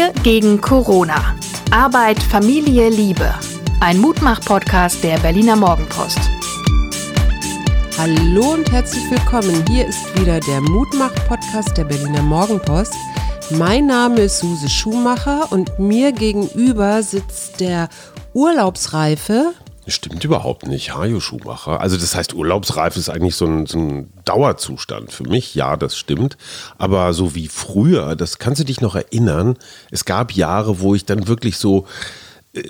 Wir 0.00 0.14
gegen 0.22 0.62
Corona. 0.62 1.36
Arbeit, 1.70 2.22
Familie, 2.22 2.88
Liebe. 2.88 3.34
Ein 3.80 3.98
Mutmach-Podcast 3.98 5.04
der 5.04 5.18
Berliner 5.18 5.56
Morgenpost. 5.56 6.18
Hallo 7.98 8.54
und 8.54 8.72
herzlich 8.72 9.10
willkommen. 9.10 9.62
Hier 9.68 9.86
ist 9.86 10.18
wieder 10.18 10.40
der 10.40 10.62
Mutmach-Podcast 10.62 11.76
der 11.76 11.84
Berliner 11.84 12.22
Morgenpost. 12.22 12.94
Mein 13.50 13.88
Name 13.88 14.22
ist 14.22 14.38
Suse 14.38 14.70
Schumacher 14.70 15.52
und 15.52 15.78
mir 15.78 16.12
gegenüber 16.12 17.02
sitzt 17.02 17.60
der 17.60 17.90
Urlaubsreife 18.32 19.52
Stimmt 19.90 20.22
überhaupt 20.24 20.66
nicht, 20.66 20.94
Hajo 20.94 21.20
Schumacher. 21.20 21.80
Also 21.80 21.96
das 21.96 22.14
heißt, 22.14 22.34
Urlaubsreif 22.34 22.96
ist 22.96 23.08
eigentlich 23.08 23.34
so 23.34 23.46
ein, 23.46 23.66
so 23.66 23.78
ein, 23.78 24.12
Dauerzustand. 24.24 25.12
Für 25.12 25.24
mich, 25.24 25.54
ja, 25.54 25.76
das 25.76 25.96
stimmt. 25.96 26.36
Aber 26.78 27.12
so 27.12 27.34
wie 27.34 27.48
früher, 27.48 28.14
das 28.14 28.38
kannst 28.38 28.60
du 28.60 28.64
dich 28.64 28.80
noch 28.80 28.94
erinnern, 28.94 29.56
es 29.90 30.04
gab 30.04 30.32
Jahre, 30.32 30.80
wo 30.80 30.94
ich 30.94 31.04
dann 31.04 31.26
wirklich 31.26 31.56
so 31.56 31.86
äh, 32.52 32.62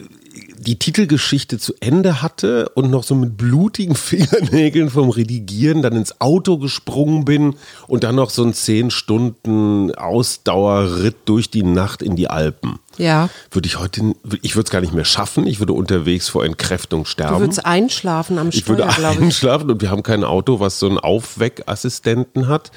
die 0.61 0.79
Titelgeschichte 0.79 1.59
zu 1.59 1.73
Ende 1.81 2.21
hatte 2.21 2.69
und 2.75 2.91
noch 2.91 3.03
so 3.03 3.15
mit 3.15 3.39
blutigen 3.39 3.95
Fingernägeln 3.97 4.91
vom 4.91 5.09
Redigieren 5.09 5.81
dann 5.81 5.97
ins 5.97 6.21
Auto 6.21 6.59
gesprungen 6.59 7.25
bin 7.25 7.57
und 7.87 8.05
dann 8.05 8.17
noch 8.17 8.31
so 8.31 8.45
ein 8.45 8.53
zehn 8.53 8.91
Stunden 8.91 9.95
Ausdauerritt 9.95 11.17
durch 11.25 11.51
die 11.51 11.63
Nacht 11.63 12.03
in 12.03 12.15
die 12.15 12.29
Alpen. 12.29 12.79
Ja. 12.99 13.31
Würde 13.51 13.67
ich 13.67 13.79
heute, 13.79 14.15
ich 14.43 14.57
würde 14.57 14.67
es 14.67 14.71
gar 14.71 14.83
nicht 14.83 14.93
mehr 14.93 15.07
schaffen. 15.07 15.47
Ich 15.47 15.61
würde 15.61 15.73
unterwegs 15.73 16.29
vor 16.29 16.45
Entkräftung 16.45 17.07
sterben. 17.07 17.37
Du 17.37 17.41
würdest 17.41 17.65
einschlafen 17.65 18.39
am 18.39 18.53
Steuer, 18.53 18.61
Ich 18.61 18.69
würde 18.69 18.87
einschlafen 18.87 19.71
und 19.71 19.81
wir 19.81 19.91
haben 19.91 20.03
kein 20.03 20.25
Auto, 20.25 20.61
was 20.61 20.79
so 20.79 20.89
einen 20.89 20.99
Aufweckassistenten 20.99 22.49
hat. 22.49 22.71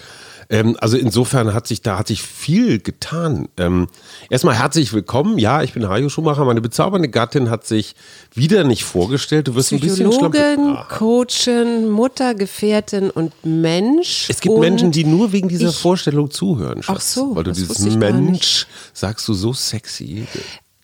Ähm, 0.49 0.77
also 0.79 0.97
insofern 0.97 1.53
hat 1.53 1.67
sich 1.67 1.81
da 1.81 1.97
hat 1.97 2.07
sich 2.07 2.21
viel 2.21 2.79
getan. 2.79 3.47
Ähm, 3.57 3.87
erstmal 4.29 4.55
herzlich 4.55 4.93
willkommen. 4.93 5.37
Ja, 5.37 5.63
ich 5.63 5.73
bin 5.73 5.87
Hajo 5.87 6.09
Schumacher. 6.09 6.45
Meine 6.45 6.61
bezaubernde 6.61 7.09
Gattin 7.09 7.49
hat 7.49 7.65
sich 7.65 7.95
wieder 8.33 8.63
nicht 8.63 8.83
vorgestellt. 8.83 9.47
Du 9.47 9.55
wirst 9.55 9.71
ein 9.71 9.79
bisschen 9.79 10.09
Psychologin, 10.09 10.77
Coachin, 10.89 11.89
Mutter, 11.89 12.35
Gefährtin 12.35 13.09
und 13.09 13.33
Mensch. 13.43 14.27
Es 14.29 14.41
gibt 14.41 14.57
Menschen, 14.57 14.91
die 14.91 15.03
nur 15.03 15.31
wegen 15.31 15.47
dieser 15.47 15.71
Vorstellung 15.71 16.31
zuhören. 16.31 16.83
Schatz, 16.83 16.97
Ach 16.97 17.01
so, 17.01 17.35
weil 17.35 17.43
du 17.43 17.51
dieses 17.51 17.79
Mensch 17.79 18.67
sagst 18.93 19.27
du 19.27 19.33
so 19.33 19.53
sexy. 19.53 20.27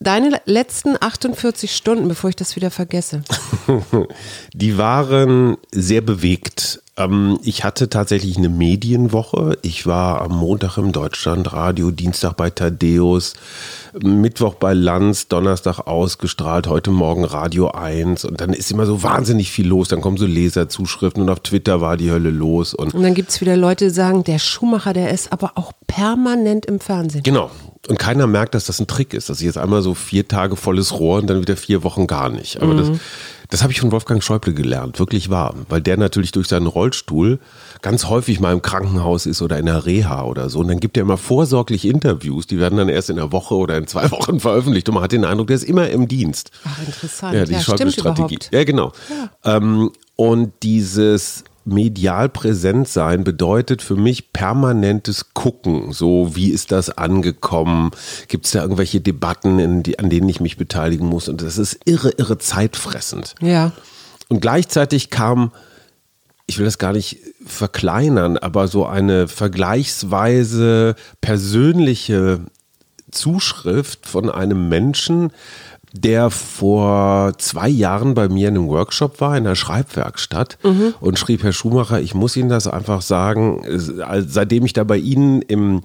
Deine 0.02 0.40
letzten 0.46 0.96
48 0.98 1.76
Stunden, 1.76 2.08
bevor 2.08 2.30
ich 2.30 2.36
das 2.36 2.56
wieder 2.56 2.70
vergesse. 2.70 3.22
die 4.54 4.78
waren 4.78 5.58
sehr 5.72 6.00
bewegt. 6.00 6.80
Ähm, 7.00 7.38
ich 7.42 7.64
hatte 7.64 7.88
tatsächlich 7.88 8.36
eine 8.36 8.48
Medienwoche. 8.48 9.58
Ich 9.62 9.86
war 9.86 10.20
am 10.20 10.36
Montag 10.36 10.76
im 10.76 10.92
Deutschlandradio, 10.92 11.90
Dienstag 11.90 12.36
bei 12.36 12.50
Thaddeus, 12.50 13.34
Mittwoch 13.98 14.54
bei 14.54 14.74
Lanz, 14.74 15.28
Donnerstag 15.28 15.86
ausgestrahlt, 15.86 16.66
heute 16.66 16.90
Morgen 16.90 17.24
Radio 17.24 17.70
1 17.70 18.24
und 18.24 18.40
dann 18.40 18.52
ist 18.52 18.70
immer 18.70 18.86
so 18.86 19.02
wahnsinnig 19.02 19.50
viel 19.50 19.66
los. 19.66 19.88
Dann 19.88 20.00
kommen 20.00 20.16
so 20.16 20.26
Leserzuschriften 20.26 21.22
und 21.22 21.30
auf 21.30 21.40
Twitter 21.40 21.80
war 21.80 21.96
die 21.96 22.10
Hölle 22.10 22.30
los. 22.30 22.74
Und, 22.74 22.94
und 22.94 23.02
dann 23.02 23.14
gibt 23.14 23.30
es 23.30 23.40
wieder 23.40 23.56
Leute, 23.56 23.86
die 23.86 23.94
sagen, 23.94 24.24
der 24.24 24.38
Schuhmacher, 24.38 24.92
der 24.92 25.10
ist 25.10 25.32
aber 25.32 25.52
auch 25.54 25.72
permanent 25.86 26.66
im 26.66 26.80
Fernsehen. 26.80 27.22
Genau. 27.22 27.50
Und 27.90 27.98
keiner 27.98 28.26
merkt, 28.26 28.54
dass 28.54 28.66
das 28.66 28.80
ein 28.80 28.86
Trick 28.86 29.12
ist, 29.14 29.28
dass 29.28 29.40
ich 29.40 29.46
jetzt 29.46 29.58
einmal 29.58 29.82
so 29.82 29.94
vier 29.94 30.26
Tage 30.28 30.56
volles 30.56 30.98
Rohr 30.98 31.18
und 31.18 31.28
dann 31.28 31.40
wieder 31.40 31.56
vier 31.56 31.82
Wochen 31.82 32.06
gar 32.06 32.30
nicht. 32.30 32.62
Aber 32.62 32.74
mhm. 32.74 32.78
das 32.78 32.90
das 33.50 33.62
habe 33.62 33.72
ich 33.72 33.80
von 33.80 33.90
Wolfgang 33.90 34.22
Schäuble 34.22 34.54
gelernt, 34.54 34.98
wirklich 35.00 35.28
wahr. 35.28 35.54
Weil 35.68 35.82
der 35.82 35.96
natürlich 35.96 36.30
durch 36.30 36.46
seinen 36.46 36.68
Rollstuhl 36.68 37.40
ganz 37.82 38.06
häufig 38.06 38.38
mal 38.38 38.52
im 38.52 38.62
Krankenhaus 38.62 39.26
ist 39.26 39.42
oder 39.42 39.58
in 39.58 39.66
der 39.66 39.86
Reha 39.86 40.22
oder 40.22 40.48
so. 40.48 40.60
Und 40.60 40.68
dann 40.68 40.78
gibt 40.78 40.96
er 40.96 41.02
immer 41.02 41.16
vorsorglich 41.16 41.84
Interviews, 41.84 42.46
die 42.46 42.60
werden 42.60 42.78
dann 42.78 42.88
erst 42.88 43.10
in 43.10 43.18
einer 43.18 43.32
Woche 43.32 43.56
oder 43.56 43.76
in 43.76 43.88
zwei 43.88 44.08
Wochen 44.12 44.38
veröffentlicht. 44.38 44.88
Und 44.88 44.94
man 44.94 45.02
hat 45.02 45.12
den 45.12 45.24
Eindruck, 45.24 45.48
der 45.48 45.56
ist 45.56 45.64
immer 45.64 45.90
im 45.90 46.06
Dienst. 46.06 46.52
Ach, 46.64 46.78
interessant. 46.86 47.34
Ja, 47.34 47.44
die 47.44 47.52
ja, 47.52 47.60
Schäuble-Strategie. 47.60 48.38
Ja, 48.52 48.64
genau. 48.64 48.92
Ja. 49.44 49.56
Ähm, 49.56 49.90
und 50.14 50.52
dieses 50.62 51.44
medial 51.70 52.28
präsent 52.28 52.88
sein 52.88 53.24
bedeutet 53.24 53.82
für 53.82 53.96
mich 53.96 54.32
permanentes 54.32 55.34
Gucken. 55.34 55.92
So, 55.92 56.34
wie 56.34 56.50
ist 56.50 56.72
das 56.72 56.90
angekommen? 56.90 57.90
Gibt 58.28 58.46
es 58.46 58.52
da 58.52 58.62
irgendwelche 58.62 59.00
Debatten, 59.00 59.82
die, 59.82 59.98
an 59.98 60.10
denen 60.10 60.28
ich 60.28 60.40
mich 60.40 60.56
beteiligen 60.56 61.06
muss? 61.06 61.28
Und 61.28 61.42
das 61.42 61.58
ist 61.58 61.80
irre, 61.84 62.10
irre 62.10 62.38
zeitfressend. 62.38 63.34
Ja. 63.40 63.72
Und 64.28 64.40
gleichzeitig 64.40 65.10
kam, 65.10 65.52
ich 66.46 66.58
will 66.58 66.64
das 66.64 66.78
gar 66.78 66.92
nicht 66.92 67.18
verkleinern, 67.44 68.36
aber 68.36 68.68
so 68.68 68.86
eine 68.86 69.28
vergleichsweise 69.28 70.94
persönliche 71.20 72.40
Zuschrift 73.10 74.06
von 74.06 74.30
einem 74.30 74.68
Menschen, 74.68 75.32
der 75.92 76.30
vor 76.30 77.32
zwei 77.38 77.68
Jahren 77.68 78.14
bei 78.14 78.28
mir 78.28 78.48
in 78.48 78.56
einem 78.56 78.68
Workshop 78.68 79.20
war, 79.20 79.36
in 79.36 79.44
der 79.44 79.56
Schreibwerkstatt 79.56 80.58
mhm. 80.62 80.94
und 81.00 81.18
schrieb, 81.18 81.42
Herr 81.42 81.52
Schumacher, 81.52 82.00
ich 82.00 82.14
muss 82.14 82.36
Ihnen 82.36 82.48
das 82.48 82.66
einfach 82.66 83.02
sagen, 83.02 83.64
seitdem 83.66 84.64
ich 84.64 84.72
da 84.72 84.84
bei 84.84 84.98
Ihnen 84.98 85.42
im, 85.42 85.82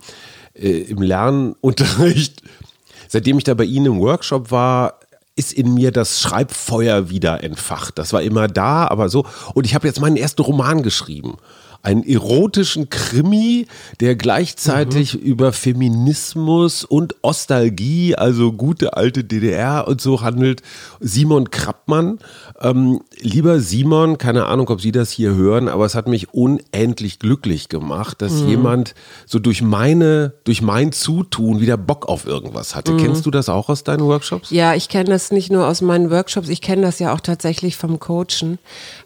äh, 0.54 0.82
im 0.82 1.02
Lernunterricht, 1.02 2.42
seitdem 3.08 3.38
ich 3.38 3.44
da 3.44 3.54
bei 3.54 3.64
Ihnen 3.64 3.88
im 3.88 4.00
Workshop 4.00 4.52
war, 4.52 5.00
ist 5.36 5.52
in 5.52 5.74
mir 5.74 5.92
das 5.92 6.22
Schreibfeuer 6.22 7.10
wieder 7.10 7.44
entfacht. 7.44 7.98
Das 7.98 8.14
war 8.14 8.22
immer 8.22 8.48
da, 8.48 8.88
aber 8.88 9.10
so. 9.10 9.26
Und 9.54 9.66
ich 9.66 9.76
habe 9.76 9.88
jetzt 9.88 10.00
meinen 10.00 10.16
ersten 10.16 10.42
Roman 10.42 10.82
geschrieben 10.82 11.38
einen 11.86 12.04
erotischen 12.04 12.90
Krimi, 12.90 13.68
der 14.00 14.16
gleichzeitig 14.16 15.14
mhm. 15.14 15.20
über 15.22 15.54
Feminismus 15.54 16.84
und 16.84 17.16
Ostalgie, 17.22 18.16
also 18.16 18.52
gute 18.52 18.98
alte 18.98 19.24
DDR 19.24 19.88
und 19.88 20.02
so 20.02 20.22
handelt. 20.22 20.64
Simon 21.00 21.52
Krappmann. 21.52 22.18
Ähm, 22.60 23.02
lieber 23.20 23.60
Simon, 23.60 24.18
keine 24.18 24.46
Ahnung, 24.48 24.70
ob 24.70 24.82
Sie 24.82 24.92
das 24.92 25.12
hier 25.12 25.36
hören, 25.36 25.68
aber 25.68 25.86
es 25.86 25.94
hat 25.94 26.08
mich 26.08 26.34
unendlich 26.34 27.20
glücklich 27.20 27.70
gemacht, 27.70 28.22
dass 28.22 28.34
mhm. 28.34 28.50
jemand 28.50 28.96
so 29.28 29.38
durch 29.38 29.62
meine, 29.62 30.34
durch 30.44 30.64
mein 30.64 30.92
Zutun 30.92 31.62
wieder 31.62 31.78
Bock 31.78 32.10
auf 32.10 32.26
irgendwas 32.26 32.76
hatte. 32.76 32.94
Mhm. 32.94 32.98
Kennst 32.98 33.26
du 33.28 33.32
das 33.32 33.48
auch 33.48 33.70
aus 33.70 33.84
deinen 33.84 34.06
Workshops? 34.06 34.50
Ja, 34.50 34.74
ich 34.74 34.90
kenne 34.90 35.10
das 35.10 35.32
nicht 35.32 35.52
nur 35.52 35.68
aus 35.68 35.82
meinen 35.82 36.10
Workshops, 36.10 36.50
ich 36.50 36.62
kenne 36.62 36.82
das 36.82 36.98
ja 36.98 37.14
auch 37.14 37.20
tatsächlich 37.20 37.78
vom 37.78 38.00
Coachen 38.00 38.58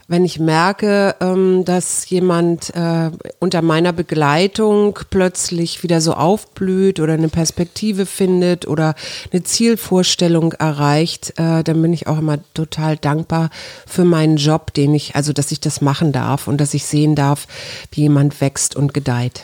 wenn 0.10 0.26
ich 0.26 0.40
merke, 0.40 1.16
ähm, 1.22 1.64
dass 1.66 2.10
jemand 2.10 2.76
äh, 2.76 3.12
unter 3.38 3.62
meiner 3.62 3.94
Begleitung 3.94 4.98
plötzlich 5.12 5.84
wieder 5.84 6.02
so 6.02 6.14
aufblüht 6.14 7.00
oder 7.00 7.14
eine 7.14 7.30
Perspektive 7.30 8.08
findet 8.08 8.68
oder 8.68 8.96
eine 9.32 9.44
Zielvorstellung 9.44 10.54
erreicht, 10.54 11.34
äh, 11.38 11.64
dann 11.64 11.80
bin 11.84 11.94
ich 11.94 12.08
auch 12.08 12.18
immer 12.18 12.40
total 12.56 12.98
dankbar 12.98 13.52
für 13.86 14.04
meinen 14.04 14.38
Job, 14.38 14.74
den 14.74 14.96
ich, 14.96 15.16
also 15.16 15.32
dass 15.32 15.52
ich 15.52 15.60
das 15.60 15.80
machen 15.80 16.12
darf 16.12 16.48
und 16.48 16.60
dass 16.60 16.74
ich 16.74 16.86
sehen 16.86 17.14
darf, 17.14 17.48
wie 17.92 18.02
jemand 18.02 18.42
wächst 18.42 18.76
und 18.76 18.96
gedeiht. 18.96 19.44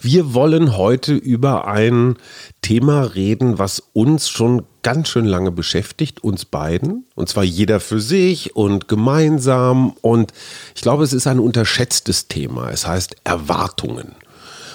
Wir 0.00 0.32
wollen 0.32 0.78
heute 0.78 1.14
über 1.14 1.68
ein 1.68 2.16
Thema 2.62 3.02
reden, 3.02 3.58
was 3.58 3.82
uns 3.92 4.30
schon 4.30 4.62
ganz 4.86 5.08
schön 5.08 5.24
lange 5.24 5.50
beschäftigt, 5.50 6.22
uns 6.22 6.44
beiden. 6.44 7.06
Und 7.16 7.28
zwar 7.28 7.42
jeder 7.42 7.80
für 7.80 8.00
sich 8.00 8.54
und 8.54 8.86
gemeinsam. 8.86 9.94
Und 10.00 10.32
ich 10.76 10.80
glaube, 10.80 11.02
es 11.02 11.12
ist 11.12 11.26
ein 11.26 11.40
unterschätztes 11.40 12.28
Thema. 12.28 12.70
Es 12.70 12.86
heißt 12.86 13.16
Erwartungen. 13.24 14.12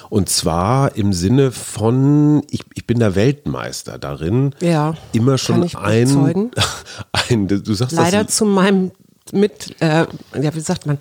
Und 0.10 0.28
zwar 0.28 0.98
im 0.98 1.14
Sinne 1.14 1.54
von, 1.54 2.44
ich, 2.50 2.66
ich 2.74 2.86
bin 2.86 3.00
der 3.00 3.16
Weltmeister 3.16 3.98
darin. 3.98 4.54
Ja. 4.60 4.98
Immer 5.14 5.38
schon 5.38 5.64
ein, 5.78 6.52
ein, 7.30 7.48
du 7.48 7.74
sagst 7.74 7.96
Leider 7.96 8.26
das, 8.26 8.36
zu 8.36 8.44
meinem 8.44 8.92
mit, 9.32 9.78
äh, 9.80 10.08
ja, 10.42 10.54
wie 10.54 10.60
sagt 10.60 10.88
man? 10.88 10.98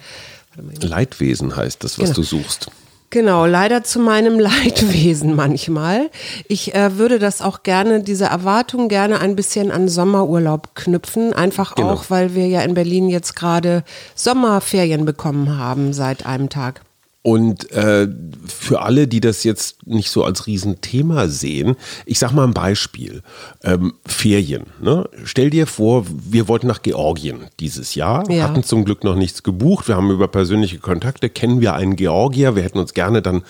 Leidwesen 0.81 1.57
heißt 1.57 1.83
das, 1.83 1.99
was 1.99 2.11
genau. 2.11 2.15
du 2.15 2.23
suchst. 2.23 2.71
Genau, 3.11 3.45
leider 3.45 3.83
zu 3.83 3.99
meinem 3.99 4.39
Leidwesen 4.39 5.35
manchmal. 5.35 6.11
Ich 6.47 6.75
äh, 6.75 6.97
würde 6.97 7.19
das 7.19 7.43
auch 7.43 7.65
gerne, 7.65 8.03
diese 8.03 8.27
Erwartung 8.27 8.89
gerne 8.89 9.21
ein 9.21 9.35
bisschen 9.35 9.73
an 9.73 9.89
Sommerurlaub 9.89 10.77
knüpfen. 10.77 11.33
Einfach 11.33 11.75
genau. 11.75 11.91
auch, 11.91 12.05
weil 12.09 12.35
wir 12.37 12.47
ja 12.47 12.63
in 12.63 12.75
Berlin 12.75 13.09
jetzt 13.09 13.35
gerade 13.35 13.83
Sommerferien 14.15 15.05
bekommen 15.05 15.59
haben 15.59 15.93
seit 15.93 16.25
einem 16.25 16.49
Tag. 16.49 16.83
Und 17.23 17.71
äh, 17.73 18.09
für 18.47 18.81
alle, 18.81 19.07
die 19.07 19.21
das 19.21 19.45
jetzt 19.45 19.87
nicht 19.87 20.11
so 20.11 20.25
als 20.25 20.47
Riesenthema 20.47 21.29
sehen, 21.29 21.77
ich 22.07 22.19
sag 22.19 22.33
mal 22.33 22.45
ein 22.45 22.55
Beispiel. 22.55 23.23
Ähm, 23.63 23.93
Ferien. 24.07 24.65
Ne? 24.81 25.07
Stell 25.25 25.51
dir 25.51 25.67
vor, 25.67 26.07
wir 26.09 26.49
wollten 26.49 26.67
nach 26.67 26.81
Georgien 26.81 27.41
dieses 27.61 27.95
Jahr, 27.95 28.29
ja. 28.31 28.45
hatten 28.45 28.63
zum 28.63 28.87
Glück 28.87 29.05
noch 29.05 29.17
nichts 29.17 29.43
gebucht. 29.43 29.87
Wir 29.87 29.97
haben 29.97 30.11
über 30.11 30.29
persönliche 30.29 30.79
Kontakte, 30.79 31.29
kennen 31.29 31.61
wir 31.61 31.75
einen 31.75 31.97
Georgier. 31.97 32.57
Wir 32.57 32.63
hätten 32.63 32.79
uns 32.79 32.95
gerne 32.95 33.21
dann, 33.21 33.43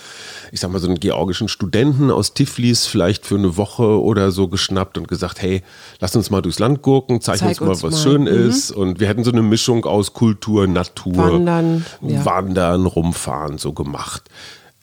ich 0.50 0.58
sag 0.58 0.72
mal, 0.72 0.81
so 0.81 0.88
einen 0.88 0.99
georgischen 0.99 1.46
Studenten 1.46 2.11
aus 2.11 2.34
Tiflis 2.34 2.88
vielleicht 2.88 3.25
für 3.25 3.37
eine 3.37 3.56
Woche 3.56 4.02
oder 4.02 4.32
so 4.32 4.49
geschnappt 4.49 4.99
und 4.99 5.06
gesagt, 5.06 5.43
hey, 5.43 5.62
lass 6.00 6.17
uns 6.17 6.28
mal 6.28 6.43
durchs 6.43 6.58
Land 6.58 6.82
gurken, 6.82 7.20
zeig, 7.20 7.38
zeig 7.38 7.50
uns 7.50 7.61
mal, 7.61 7.69
uns 7.69 7.82
was 7.84 7.93
mal. 7.93 8.02
schön 8.02 8.22
mhm. 8.22 8.49
ist. 8.49 8.72
Und 8.72 8.99
wir 8.99 9.06
hätten 9.06 9.22
so 9.22 9.31
eine 9.31 9.43
Mischung 9.43 9.84
aus 9.84 10.12
Kultur, 10.12 10.67
Natur, 10.67 11.17
Wandern, 11.17 11.87
ja. 12.00 12.25
Wandern 12.25 12.87
rumfahren 12.87 13.59
so 13.60 13.72
gemacht. 13.72 14.22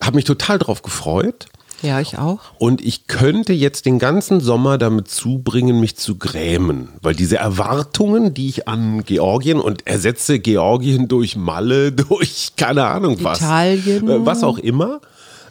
Habe 0.02 0.16
mich 0.16 0.26
total 0.26 0.60
drauf 0.60 0.82
gefreut. 0.82 1.48
Ja, 1.84 2.00
ich 2.00 2.18
auch. 2.18 2.40
Und 2.58 2.84
ich 2.84 3.06
könnte 3.06 3.54
jetzt 3.54 3.86
den 3.86 4.00
ganzen 4.00 4.40
Sommer 4.40 4.80
damit 4.80 5.10
zubringen, 5.10 5.80
mich 5.80 5.96
zu 5.96 6.16
grämen. 6.18 6.90
Weil 7.02 7.14
diese 7.16 7.38
Erwartungen, 7.38 8.34
die 8.34 8.50
ich 8.50 8.68
an 8.68 9.04
Georgien 9.04 9.60
und 9.60 9.86
ersetze 9.86 10.40
Georgien 10.40 11.08
durch 11.08 11.36
Malle, 11.36 11.92
durch 11.92 12.54
keine 12.58 12.86
Ahnung 12.86 13.18
was. 13.24 13.40
Italien. 13.40 14.10
Äh, 14.10 14.26
Was 14.26 14.44
auch 14.44 14.58
immer. 14.58 15.02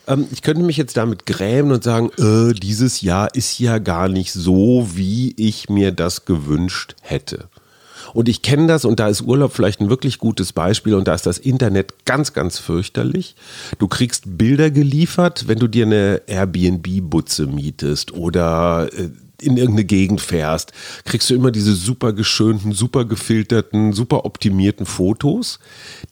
Ähm, 0.08 0.26
Ich 0.32 0.42
könnte 0.42 0.62
mich 0.64 0.76
jetzt 0.76 0.96
damit 0.96 1.26
grämen 1.26 1.70
und 1.70 1.84
sagen, 1.84 2.10
äh, 2.18 2.54
dieses 2.54 3.02
Jahr 3.02 3.32
ist 3.34 3.60
ja 3.60 3.78
gar 3.78 4.08
nicht 4.08 4.32
so, 4.32 4.88
wie 4.94 5.32
ich 5.36 5.68
mir 5.68 5.92
das 5.92 6.24
gewünscht 6.24 6.96
hätte. 7.02 7.48
Und 8.14 8.28
ich 8.28 8.42
kenne 8.42 8.66
das 8.66 8.84
und 8.84 9.00
da 9.00 9.08
ist 9.08 9.22
Urlaub 9.22 9.52
vielleicht 9.52 9.80
ein 9.80 9.90
wirklich 9.90 10.18
gutes 10.18 10.52
Beispiel 10.52 10.94
und 10.94 11.08
da 11.08 11.14
ist 11.14 11.26
das 11.26 11.38
Internet 11.38 12.04
ganz, 12.04 12.32
ganz 12.32 12.58
fürchterlich. 12.58 13.36
Du 13.78 13.88
kriegst 13.88 14.38
Bilder 14.38 14.70
geliefert, 14.70 15.48
wenn 15.48 15.58
du 15.58 15.68
dir 15.68 15.86
eine 15.86 16.22
Airbnb-Butze 16.26 17.46
mietest 17.46 18.12
oder 18.12 18.88
äh, 18.92 19.10
in 19.40 19.56
irgendeine 19.56 19.84
Gegend 19.84 20.20
fährst, 20.20 20.72
kriegst 21.04 21.28
du 21.30 21.34
immer 21.34 21.50
diese 21.50 21.74
super 21.74 22.12
geschönten, 22.12 22.72
super 22.72 23.04
gefilterten, 23.04 23.92
super 23.92 24.24
optimierten 24.24 24.86
Fotos. 24.86 25.58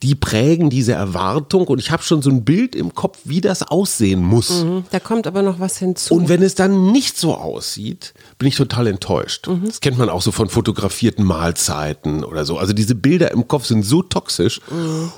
Die 0.03 0.15
prägen 0.15 0.69
diese 0.69 0.93
Erwartung 0.93 1.67
und 1.67 1.79
ich 1.79 1.91
habe 1.91 2.03
schon 2.03 2.21
so 2.21 2.29
ein 2.29 2.45
Bild 2.45 2.75
im 2.75 2.93
Kopf, 2.93 3.19
wie 3.23 3.41
das 3.41 3.63
aussehen 3.63 4.21
muss. 4.23 4.65
Da 4.91 4.99
kommt 4.99 5.27
aber 5.27 5.41
noch 5.41 5.59
was 5.59 5.77
hinzu. 5.77 6.13
Und 6.13 6.29
wenn 6.29 6.43
es 6.43 6.55
dann 6.55 6.91
nicht 6.91 7.17
so 7.17 7.35
aussieht, 7.35 8.13
bin 8.37 8.47
ich 8.47 8.55
total 8.55 8.87
enttäuscht. 8.87 9.47
Das 9.65 9.81
kennt 9.81 9.97
man 9.97 10.09
auch 10.09 10.21
so 10.21 10.31
von 10.31 10.49
fotografierten 10.49 11.25
Mahlzeiten 11.25 12.23
oder 12.23 12.45
so. 12.45 12.57
Also 12.57 12.73
diese 12.73 12.95
Bilder 12.95 13.31
im 13.31 13.47
Kopf 13.47 13.65
sind 13.65 13.83
so 13.83 14.01
toxisch 14.03 14.61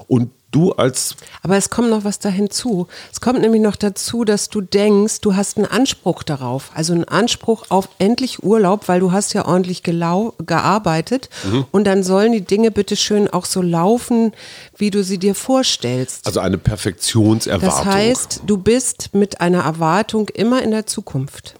und 0.08 0.30
du 0.52 0.72
als 0.72 1.16
Aber 1.44 1.58
es 1.58 1.70
kommt 1.70 1.90
noch 1.90 2.04
was 2.04 2.20
da 2.20 2.30
hinzu. 2.30 2.88
Es 3.12 3.22
kommt 3.22 3.42
nämlich 3.42 3.62
noch 3.62 3.76
dazu, 3.76 4.24
dass 4.24 4.50
du 4.50 4.62
denkst, 4.62 5.22
du 5.22 5.36
hast 5.36 5.58
einen 5.58 5.66
Anspruch 5.66 6.24
darauf. 6.24 6.72
Also 6.74 6.94
einen 6.94 7.04
Anspruch 7.04 7.66
auf 7.70 7.90
endlich 8.00 8.44
Urlaub, 8.44 8.88
weil 8.88 9.00
du 9.00 9.12
hast 9.12 9.34
ja 9.34 9.46
ordentlich 9.46 9.84
gearbeitet. 9.84 11.30
Und 11.72 11.84
dann 11.86 12.04
sollen 12.04 12.32
die 12.32 12.42
Dinge 12.42 12.72
bitte 12.72 12.96
schön 12.96 13.28
auch 13.28 13.46
so 13.46 13.62
laufen, 13.62 14.32
wie 14.78 14.90
du 14.90 15.04
sie 15.04 15.18
dir 15.18 15.36
vorstellst. 15.36 16.26
also 16.26 16.40
eine 16.40 16.58
Perfektionserwartung. 16.58 17.86
Das 17.86 17.86
heißt, 17.86 18.42
du 18.46 18.58
bist 18.58 19.14
mit 19.14 19.42
einer 19.42 19.64
Erwartung 19.64 20.30
immer 20.30 20.62
in 20.62 20.72
der 20.72 20.86
Zukunft. 20.86 21.56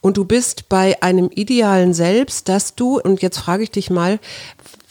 Und 0.00 0.16
du 0.16 0.24
bist 0.24 0.68
bei 0.68 1.02
einem 1.02 1.28
idealen 1.34 1.92
Selbst, 1.92 2.48
dass 2.48 2.74
du, 2.74 3.00
und 3.00 3.20
jetzt 3.20 3.38
frage 3.38 3.64
ich 3.64 3.70
dich 3.70 3.90
mal, 3.90 4.20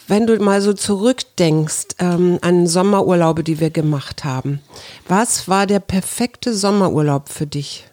wenn 0.07 0.25
du 0.27 0.37
mal 0.39 0.61
so 0.61 0.73
zurückdenkst 0.73 1.87
ähm, 1.99 2.39
an 2.41 2.67
Sommerurlaube, 2.67 3.43
die 3.43 3.59
wir 3.59 3.69
gemacht 3.69 4.23
haben, 4.23 4.59
was 5.07 5.47
war 5.47 5.67
der 5.67 5.79
perfekte 5.79 6.53
Sommerurlaub 6.53 7.29
für 7.29 7.45
dich? 7.47 7.85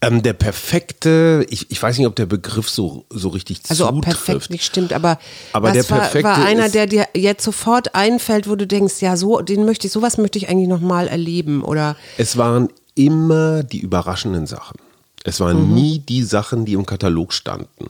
ähm, 0.00 0.22
der 0.22 0.34
perfekte, 0.34 1.46
ich, 1.48 1.70
ich 1.70 1.82
weiß 1.82 1.96
nicht, 1.96 2.06
ob 2.06 2.14
der 2.14 2.26
Begriff 2.26 2.68
so, 2.68 3.06
so 3.08 3.28
richtig 3.30 3.62
Also 3.70 3.88
ob 3.88 3.94
zutrifft. 4.04 4.24
perfekt 4.26 4.50
nicht 4.50 4.64
stimmt, 4.66 4.92
aber, 4.92 5.18
Aber 5.54 5.68
was 5.68 5.72
der 5.74 5.88
war, 5.90 6.00
perfekte 6.00 6.28
war 6.28 6.44
einer, 6.44 6.66
ist- 6.66 6.74
der 6.74 6.86
dir 6.86 7.08
jetzt 7.14 7.42
sofort 7.42 7.94
einfällt, 7.94 8.46
wo 8.46 8.54
du 8.54 8.66
denkst, 8.66 9.00
ja, 9.00 9.16
so, 9.16 9.40
den 9.40 9.64
möchte 9.64 9.86
ich, 9.86 9.92
sowas 9.94 10.18
möchte 10.18 10.36
ich 10.38 10.50
eigentlich 10.50 10.68
nochmal 10.68 11.08
erleben 11.08 11.62
oder 11.64 11.96
Es 12.18 12.36
waren 12.36 12.68
immer 12.94 13.62
die 13.62 13.78
überraschenden 13.80 14.46
Sachen. 14.46 14.76
Es 15.26 15.40
waren 15.40 15.68
Mhm. 15.70 15.74
nie 15.74 15.98
die 16.00 16.22
Sachen, 16.22 16.66
die 16.66 16.74
im 16.74 16.84
Katalog 16.84 17.32
standen. 17.32 17.86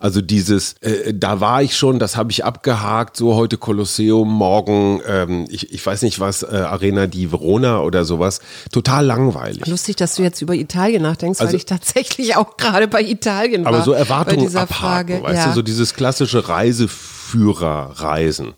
Also 0.00 0.22
dieses, 0.22 0.72
äh, 0.80 1.12
da 1.12 1.38
war 1.38 1.62
ich 1.62 1.76
schon, 1.76 1.98
das 1.98 2.16
habe 2.16 2.30
ich 2.30 2.46
abgehakt, 2.46 3.14
so 3.16 3.34
heute 3.34 3.58
Kolosseum, 3.58 4.26
morgen, 4.26 5.02
ähm, 5.06 5.44
ich, 5.50 5.70
ich 5.70 5.84
weiß 5.84 6.00
nicht 6.00 6.18
was, 6.18 6.42
äh, 6.42 6.46
Arena 6.46 7.06
di 7.06 7.30
Verona 7.30 7.80
oder 7.82 8.06
sowas. 8.06 8.40
Total 8.72 9.04
langweilig. 9.04 9.66
Lustig, 9.66 9.96
dass 9.96 10.14
du 10.14 10.22
jetzt 10.22 10.40
über 10.40 10.54
Italien 10.54 11.02
nachdenkst, 11.02 11.40
weil 11.40 11.48
Also- 11.48 11.58
ich 11.58 11.66
tatsächlich 11.66 12.36
auch 12.36 12.56
gerade 12.56 12.88
bei 12.88 13.02
Italien 13.02 13.66
war. 13.66 13.74
Aber 13.74 13.84
so 13.84 13.92
Erwartungen 13.92 14.46
abhaken, 14.56 14.74
Frage. 14.74 15.22
weißt 15.22 15.36
ja. 15.36 15.48
du, 15.48 15.52
so 15.56 15.60
dieses 15.62 15.92
klassische 15.92 16.48
Reiseführer-Reisen. 16.48 18.54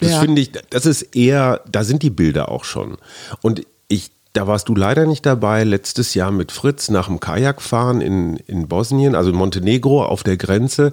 Das 0.00 0.10
Ja. 0.12 0.20
finde 0.20 0.42
ich, 0.42 0.52
das 0.70 0.86
ist 0.86 1.14
eher, 1.14 1.60
da 1.70 1.84
sind 1.84 2.02
die 2.02 2.10
Bilder 2.10 2.50
auch 2.50 2.64
schon. 2.64 2.96
Und 3.42 3.62
ich, 3.88 4.10
da 4.36 4.46
warst 4.46 4.68
du 4.68 4.74
leider 4.74 5.06
nicht 5.06 5.24
dabei, 5.24 5.64
letztes 5.64 6.14
Jahr 6.14 6.30
mit 6.30 6.52
Fritz 6.52 6.90
nach 6.90 7.06
dem 7.06 7.20
Kajakfahren 7.20 8.00
in, 8.00 8.36
in 8.36 8.68
Bosnien, 8.68 9.14
also 9.14 9.30
in 9.30 9.36
Montenegro 9.36 10.04
auf 10.04 10.22
der 10.22 10.36
Grenze, 10.36 10.92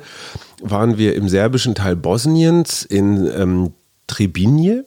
waren 0.62 0.98
wir 0.98 1.16
im 1.16 1.28
serbischen 1.28 1.76
Teil 1.76 1.96
Bosniens 1.96 2.84
in 2.84 3.30
ähm, 3.36 3.74
Trebinje. 4.08 4.86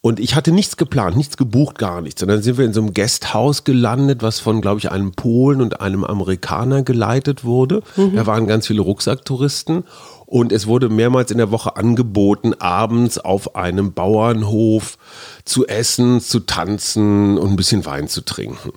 Und 0.00 0.20
ich 0.20 0.36
hatte 0.36 0.52
nichts 0.52 0.76
geplant, 0.76 1.16
nichts 1.16 1.36
gebucht, 1.36 1.78
gar 1.78 2.00
nichts. 2.00 2.22
Und 2.22 2.28
dann 2.28 2.40
sind 2.40 2.58
wir 2.58 2.64
in 2.64 2.72
so 2.72 2.80
einem 2.80 2.94
Gasthaus 2.94 3.64
gelandet, 3.64 4.22
was 4.22 4.38
von, 4.38 4.60
glaube 4.60 4.78
ich, 4.78 4.90
einem 4.92 5.12
Polen 5.12 5.60
und 5.60 5.80
einem 5.80 6.04
Amerikaner 6.04 6.82
geleitet 6.82 7.44
wurde. 7.44 7.82
Da 8.14 8.26
waren 8.26 8.46
ganz 8.46 8.68
viele 8.68 8.82
Rucksacktouristen. 8.82 9.82
Und 10.26 10.52
es 10.52 10.66
wurde 10.66 10.88
mehrmals 10.88 11.30
in 11.30 11.38
der 11.38 11.50
Woche 11.50 11.76
angeboten, 11.76 12.54
abends 12.54 13.18
auf 13.18 13.54
einem 13.54 13.92
Bauernhof 13.92 14.98
zu 15.44 15.66
essen, 15.66 16.20
zu 16.20 16.40
tanzen 16.40 17.38
und 17.38 17.50
ein 17.50 17.56
bisschen 17.56 17.86
Wein 17.86 18.08
zu 18.08 18.22
trinken. 18.22 18.72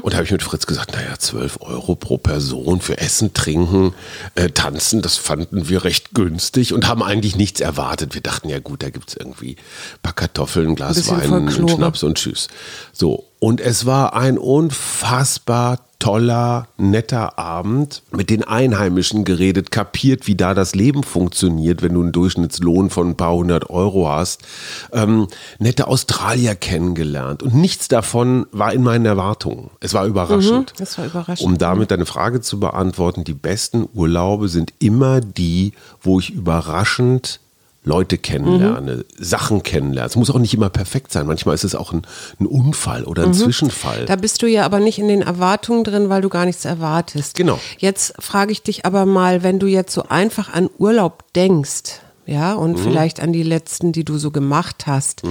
Und 0.00 0.12
da 0.12 0.16
habe 0.16 0.24
ich 0.24 0.32
mit 0.32 0.42
Fritz 0.42 0.66
gesagt, 0.66 0.92
naja, 0.92 1.18
12 1.18 1.58
Euro 1.60 1.94
pro 1.94 2.16
Person 2.16 2.80
für 2.80 2.98
Essen, 2.98 3.34
Trinken, 3.34 3.92
äh, 4.34 4.48
Tanzen, 4.48 5.02
das 5.02 5.16
fanden 5.18 5.68
wir 5.68 5.84
recht 5.84 6.14
günstig 6.14 6.72
und 6.72 6.88
haben 6.88 7.02
eigentlich 7.02 7.36
nichts 7.36 7.60
erwartet. 7.60 8.14
Wir 8.14 8.22
dachten, 8.22 8.48
ja 8.48 8.60
gut, 8.60 8.82
da 8.82 8.88
gibt 8.88 9.10
es 9.10 9.16
irgendwie 9.16 9.56
ein 9.56 10.02
paar 10.02 10.14
Kartoffeln, 10.14 10.68
ein 10.68 10.74
Glas 10.74 10.96
bisschen 10.96 11.20
Wein, 11.20 11.48
einen. 11.48 11.68
Schnaps 11.68 12.02
und 12.02 12.16
tschüss. 12.16 12.48
So, 12.92 13.27
und 13.40 13.60
es 13.60 13.86
war 13.86 14.14
ein 14.14 14.38
unfassbar 14.38 15.78
toller, 15.98 16.68
netter 16.76 17.38
Abend, 17.38 18.02
mit 18.12 18.30
den 18.30 18.44
Einheimischen 18.44 19.24
geredet, 19.24 19.72
kapiert, 19.72 20.26
wie 20.28 20.36
da 20.36 20.54
das 20.54 20.74
Leben 20.74 21.02
funktioniert, 21.02 21.82
wenn 21.82 21.94
du 21.94 22.02
einen 22.02 22.12
Durchschnittslohn 22.12 22.88
von 22.90 23.10
ein 23.10 23.16
paar 23.16 23.34
hundert 23.34 23.68
Euro 23.68 24.08
hast, 24.08 24.42
ähm, 24.92 25.26
nette 25.58 25.88
Australier 25.88 26.54
kennengelernt 26.54 27.42
und 27.42 27.54
nichts 27.54 27.88
davon 27.88 28.46
war 28.52 28.72
in 28.72 28.82
meinen 28.82 29.06
Erwartungen. 29.06 29.70
Es 29.80 29.92
war 29.92 30.06
überraschend. 30.06 30.72
Mhm, 30.72 30.78
das 30.78 30.98
war 30.98 31.06
überraschend. 31.06 31.46
Um 31.46 31.58
damit 31.58 31.90
deine 31.90 32.06
Frage 32.06 32.40
zu 32.40 32.60
beantworten, 32.60 33.24
die 33.24 33.34
besten 33.34 33.88
Urlaube 33.92 34.48
sind 34.48 34.72
immer 34.78 35.20
die, 35.20 35.72
wo 36.00 36.20
ich 36.20 36.30
überraschend 36.30 37.40
Leute 37.88 38.18
kennenlerne, 38.18 38.92
Mhm. 38.96 39.04
Sachen 39.18 39.62
kennenlerne. 39.62 40.06
Es 40.08 40.14
muss 40.16 40.30
auch 40.30 40.38
nicht 40.38 40.54
immer 40.54 40.68
perfekt 40.70 41.10
sein. 41.10 41.26
Manchmal 41.26 41.54
ist 41.54 41.64
es 41.64 41.74
auch 41.74 41.92
ein, 41.92 42.02
ein 42.38 42.46
Unfall 42.46 43.04
oder 43.04 43.22
Mhm. 43.22 43.28
ein 43.30 43.34
Zwischenfall. 43.34 44.04
Da 44.06 44.16
bist 44.16 44.42
du 44.42 44.46
ja 44.46 44.64
aber 44.64 44.78
nicht 44.78 44.98
in 44.98 45.08
den 45.08 45.22
Erwartungen 45.22 45.82
drin, 45.84 46.08
weil 46.10 46.20
du 46.22 46.28
gar 46.28 46.44
nichts 46.44 46.64
erwartest. 46.64 47.34
Genau. 47.34 47.58
Jetzt 47.78 48.14
frage 48.20 48.52
ich 48.52 48.62
dich 48.62 48.84
aber 48.86 49.06
mal, 49.06 49.42
wenn 49.42 49.58
du 49.58 49.66
jetzt 49.66 49.92
so 49.94 50.04
einfach 50.08 50.52
an 50.52 50.68
Urlaub 50.78 51.24
denkst, 51.34 52.00
ja, 52.30 52.52
und 52.52 52.72
Mhm. 52.72 52.82
vielleicht 52.82 53.20
an 53.20 53.32
die 53.32 53.42
letzten, 53.42 53.92
die 53.92 54.04
du 54.04 54.18
so 54.18 54.30
gemacht 54.30 54.86
hast. 54.86 55.22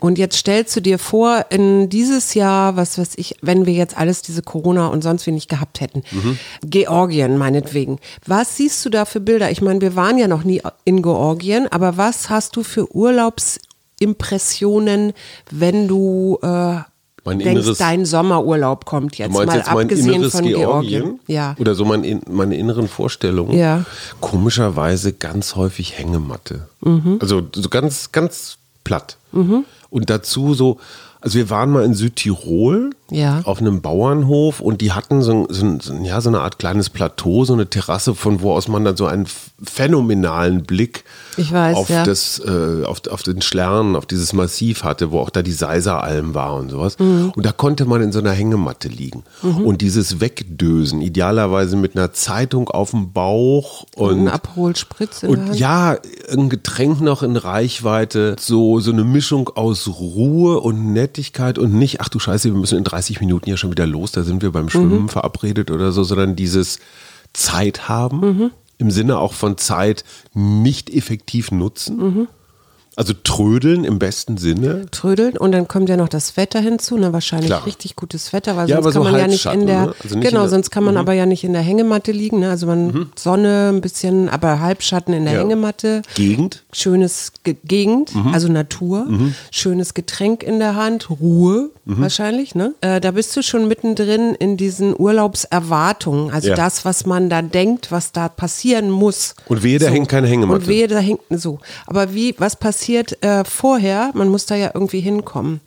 Und 0.00 0.18
jetzt 0.18 0.36
stellst 0.36 0.74
du 0.74 0.80
dir 0.82 0.98
vor, 0.98 1.46
in 1.50 1.88
dieses 1.88 2.34
Jahr, 2.34 2.74
was 2.74 2.98
weiß 2.98 3.10
ich, 3.16 3.36
wenn 3.40 3.66
wir 3.66 3.72
jetzt 3.72 3.96
alles 3.96 4.20
diese 4.22 4.42
Corona 4.42 4.88
und 4.88 5.02
sonst 5.02 5.26
wie 5.26 5.30
nicht 5.30 5.48
gehabt 5.48 5.80
hätten, 5.80 6.02
Mhm. 6.10 6.38
Georgien 6.64 7.38
meinetwegen. 7.38 8.00
Was 8.26 8.56
siehst 8.56 8.84
du 8.84 8.90
da 8.90 9.04
für 9.04 9.20
Bilder? 9.20 9.52
Ich 9.52 9.62
meine, 9.62 9.80
wir 9.80 9.94
waren 9.94 10.18
ja 10.18 10.26
noch 10.26 10.42
nie 10.42 10.60
in 10.84 11.02
Georgien, 11.02 11.68
aber 11.70 11.96
was 11.96 12.28
hast 12.30 12.56
du 12.56 12.64
für 12.64 12.92
Urlaubsimpressionen, 14.00 15.12
wenn 15.50 15.86
du 15.88 16.38
äh, 16.42 16.78
Mein 17.24 17.38
denkst, 17.38 17.66
inneres- 17.66 17.78
dein 17.78 18.06
Sommerurlaub 18.06 18.84
kommt 18.86 19.18
jetzt 19.18 19.32
mal 19.32 19.46
jetzt 19.54 19.66
mein 19.72 19.84
abgesehen 19.84 20.14
inneres 20.14 20.32
von 20.32 20.44
Georgien? 20.44 21.02
Georgien. 21.02 21.20
Ja. 21.26 21.54
Oder 21.58 21.74
so 21.74 21.84
mein, 21.84 22.02
in- 22.04 22.22
meine 22.30 22.56
inneren 22.56 22.88
Vorstellungen? 22.88 23.56
Ja. 23.58 23.84
Komischerweise 24.20 25.12
ganz 25.12 25.56
häufig 25.56 25.98
Hängematte. 25.98 26.66
Mhm. 26.80 27.18
Also 27.20 27.42
so 27.54 27.68
ganz, 27.68 28.12
ganz 28.12 28.56
platt. 28.84 29.16
Und 29.32 30.10
dazu 30.10 30.54
so, 30.54 30.78
also 31.20 31.36
wir 31.38 31.50
waren 31.50 31.70
mal 31.70 31.84
in 31.84 31.94
Südtirol 31.94 32.90
Ja. 33.10 33.40
auf 33.44 33.60
einem 33.60 33.80
Bauernhof 33.80 34.60
und 34.60 34.80
die 34.80 34.92
hatten 34.92 35.20
so, 35.22 35.32
ein- 35.32 35.46
so, 35.50 35.64
ein- 35.66 35.80
ein- 35.90 36.04
ja, 36.04 36.20
so 36.20 36.28
eine 36.30 36.40
Art 36.40 36.58
kleines 36.58 36.90
Plateau, 36.90 37.44
so 37.44 37.52
eine 37.52 37.68
Terrasse, 37.68 38.14
von 38.14 38.40
wo 38.40 38.52
aus 38.52 38.68
man 38.68 38.84
dann 38.84 38.96
so 38.96 39.06
einen 39.06 39.26
phänomenalen 39.62 40.62
Blick 40.64 41.04
weiß, 41.36 41.76
auf, 41.76 41.88
ja. 41.88 42.04
das, 42.04 42.38
äh, 42.44 42.84
auf, 42.84 43.00
auf 43.10 43.22
den 43.22 43.40
Stern, 43.40 43.96
auf 43.96 44.04
dieses 44.06 44.32
Massiv 44.32 44.84
hatte, 44.84 45.10
wo 45.10 45.20
auch 45.20 45.30
da 45.30 45.42
die 45.42 45.52
Seiseralm 45.52 46.34
war 46.34 46.54
und 46.56 46.70
sowas. 46.70 46.98
Mhm. 46.98 47.32
Und 47.34 47.46
da 47.46 47.52
konnte 47.52 47.84
man 47.86 48.02
in 48.02 48.12
so 48.12 48.18
einer 48.18 48.32
Hängematte 48.32 48.88
liegen. 48.88 49.22
Und 49.42 49.80
dieses 49.80 50.20
Wegdösen, 50.20 51.00
idealerweise 51.00 51.76
mit 51.76 51.96
einer 51.96 52.12
Zeitung 52.12 52.68
auf 52.68 52.90
dem 52.90 53.12
Bauch 53.12 53.84
Und 53.96 54.10
ein 54.10 54.18
und 54.20 54.28
Abholspritz 54.28 55.22
in 55.22 55.30
der 55.32 55.38
und 55.38 55.54
ja, 55.54 55.96
ein 56.30 56.48
Getränk 56.48 57.00
noch 57.00 57.22
in 57.22 57.36
Reichweite, 57.36 58.36
so, 58.38 58.80
so 58.80 58.92
eine 58.92 59.04
Mischung 59.04 59.48
aus 59.54 59.88
Ruhe 59.88 60.60
und 60.60 60.92
Nettigkeit 61.10 61.58
und 61.58 61.74
nicht, 61.74 62.00
ach 62.00 62.08
du 62.08 62.18
Scheiße, 62.20 62.52
wir 62.52 62.58
müssen 62.58 62.78
in 62.78 62.84
30 62.84 63.20
Minuten 63.20 63.50
ja 63.50 63.56
schon 63.56 63.72
wieder 63.72 63.86
los, 63.86 64.12
da 64.12 64.22
sind 64.22 64.42
wir 64.42 64.52
beim 64.52 64.68
Schwimmen 64.68 65.08
verabredet 65.08 65.70
oder 65.72 65.90
so, 65.90 66.04
sondern 66.04 66.36
dieses 66.36 66.78
Zeit 67.32 67.88
haben, 67.88 68.52
im 68.78 68.90
Sinne 68.90 69.18
auch 69.18 69.32
von 69.34 69.58
Zeit 69.58 70.04
nicht 70.34 70.88
effektiv 70.88 71.50
nutzen. 71.50 72.28
Also 72.96 73.14
trödeln 73.14 73.84
im 73.84 73.98
besten 73.98 74.36
Sinne. 74.36 74.86
Trödeln 74.90 75.36
und 75.38 75.52
dann 75.52 75.68
kommt 75.68 75.88
ja 75.88 75.96
noch 75.96 76.08
das 76.08 76.36
Wetter 76.36 76.58
hinzu, 76.60 76.98
ne? 76.98 77.12
wahrscheinlich 77.12 77.46
Klar. 77.48 77.64
richtig 77.64 77.94
gutes 77.96 78.32
Wetter, 78.32 78.56
weil 78.56 78.68
Ja, 78.68 78.82
sonst 78.82 78.94
kann 78.94 79.04
so 79.04 79.10
man 79.10 79.18
ja 79.20 79.26
nicht 79.28 79.46
in 79.46 79.66
der, 79.66 79.86
ne? 79.86 79.94
Also 80.02 80.16
nicht 80.18 80.28
genau, 80.28 80.40
in 80.40 80.44
der- 80.44 80.48
sonst 80.50 80.70
kann 80.70 80.84
man 80.84 80.96
aber 80.96 81.12
ja 81.14 81.24
nicht 81.24 81.44
in 81.44 81.52
der 81.52 81.62
Hängematte 81.62 82.10
liegen, 82.12 82.40
ne? 82.40 82.50
also 82.50 82.66
man 82.66 83.10
Sonne 83.16 83.70
ein 83.72 83.80
bisschen, 83.80 84.28
aber 84.28 84.60
Halbschatten 84.60 85.14
in 85.14 85.24
der 85.24 85.34
Ja. 85.34 85.40
Hängematte. 85.40 86.02
Gegend. 86.16 86.64
Schönes 86.72 87.32
Ge 87.44 87.56
Gegend, 87.64 88.14
Mhm. 88.14 88.34
also 88.34 88.48
Natur, 88.48 89.06
schönes 89.50 89.94
Getränk 89.94 90.42
in 90.42 90.58
der 90.58 90.74
Hand, 90.74 91.08
Ruhe 91.10 91.70
Mhm. 91.84 92.02
wahrscheinlich, 92.02 92.54
ne? 92.54 92.74
Äh, 92.80 93.00
da 93.00 93.12
bist 93.12 93.34
du 93.36 93.42
schon 93.42 93.66
mittendrin 93.68 94.34
in 94.34 94.56
diesen 94.56 94.94
Urlaubserwartungen, 94.98 96.30
also 96.32 96.48
Ja. 96.48 96.54
das, 96.54 96.84
was 96.84 97.06
man 97.06 97.30
da 97.30 97.40
denkt, 97.40 97.90
was 97.92 98.12
da 98.12 98.28
passieren 98.28 98.90
muss. 98.90 99.34
Und 99.46 99.62
wehe, 99.62 99.78
da 99.78 99.86
hängt 99.88 100.08
keine 100.08 100.26
Hängematte. 100.26 100.60
Und 100.60 100.68
wehe, 100.68 100.86
da 100.88 100.98
hängt 100.98 101.20
so. 101.30 101.60
Aber 101.86 102.12
wie, 102.14 102.34
was 102.38 102.56
passiert 102.56 102.79
äh, 102.88 103.44
vorher? 103.44 104.10
Man 104.14 104.28
muss 104.28 104.46
da 104.46 104.54
ja 104.54 104.70
irgendwie 104.74 105.00
hinkommen. 105.00 105.60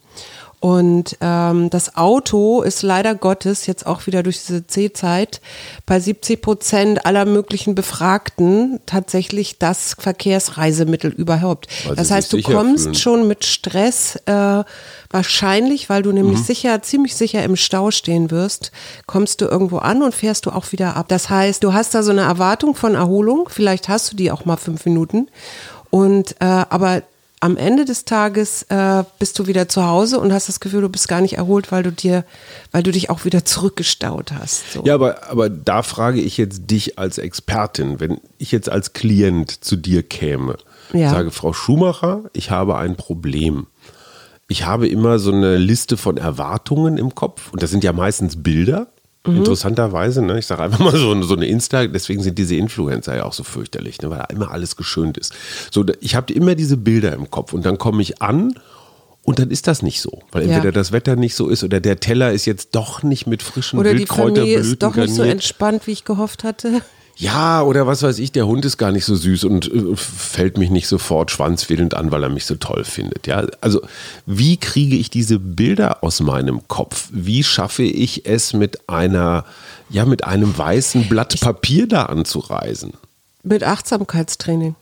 Und 0.59 1.17
ähm, 1.19 1.69
das 1.71 1.97
Auto 1.97 2.61
ist 2.61 2.83
leider 2.83 3.15
Gottes 3.15 3.65
jetzt 3.65 3.85
auch 3.85 4.07
wieder 4.07 4.23
durch 4.23 4.37
diese 4.45 4.65
C-Zeit 4.65 5.41
bei 5.85 5.99
70 5.99 6.41
Prozent 6.41 7.05
aller 7.05 7.25
möglichen 7.25 7.75
Befragten 7.75 8.79
tatsächlich 8.85 9.59
das 9.59 9.93
Verkehrsreisemittel 9.99 11.11
überhaupt. 11.11 11.67
Weil 11.85 11.97
das 11.97 12.11
heißt, 12.11 12.31
du 12.31 12.41
kommst 12.41 12.83
fühlen. 12.83 12.95
schon 12.95 13.27
mit 13.27 13.43
Stress, 13.43 14.15
äh, 14.25 14.63
wahrscheinlich, 15.11 15.89
weil 15.89 16.01
du 16.01 16.13
nämlich 16.13 16.39
Mhm. 16.39 16.43
sicher, 16.43 16.81
ziemlich 16.81 17.15
sicher 17.17 17.43
im 17.43 17.57
Stau 17.57 17.91
stehen 17.91 18.31
wirst, 18.31 18.71
kommst 19.05 19.41
du 19.41 19.45
irgendwo 19.47 19.79
an 19.79 20.01
und 20.01 20.15
fährst 20.15 20.45
du 20.45 20.51
auch 20.51 20.71
wieder 20.71 20.95
ab. 20.95 21.07
Das 21.09 21.29
heißt, 21.29 21.61
du 21.61 21.73
hast 21.73 21.93
da 21.93 22.03
so 22.03 22.11
eine 22.11 22.21
Erwartung 22.21 22.73
von 22.73 22.95
Erholung, 22.95 23.49
vielleicht 23.49 23.89
hast 23.89 24.13
du 24.13 24.15
die 24.15 24.31
auch 24.31 24.45
mal 24.45 24.55
fünf 24.55 24.85
Minuten. 24.85 25.27
Und 25.93 26.37
äh, 26.39 26.45
aber 26.45 27.03
am 27.39 27.55
Ende 27.55 27.85
des 27.85 28.03
Tages 28.03 28.63
äh, 28.69 29.03
bist 29.19 29.37
du 29.37 29.45
wieder 29.45 29.69
zu 29.69 29.85
Hause 29.85 30.19
und 30.19 30.33
hast 30.33 30.49
das 30.49 30.59
Gefühl, 30.59 30.81
du 30.81 30.89
bist 30.89 31.07
gar 31.07 31.21
nicht 31.21 31.37
erholt, 31.37 31.71
weil 31.71 31.83
du 31.83 31.91
dir, 31.91 32.25
weil 32.71 32.81
du 32.81 32.91
dich 32.91 33.11
auch 33.11 33.25
wieder 33.25 33.45
zurückgestaut 33.45 34.31
hast. 34.31 34.73
So. 34.73 34.83
Ja, 34.85 34.95
aber, 34.95 35.29
aber 35.29 35.51
da 35.51 35.83
frage 35.83 36.19
ich 36.19 36.37
jetzt 36.37 36.71
dich 36.71 36.97
als 36.97 37.19
Expertin, 37.19 37.99
wenn 37.99 38.19
ich 38.39 38.51
jetzt 38.51 38.69
als 38.69 38.93
Klient 38.93 39.63
zu 39.63 39.75
dir 39.75 40.01
käme, 40.01 40.57
Ja. 40.93 41.11
sage, 41.11 41.29
Frau 41.29 41.53
Schumacher, 41.53 42.23
ich 42.33 42.49
habe 42.49 42.75
ein 42.77 42.95
Problem. 42.95 43.67
Ich 44.47 44.65
habe 44.65 44.87
immer 44.87 45.19
so 45.19 45.31
eine 45.31 45.57
Liste 45.57 45.95
von 45.95 46.17
Erwartungen 46.17 46.97
im 46.97 47.13
Kopf 47.13 47.51
und 47.53 47.61
das 47.61 47.69
sind 47.69 47.83
ja 47.83 47.93
meistens 47.93 48.41
Bilder. 48.41 48.87
Mhm. 49.25 49.37
Interessanterweise, 49.37 50.21
ne? 50.21 50.37
ich 50.39 50.45
sage 50.45 50.63
einfach 50.63 50.79
mal 50.79 50.91
so, 50.91 51.21
so 51.21 51.35
eine 51.35 51.45
Insta, 51.45 51.87
deswegen 51.87 52.21
sind 52.21 52.37
diese 52.37 52.55
Influencer 52.55 53.15
ja 53.15 53.23
auch 53.23 53.33
so 53.33 53.43
fürchterlich, 53.43 54.01
ne? 54.01 54.09
weil 54.09 54.17
da 54.19 54.25
immer 54.25 54.51
alles 54.51 54.75
geschönt 54.75 55.17
ist. 55.17 55.33
So, 55.71 55.85
ich 56.01 56.15
habe 56.15 56.33
immer 56.33 56.55
diese 56.55 56.75
Bilder 56.75 57.13
im 57.13 57.31
Kopf 57.31 57.53
und 57.53 57.65
dann 57.65 57.77
komme 57.77 58.01
ich 58.01 58.21
an 58.21 58.53
und 59.23 59.39
dann 59.39 59.49
ist 59.49 59.67
das 59.67 59.81
nicht 59.81 60.01
so, 60.01 60.23
weil 60.33 60.43
Ja. 60.45 60.55
entweder 60.55 60.73
das 60.73 60.91
Wetter 60.91 61.15
nicht 61.15 61.35
so 61.35 61.47
ist 61.47 61.63
oder 61.63 61.79
der 61.79 62.01
Teller 62.01 62.33
ist 62.33 62.45
jetzt 62.45 62.75
doch 62.75 63.01
nicht 63.03 63.25
mit 63.25 63.41
frischen 63.41 63.79
Oder 63.79 63.93
die 63.93 64.05
Familie 64.05 64.57
ist 64.59 64.83
doch 64.83 64.95
nicht 64.95 65.15
so 65.15 65.23
entspannt, 65.23 65.87
wie 65.87 65.91
ich 65.91 66.03
gehofft 66.03 66.43
hatte. 66.43 66.81
Ja, 67.15 67.61
oder 67.61 67.85
was 67.85 68.01
weiß 68.01 68.17
ich, 68.19 68.31
der 68.31 68.47
Hund 68.47 68.65
ist 68.65 68.77
gar 68.77 68.91
nicht 68.91 69.05
so 69.05 69.15
süß 69.15 69.43
und 69.43 69.71
äh, 69.71 69.95
fällt 69.95 70.57
mich 70.57 70.71
nicht 70.71 70.87
sofort 70.87 71.29
schwanzwedelnd 71.31 71.93
an, 71.93 72.11
weil 72.11 72.23
er 72.23 72.29
mich 72.29 72.45
so 72.45 72.55
toll 72.55 72.83
findet. 72.83 73.27
Ja, 73.27 73.45
also 73.61 73.81
wie 74.25 74.57
kriege 74.57 74.95
ich 74.95 75.09
diese 75.09 75.37
Bilder 75.39 76.03
aus 76.03 76.21
meinem 76.21 76.67
Kopf? 76.67 77.09
Wie 77.11 77.43
schaffe 77.43 77.83
ich 77.83 78.25
es 78.25 78.53
mit 78.53 78.89
einer, 78.89 79.45
ja, 79.89 80.05
mit 80.05 80.23
einem 80.23 80.57
weißen 80.57 81.07
Blatt 81.07 81.39
Papier 81.39 81.87
da 81.87 82.05
anzureisen? 82.05 82.93
Mit 83.43 83.63
Achtsamkeitstraining. 83.63 84.75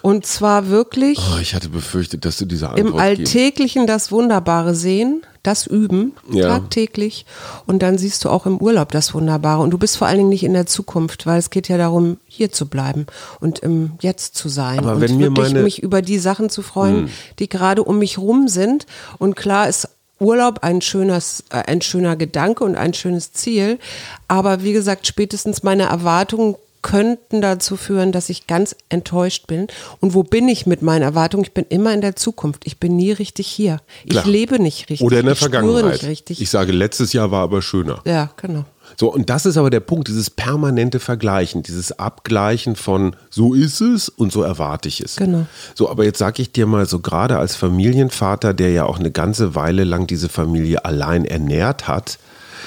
Und 0.00 0.26
zwar 0.26 0.68
wirklich 0.68 1.18
Oh, 1.18 1.38
ich 1.40 1.54
hatte 1.54 1.68
befürchtet, 1.68 2.24
dass 2.24 2.36
du 2.38 2.44
diese 2.44 2.70
Antwort 2.70 2.88
im. 2.94 2.98
Alltäglichen 2.98 3.86
das 3.86 4.10
Wunderbare 4.10 4.74
sehen, 4.74 5.22
das 5.42 5.66
üben, 5.66 6.12
Ja. 6.30 6.48
tagtäglich. 6.48 7.26
Und 7.66 7.82
dann 7.82 7.98
siehst 7.98 8.24
du 8.24 8.28
auch 8.30 8.46
im 8.46 8.58
Urlaub 8.58 8.92
das 8.92 9.12
Wunderbare. 9.14 9.60
Und 9.62 9.70
du 9.70 9.78
bist 9.78 9.96
vor 9.96 10.06
allen 10.06 10.18
Dingen 10.18 10.28
nicht 10.28 10.44
in 10.44 10.52
der 10.52 10.66
Zukunft, 10.66 11.26
weil 11.26 11.38
es 11.38 11.50
geht 11.50 11.68
ja 11.68 11.78
darum, 11.78 12.18
hier 12.26 12.52
zu 12.52 12.66
bleiben 12.66 13.06
und 13.40 13.58
im 13.58 13.92
Jetzt 14.00 14.36
zu 14.36 14.48
sein. 14.48 14.78
Aber 14.78 14.94
und 14.94 15.00
wenn 15.00 15.16
mir 15.16 15.24
wirklich 15.26 15.46
meine- 15.48 15.58
Hm. 15.60 15.64
mich 15.64 15.82
über 15.82 16.00
die 16.02 16.18
Sachen 16.18 16.48
zu 16.50 16.62
freuen, 16.62 17.10
die 17.38 17.48
gerade 17.48 17.82
um 17.82 17.98
mich 17.98 18.18
rum 18.18 18.46
sind. 18.48 18.86
Und 19.18 19.34
klar 19.34 19.68
ist 19.68 19.88
Urlaub 20.20 20.60
ein, 20.62 20.80
schönes, 20.80 21.42
äh, 21.50 21.56
ein 21.66 21.82
schöner 21.82 22.14
Gedanke 22.14 22.62
und 22.62 22.76
ein 22.76 22.94
schönes 22.94 23.32
Ziel. 23.32 23.80
Aber 24.28 24.62
wie 24.62 24.72
gesagt, 24.72 25.08
spätestens 25.08 25.64
meine 25.64 25.84
Erwartungen 25.84 26.54
könnten 26.82 27.40
dazu 27.40 27.76
führen, 27.76 28.12
dass 28.12 28.28
ich 28.28 28.46
ganz 28.46 28.76
enttäuscht 28.88 29.46
bin. 29.46 29.68
Und 30.00 30.14
wo 30.14 30.22
bin 30.24 30.48
ich 30.48 30.66
mit 30.66 30.82
meinen 30.82 31.02
Erwartungen? 31.02 31.44
Ich 31.44 31.52
bin 31.54 31.64
immer 31.68 31.94
in 31.94 32.00
der 32.00 32.16
Zukunft. 32.16 32.66
Ich 32.66 32.78
bin 32.78 32.96
nie 32.96 33.12
richtig 33.12 33.46
hier. 33.46 33.80
Klar. 34.08 34.24
Ich 34.26 34.30
lebe 34.30 34.60
nicht 34.60 34.90
richtig. 34.90 35.02
Oder 35.06 35.20
in 35.20 35.26
der 35.26 35.34
ich 35.34 35.38
Vergangenheit. 35.38 35.84
nicht 35.92 36.04
richtig. 36.04 36.40
Ich 36.40 36.50
sage, 36.50 36.72
letztes 36.72 37.12
Jahr 37.12 37.30
war 37.30 37.42
aber 37.42 37.62
schöner. 37.62 38.00
ja, 38.04 38.30
genau. 38.36 38.64
So, 38.98 39.10
und 39.10 39.30
das 39.30 39.46
ist 39.46 39.56
aber 39.56 39.70
der 39.70 39.80
Punkt, 39.80 40.08
dieses 40.08 40.28
permanente 40.28 41.00
Vergleichen, 41.00 41.62
dieses 41.62 41.98
Abgleichen 41.98 42.76
von 42.76 43.16
so 43.30 43.54
ist 43.54 43.80
es 43.80 44.08
und 44.10 44.32
so 44.32 44.42
erwarte 44.42 44.88
ich 44.88 45.00
es. 45.00 45.16
Genau. 45.16 45.46
So, 45.74 45.88
aber 45.88 46.04
jetzt 46.04 46.18
sage 46.18 46.42
ich 46.42 46.52
dir 46.52 46.66
mal 46.66 46.84
so 46.84 46.98
gerade 46.98 47.38
als 47.38 47.54
Familienvater, 47.56 48.52
der 48.52 48.70
ja 48.72 48.84
auch 48.84 48.98
eine 48.98 49.10
ganze 49.10 49.54
Weile 49.54 49.84
lang 49.84 50.06
diese 50.08 50.28
Familie 50.28 50.84
allein 50.84 51.24
ernährt 51.24 51.86
hat, 51.88 52.18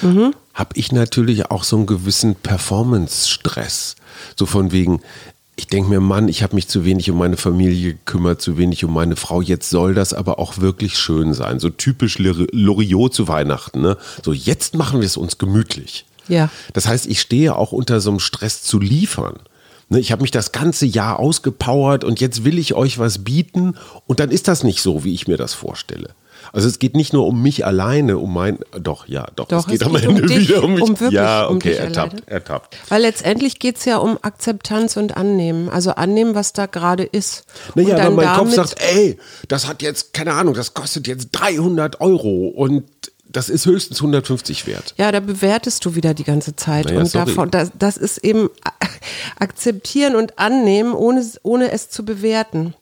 Mhm. 0.02 0.34
Habe 0.56 0.70
ich 0.74 0.90
natürlich 0.90 1.50
auch 1.50 1.62
so 1.64 1.76
einen 1.76 1.86
gewissen 1.86 2.34
Performance-Stress. 2.34 3.94
So 4.36 4.46
von 4.46 4.72
wegen, 4.72 5.00
ich 5.54 5.66
denke 5.68 5.88
mir, 5.90 6.00
Mann, 6.00 6.28
ich 6.28 6.42
habe 6.42 6.54
mich 6.54 6.66
zu 6.66 6.84
wenig 6.84 7.10
um 7.10 7.18
meine 7.18 7.36
Familie 7.36 7.92
gekümmert, 7.94 8.40
zu 8.42 8.58
wenig 8.58 8.82
um 8.84 8.92
meine 8.92 9.16
Frau. 9.16 9.40
Jetzt 9.42 9.70
soll 9.70 9.94
das 9.94 10.12
aber 10.14 10.38
auch 10.38 10.58
wirklich 10.58 10.98
schön 10.98 11.34
sein. 11.34 11.60
So 11.60 11.68
typisch 11.70 12.18
Lor- 12.18 12.46
Loriot 12.52 13.14
zu 13.14 13.28
Weihnachten. 13.28 13.80
Ne? 13.82 13.96
So, 14.24 14.32
jetzt 14.32 14.74
machen 14.74 15.00
wir 15.00 15.06
es 15.06 15.16
uns 15.16 15.38
gemütlich. 15.38 16.06
Ja. 16.28 16.50
Das 16.72 16.86
heißt, 16.88 17.06
ich 17.06 17.20
stehe 17.20 17.54
auch 17.54 17.72
unter 17.72 18.00
so 18.00 18.10
einem 18.10 18.18
Stress 18.20 18.62
zu 18.62 18.80
liefern. 18.80 19.36
Ne, 19.88 20.00
Ich 20.00 20.10
habe 20.10 20.22
mich 20.22 20.30
das 20.32 20.52
ganze 20.52 20.86
Jahr 20.86 21.20
ausgepowert 21.20 22.02
und 22.02 22.18
jetzt 22.20 22.44
will 22.44 22.58
ich 22.58 22.74
euch 22.74 22.98
was 22.98 23.22
bieten 23.24 23.76
und 24.06 24.20
dann 24.20 24.30
ist 24.30 24.48
das 24.48 24.64
nicht 24.64 24.80
so, 24.82 25.04
wie 25.04 25.14
ich 25.14 25.28
mir 25.28 25.36
das 25.36 25.54
vorstelle. 25.54 26.10
Also 26.52 26.68
es 26.68 26.78
geht 26.78 26.96
nicht 26.96 27.12
nur 27.12 27.26
um 27.26 27.42
mich 27.42 27.64
alleine, 27.66 28.18
um 28.18 28.32
mein, 28.32 28.58
doch, 28.78 29.08
ja, 29.08 29.26
doch, 29.36 29.48
Doch, 29.48 29.60
es 29.60 29.66
geht 29.66 29.80
es 29.80 29.86
am 29.86 29.94
geht 29.94 30.06
um 30.06 30.16
Ende 30.16 30.26
dich, 30.26 30.48
wieder 30.48 30.64
um 30.64 30.74
mich. 30.74 30.82
um 30.82 31.00
wirklich 31.00 31.12
ja, 31.12 31.46
um 31.46 31.56
okay, 31.56 31.70
dich 31.70 31.78
ertappt, 31.80 32.28
ertappt. 32.28 32.76
Weil 32.88 33.02
letztendlich 33.02 33.58
geht 33.58 33.76
es 33.78 33.84
ja 33.84 33.98
um 33.98 34.18
Akzeptanz 34.22 34.96
und 34.96 35.16
Annehmen. 35.16 35.68
Also 35.68 35.92
annehmen, 35.92 36.34
was 36.34 36.52
da 36.52 36.66
gerade 36.66 37.04
ist. 37.04 37.44
Naja, 37.74 37.96
dann 37.96 38.14
mein 38.14 38.36
Kopf 38.36 38.52
sagt, 38.52 38.76
ey, 38.80 39.18
das 39.48 39.66
hat 39.66 39.82
jetzt, 39.82 40.12
keine 40.12 40.34
Ahnung, 40.34 40.54
das 40.54 40.74
kostet 40.74 41.06
jetzt 41.06 41.28
300 41.32 42.00
Euro 42.00 42.48
und 42.48 42.84
das 43.28 43.48
ist 43.48 43.66
höchstens 43.66 43.98
150 43.98 44.66
wert. 44.66 44.94
Ja, 44.96 45.12
da 45.12 45.20
bewertest 45.20 45.84
du 45.84 45.94
wieder 45.94 46.14
die 46.14 46.24
ganze 46.24 46.56
Zeit. 46.56 46.86
Naja, 46.86 47.00
und 47.00 47.06
sorry. 47.06 47.26
davon, 47.26 47.50
das, 47.50 47.70
das 47.78 47.96
ist 47.96 48.18
eben 48.18 48.48
akzeptieren 49.38 50.16
und 50.16 50.38
annehmen, 50.38 50.94
ohne, 50.94 51.24
ohne 51.42 51.70
es 51.70 51.90
zu 51.90 52.04
bewerten. 52.04 52.74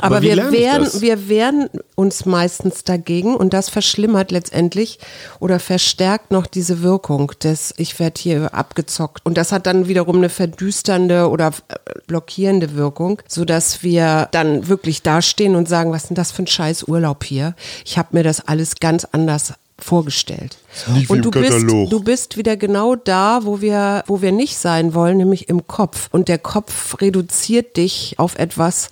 Aber 0.00 0.16
Aber, 0.16 0.22
wir, 0.22 0.78
das? 0.78 1.00
wir 1.00 1.28
wehren 1.28 1.68
uns 1.94 2.26
meistens 2.26 2.84
dagegen 2.84 3.34
und 3.34 3.52
das 3.52 3.68
verschlimmert 3.68 4.30
letztendlich 4.30 4.98
oder 5.40 5.58
verstärkt 5.58 6.30
noch 6.30 6.46
diese 6.46 6.82
Wirkung 6.82 7.32
des, 7.42 7.74
ich 7.76 7.98
werde 7.98 8.20
hier 8.20 8.54
abgezockt. 8.54 9.24
Und 9.24 9.36
das 9.36 9.52
hat 9.52 9.66
dann 9.66 9.88
wiederum 9.88 10.16
eine 10.16 10.28
verdüsternde 10.28 11.28
oder 11.28 11.48
äh, 11.68 11.74
blockierende 12.06 12.74
Wirkung, 12.74 13.22
sodass 13.28 13.82
wir 13.82 14.28
dann 14.32 14.68
wirklich 14.68 15.02
dastehen 15.02 15.54
und 15.54 15.68
sagen, 15.68 15.92
was 15.92 16.04
ist 16.04 16.10
denn 16.10 16.16
das 16.16 16.32
für 16.32 16.42
ein 16.42 16.46
scheiß 16.46 16.84
Urlaub 16.84 17.24
hier? 17.24 17.54
Ich 17.84 17.98
habe 17.98 18.08
mir 18.12 18.22
das 18.22 18.46
alles 18.46 18.76
ganz 18.76 19.06
anders 19.10 19.54
vorgestellt. 19.78 20.56
nicht 20.94 21.10
und 21.10 21.22
du 21.22 21.30
bist, 21.30 21.66
du 21.68 22.02
bist 22.02 22.36
wieder 22.36 22.56
genau 22.56 22.96
da, 22.96 23.40
wo 23.42 23.60
wir, 23.60 24.04
wo 24.06 24.22
wir 24.22 24.32
nicht 24.32 24.56
sein 24.56 24.94
wollen, 24.94 25.18
nämlich 25.18 25.48
im 25.48 25.66
Kopf. 25.66 26.08
Und 26.12 26.28
der 26.28 26.38
Kopf 26.38 27.00
reduziert 27.00 27.76
dich 27.76 28.14
auf 28.18 28.38
etwas, 28.38 28.88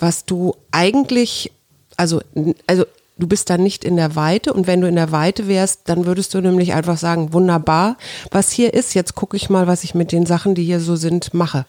was 0.00 0.24
du 0.24 0.54
eigentlich, 0.72 1.52
also, 1.96 2.20
also 2.66 2.84
du 3.18 3.26
bist 3.26 3.50
dann 3.50 3.62
nicht 3.62 3.84
in 3.84 3.96
der 3.96 4.16
Weite 4.16 4.52
und 4.52 4.66
wenn 4.66 4.80
du 4.80 4.88
in 4.88 4.96
der 4.96 5.12
Weite 5.12 5.46
wärst, 5.46 5.80
dann 5.84 6.06
würdest 6.06 6.32
du 6.34 6.40
nämlich 6.40 6.72
einfach 6.72 6.96
sagen, 6.96 7.32
wunderbar, 7.34 7.96
was 8.30 8.50
hier 8.50 8.72
ist, 8.74 8.94
jetzt 8.94 9.14
gucke 9.14 9.36
ich 9.36 9.50
mal, 9.50 9.66
was 9.66 9.84
ich 9.84 9.94
mit 9.94 10.10
den 10.12 10.24
Sachen, 10.26 10.54
die 10.54 10.64
hier 10.64 10.80
so 10.80 10.96
sind, 10.96 11.34
mache. 11.34 11.66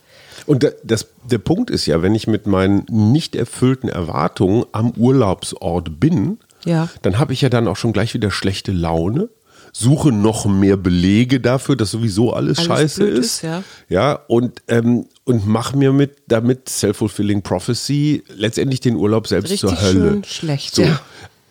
Und 0.48 0.64
da- 0.64 0.70
das, 0.84 1.08
der 1.30 1.38
Punkt 1.40 1.70
ist 1.70 1.86
ja, 1.86 2.02
wenn 2.02 2.16
ich 2.16 2.26
mit 2.26 2.48
meinen 2.48 2.86
nicht 2.90 3.36
erfüllten 3.36 3.90
Erwartungen 3.90 4.64
am 4.72 4.92
Urlaubsort 4.92 6.00
bin, 6.00 6.40
Ja. 6.66 6.90
dann 7.02 7.20
habe 7.20 7.34
ich 7.34 7.42
ja 7.42 7.50
dann 7.50 7.68
auch 7.68 7.76
schon 7.78 7.92
gleich 7.94 8.14
wieder 8.14 8.32
schlechte 8.32 8.72
Laune, 8.72 9.30
suche 9.72 10.12
noch 10.12 10.46
mehr 10.46 10.78
Belege 10.78 11.40
dafür, 11.40 11.76
dass 11.76 11.92
sowieso 11.92 12.34
alles, 12.34 12.58
Alles 12.60 12.68
scheiße 12.68 13.04
ist. 13.06 13.20
ist, 13.20 13.42
ja. 13.44 13.64
ja 13.90 14.20
und, 14.28 14.62
ähm, 14.68 15.06
und 15.24 15.48
mache 15.48 15.78
mir 15.78 15.94
mit 15.94 16.18
damit 16.28 16.70
Self-Fulfilling 16.70 17.42
Prophecy 17.42 18.24
letztendlich 18.36 18.80
den 18.82 18.96
Urlaub 18.96 19.28
selbst 19.28 19.52
Richtig 19.52 19.70
zur 19.70 19.82
Hölle. 19.82 20.10
schön 20.12 20.24
schlecht, 20.24 20.76
So. 20.76 20.84
ja. 20.84 21.00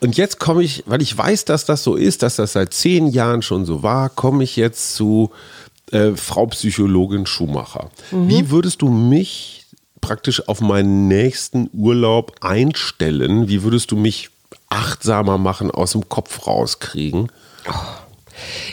Und 0.03 0.17
jetzt 0.17 0.39
komme 0.39 0.63
ich, 0.63 0.83
weil 0.87 1.03
ich 1.03 1.17
weiß, 1.17 1.45
dass 1.45 1.67
das 1.67 1.83
so 1.83 1.95
ist, 1.95 2.23
dass 2.23 2.37
das 2.37 2.55
seit 2.55 2.73
zehn 2.73 3.09
Jahren 3.09 3.43
schon 3.43 3.67
so 3.67 3.83
war, 3.83 4.09
komme 4.09 4.45
ich 4.45 4.57
jetzt 4.57 4.95
zu 4.95 5.31
äh, 5.93 6.13
Frau 6.13 6.47
Psychologin 6.47 7.27
Schumacher. 7.27 7.91
Mhm. 8.11 8.29
Wie 8.29 8.51
würdest 8.51 8.81
du 8.81 8.89
mich 8.89 9.67
praktisch 10.01 10.49
auf 10.49 10.63
meinen 10.63 11.07
nächsten 11.09 11.69
Urlaub 11.75 12.35
einstellen? 12.41 13.49
Wie 13.49 13.63
würdest 13.63 13.91
du 13.91 13.97
mich 13.97 14.31
achtsamer 14.71 15.37
machen, 15.37 15.71
aus 15.71 15.93
dem 15.93 16.09
Kopf 16.09 16.47
rauskriegen? 16.47 17.31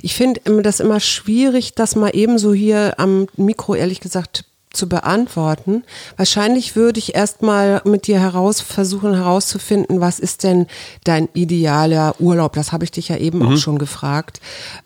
Ich 0.02 0.16
finde 0.16 0.42
das 0.62 0.80
immer 0.80 1.00
schwierig, 1.00 1.76
das 1.76 1.96
mal 1.96 2.12
ebenso 2.14 2.54
hier 2.54 2.96
am 2.98 3.28
Mikro, 3.36 3.76
ehrlich 3.76 4.00
gesagt, 4.00 4.46
zu 4.74 4.88
beantworten. 4.88 5.84
Wahrscheinlich 6.16 6.76
würde 6.76 7.00
ich 7.00 7.16
erstmal 7.16 7.82
mit 7.84 8.08
dir 8.08 8.20
heraus 8.20 8.62
versuchen 8.62 9.16
herauszufinden, 9.16 10.00
was 10.00 10.20
ist 10.20 10.44
denn 10.44 10.68
dein 11.04 11.30
idealer 11.34 12.16
Urlaub? 12.20 12.54
Das 12.54 12.72
habe 12.72 12.84
ich 12.84 12.92
dich 12.92 13.10
ja 13.10 13.18
eben 13.18 13.40
mhm. 13.40 13.48
auch 13.48 13.58
schon 13.58 13.80
gefragt. 13.80 14.40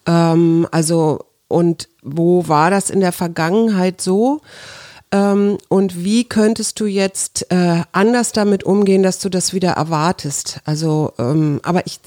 Ähm, 0.08 0.68
also, 0.72 1.26
und 1.48 1.90
wo 2.02 2.48
war 2.48 2.72
das 2.72 2.90
in 2.90 3.02
der 3.02 3.12
Vergangenheit 3.12 4.02
so? 4.02 4.42
Ähm, 5.12 5.58
und 5.68 6.04
wie 6.04 6.24
könntest 6.24 6.80
du 6.80 6.86
jetzt 6.86 7.52
äh, 7.52 7.82
anders 7.92 8.32
damit 8.32 8.64
umgehen, 8.64 9.04
dass 9.04 9.20
du 9.20 9.30
das 9.30 9.54
wieder 9.54 9.72
erwartest? 9.72 10.62
Also, 10.66 11.14
ähm, 11.20 11.60
aber 11.64 11.86
ich. 11.86 12.00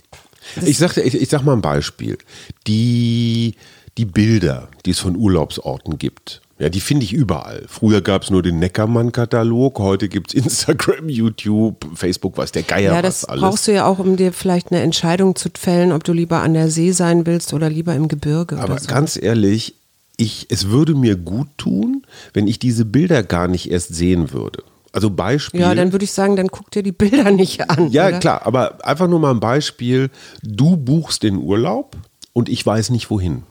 Ich 0.64 0.78
sag, 0.78 0.96
ich, 0.96 1.14
ich 1.14 1.28
sag 1.28 1.42
mal 1.42 1.52
ein 1.52 1.62
Beispiel. 1.62 2.18
Die, 2.66 3.54
die 3.98 4.04
Bilder, 4.04 4.68
die 4.84 4.90
es 4.90 4.98
von 4.98 5.16
Urlaubsorten 5.16 5.98
gibt, 5.98 6.42
ja, 6.58 6.68
die 6.68 6.80
finde 6.80 7.04
ich 7.04 7.12
überall. 7.12 7.64
Früher 7.66 8.00
gab 8.00 8.22
es 8.22 8.30
nur 8.30 8.42
den 8.42 8.60
Neckermann-Katalog, 8.60 9.80
heute 9.80 10.08
gibt 10.08 10.28
es 10.28 10.34
Instagram, 10.44 11.08
YouTube, 11.08 11.84
Facebook, 11.94 12.38
was 12.38 12.52
der 12.52 12.62
Geier 12.62 12.94
ja, 12.94 13.02
das 13.02 13.24
was 13.24 13.28
alles. 13.28 13.42
brauchst 13.42 13.68
du 13.68 13.72
ja 13.72 13.86
auch, 13.86 13.98
um 13.98 14.16
dir 14.16 14.32
vielleicht 14.32 14.70
eine 14.70 14.80
Entscheidung 14.80 15.34
zu 15.34 15.48
fällen, 15.52 15.90
ob 15.90 16.04
du 16.04 16.12
lieber 16.12 16.40
an 16.42 16.54
der 16.54 16.70
See 16.70 16.92
sein 16.92 17.26
willst 17.26 17.52
oder 17.52 17.68
lieber 17.68 17.94
im 17.94 18.06
Gebirge. 18.06 18.58
Aber 18.58 18.78
so. 18.78 18.86
ganz 18.86 19.20
ehrlich, 19.20 19.74
ich, 20.16 20.46
es 20.48 20.68
würde 20.68 20.94
mir 20.94 21.16
gut 21.16 21.48
tun, 21.56 22.06
wenn 22.32 22.46
ich 22.46 22.60
diese 22.60 22.84
Bilder 22.84 23.24
gar 23.24 23.48
nicht 23.48 23.70
erst 23.70 23.94
sehen 23.94 24.32
würde. 24.32 24.62
Also 24.94 25.10
Beispiel. 25.10 25.60
Ja, 25.60 25.74
dann 25.74 25.90
würde 25.90 26.04
ich 26.04 26.12
sagen, 26.12 26.36
dann 26.36 26.46
guck 26.46 26.70
dir 26.70 26.84
die 26.84 26.92
Bilder 26.92 27.32
nicht 27.32 27.68
an. 27.68 27.90
Ja, 27.90 28.06
oder? 28.06 28.20
klar, 28.20 28.46
aber 28.46 28.86
einfach 28.86 29.08
nur 29.08 29.18
mal 29.18 29.32
ein 29.32 29.40
Beispiel. 29.40 30.08
Du 30.44 30.76
buchst 30.76 31.24
den 31.24 31.36
Urlaub 31.36 31.96
und 32.32 32.48
ich 32.48 32.64
weiß 32.64 32.90
nicht 32.90 33.10
wohin. 33.10 33.42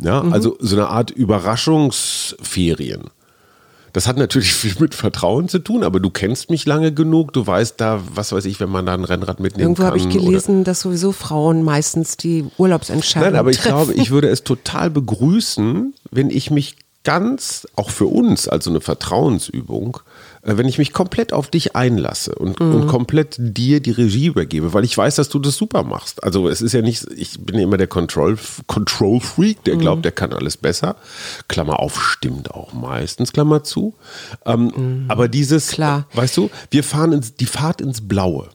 Ja, 0.00 0.24
mhm. 0.24 0.32
also 0.32 0.56
so 0.58 0.74
eine 0.74 0.88
Art 0.88 1.12
Überraschungsferien. 1.12 3.04
Das 3.92 4.08
hat 4.08 4.16
natürlich 4.16 4.52
viel 4.52 4.74
mit 4.80 4.96
Vertrauen 4.96 5.48
zu 5.48 5.60
tun, 5.60 5.84
aber 5.84 6.00
du 6.00 6.10
kennst 6.10 6.50
mich 6.50 6.66
lange 6.66 6.92
genug, 6.92 7.32
du 7.34 7.46
weißt 7.46 7.80
da, 7.80 8.00
was 8.12 8.32
weiß 8.32 8.44
ich, 8.46 8.58
wenn 8.58 8.70
man 8.70 8.84
da 8.84 8.94
ein 8.94 9.04
Rennrad 9.04 9.38
mitnehmen 9.38 9.68
Irgendwo 9.68 9.84
kann. 9.84 9.92
Irgendwo 9.92 10.10
habe 10.10 10.18
ich 10.18 10.26
gelesen, 10.26 10.56
oder? 10.56 10.64
dass 10.64 10.80
sowieso 10.80 11.12
Frauen 11.12 11.62
meistens 11.62 12.16
die 12.16 12.46
Urlaubsentscheidung 12.58 13.30
Nein, 13.30 13.38
aber 13.38 13.52
treffen. 13.52 13.60
ich 13.60 13.68
glaube, 13.68 13.94
ich 13.94 14.10
würde 14.10 14.28
es 14.28 14.42
total 14.42 14.90
begrüßen, 14.90 15.94
wenn 16.10 16.30
ich 16.30 16.50
mich 16.50 16.78
ganz, 17.04 17.66
auch 17.76 17.90
für 17.90 18.06
uns, 18.06 18.48
also 18.48 18.70
eine 18.70 18.80
Vertrauensübung, 18.80 20.00
wenn 20.42 20.66
ich 20.66 20.78
mich 20.78 20.92
komplett 20.92 21.32
auf 21.32 21.48
dich 21.48 21.76
einlasse 21.76 22.34
und, 22.34 22.60
mhm. 22.60 22.74
und 22.74 22.86
komplett 22.86 23.36
dir 23.38 23.80
die 23.80 23.90
Regie 23.90 24.26
übergebe, 24.26 24.72
weil 24.72 24.84
ich 24.84 24.96
weiß, 24.96 25.16
dass 25.16 25.28
du 25.28 25.38
das 25.38 25.56
super 25.56 25.82
machst. 25.82 26.24
Also 26.24 26.48
es 26.48 26.62
ist 26.62 26.72
ja 26.72 26.82
nicht, 26.82 27.06
ich 27.14 27.38
bin 27.40 27.56
ja 27.56 27.62
immer 27.62 27.76
der 27.76 27.86
Control, 27.86 28.38
Control 28.66 29.20
Freak, 29.20 29.64
der 29.64 29.76
glaubt, 29.76 29.98
mhm. 29.98 30.02
der 30.02 30.12
kann 30.12 30.32
alles 30.32 30.56
besser. 30.56 30.96
Klammer 31.48 31.80
auf, 31.80 32.00
stimmt 32.00 32.50
auch 32.52 32.72
meistens, 32.72 33.32
Klammer 33.32 33.64
zu. 33.64 33.94
Ähm, 34.46 34.72
mhm. 34.74 35.04
Aber 35.08 35.28
dieses, 35.28 35.68
Klar. 35.68 36.06
weißt 36.14 36.36
du, 36.36 36.50
wir 36.70 36.84
fahren 36.84 37.12
ins, 37.12 37.34
die 37.34 37.46
Fahrt 37.46 37.80
ins 37.80 38.06
Blaue. 38.06 38.48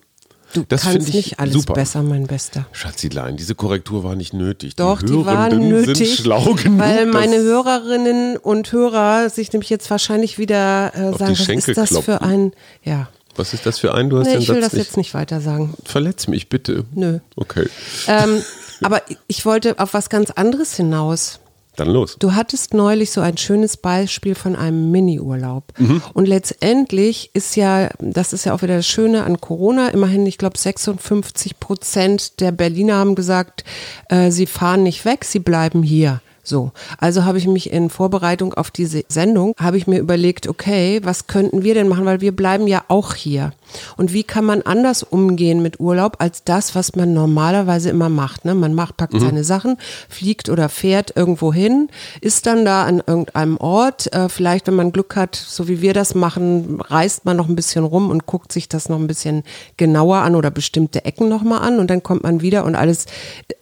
Du 0.56 0.64
das 0.68 0.84
kannst 0.84 1.14
nicht 1.14 1.40
alles 1.40 1.54
super. 1.54 1.74
besser, 1.74 2.02
mein 2.02 2.28
Bester. 2.28 2.66
Schatzilein, 2.72 3.36
diese 3.36 3.56
Korrektur 3.56 4.06
war 4.06 4.16
nicht 4.16 4.34
nötig. 4.34 4.76
Doch, 4.78 5.02
die, 5.02 5.08
die 5.08 5.26
waren 5.26 5.68
nötig, 5.68 6.24
genug, 6.24 6.64
weil 6.78 7.06
meine 7.08 7.38
Hörerinnen 7.38 8.38
und 8.38 8.72
Hörer 8.72 9.30
sich 9.30 9.52
nämlich 9.52 9.70
jetzt 9.70 9.90
wahrscheinlich 9.90 10.38
wieder 10.38 10.94
äh, 10.96 11.18
sagen, 11.18 11.38
was 11.38 11.50
ist 11.50 11.78
das 11.78 11.90
klopfen. 11.90 12.04
für 12.04 12.22
ein, 12.22 12.52
ja. 12.84 13.10
Was 13.36 13.54
ist 13.54 13.66
das 13.66 13.80
für 13.80 13.94
ein? 13.94 14.10
Du 14.10 14.18
hast 14.20 14.28
nee, 14.28 14.38
ich 14.38 14.48
will 14.48 14.56
Satz 14.56 14.72
das 14.72 14.74
nicht, 14.74 14.86
jetzt 14.88 14.98
nicht 14.98 15.14
weiter 15.14 15.42
sagen. 15.42 15.74
Verletz 15.84 16.28
mich 16.28 16.48
bitte. 16.48 16.86
Nö. 16.94 17.20
Okay. 17.36 17.68
Ähm, 18.08 18.42
aber 18.82 19.02
ich 19.28 19.46
wollte 19.46 19.78
auf 19.80 19.94
was 19.94 20.10
ganz 20.10 20.32
anderes 20.32 20.76
hinaus. 20.76 21.42
Dann 21.76 21.90
los. 21.90 22.18
Du 22.20 22.34
hattest 22.34 22.74
neulich 22.74 23.12
so 23.12 23.22
ein 23.22 23.38
schönes 23.38 23.78
Beispiel 23.78 24.36
von 24.36 24.56
einem 24.56 24.92
Mini-Urlaub. 24.92 25.74
Mhm. 25.78 26.02
Und 26.14 26.28
letztendlich 26.28 27.32
ist 27.34 27.56
ja, 27.56 27.90
das 28.00 28.34
ist 28.34 28.46
ja 28.46 28.54
auch 28.54 28.62
wieder 28.62 28.78
das 28.78 28.88
Schöne 28.88 29.24
an 29.24 29.42
Corona, 29.42 29.90
immerhin, 29.90 30.26
ich 30.26 30.38
glaube, 30.38 30.58
56 30.58 31.60
Prozent 31.60 32.40
der 32.40 32.52
Berliner 32.52 32.96
haben 32.96 33.16
gesagt, 33.16 33.64
äh, 34.10 34.32
sie 34.32 34.46
fahren 34.46 34.84
nicht 34.84 35.06
weg, 35.06 35.26
sie 35.26 35.40
bleiben 35.40 35.84
hier. 35.84 36.22
So, 36.48 36.72
also 36.98 37.26
habe 37.26 37.38
ich 37.38 37.48
mich 37.48 37.72
in 37.72 37.90
Vorbereitung 37.90 38.54
auf 38.54 38.72
diese 38.72 39.04
Sendung, 39.10 39.54
habe 39.60 39.78
ich 39.78 39.88
mir 39.88 40.00
überlegt, 40.00 40.48
okay, 40.48 41.02
was 41.04 41.28
könnten 41.28 41.64
wir 41.64 41.74
denn 41.74 41.88
machen, 41.88 42.06
weil 42.06 42.22
wir 42.22 42.36
bleiben 42.36 42.68
ja 42.68 42.84
auch 42.88 43.16
hier. 43.16 43.52
Und 43.98 44.14
wie 44.14 44.24
kann 44.24 44.46
man 44.46 44.62
anders 44.62 45.04
umgehen 45.04 45.62
mit 45.62 45.80
Urlaub 45.80 46.18
als 46.20 46.44
das, 46.44 46.76
was 46.76 46.96
man 46.96 47.14
normalerweise 47.14 47.90
immer 47.90 48.10
macht? 48.10 48.46
Ne? 48.46 48.56
Man 48.56 48.74
macht, 48.74 48.98
packt 48.98 49.14
mhm. 49.14 49.20
seine 49.20 49.44
Sachen, 49.44 49.78
fliegt 50.10 50.50
oder 50.50 50.70
fährt 50.70 51.16
irgendwo 51.16 51.54
hin, 51.54 51.90
ist 52.22 52.46
dann 52.46 52.66
da 52.66 52.84
an 52.84 53.02
irgendeinem 53.06 53.58
Ort. 53.58 54.14
Äh, 54.14 54.30
vielleicht, 54.30 54.68
wenn 54.68 54.76
man 54.76 54.92
Glück 54.92 55.16
hat, 55.16 55.36
so 55.36 55.68
wie 55.68 55.82
wir 55.82 55.94
das 55.94 56.16
machen, 56.16 56.80
reist 56.82 57.26
man 57.26 57.38
noch 57.38 57.50
ein 57.50 57.56
bisschen 57.56 57.84
rum 57.84 58.10
und 58.10 58.26
guckt 58.26 58.52
sich 58.52 58.70
das 58.70 58.90
noch 58.90 59.00
ein 59.00 59.08
bisschen 59.08 59.44
genauer 59.78 60.18
an 60.18 60.36
oder 60.36 60.52
bestimmte 60.52 61.06
Ecken 61.06 61.30
nochmal 61.30 61.62
an 61.62 61.80
und 61.80 61.90
dann 61.90 62.04
kommt 62.04 62.24
man 62.24 62.42
wieder 62.42 62.66
und 62.66 62.76
alles, 62.76 63.06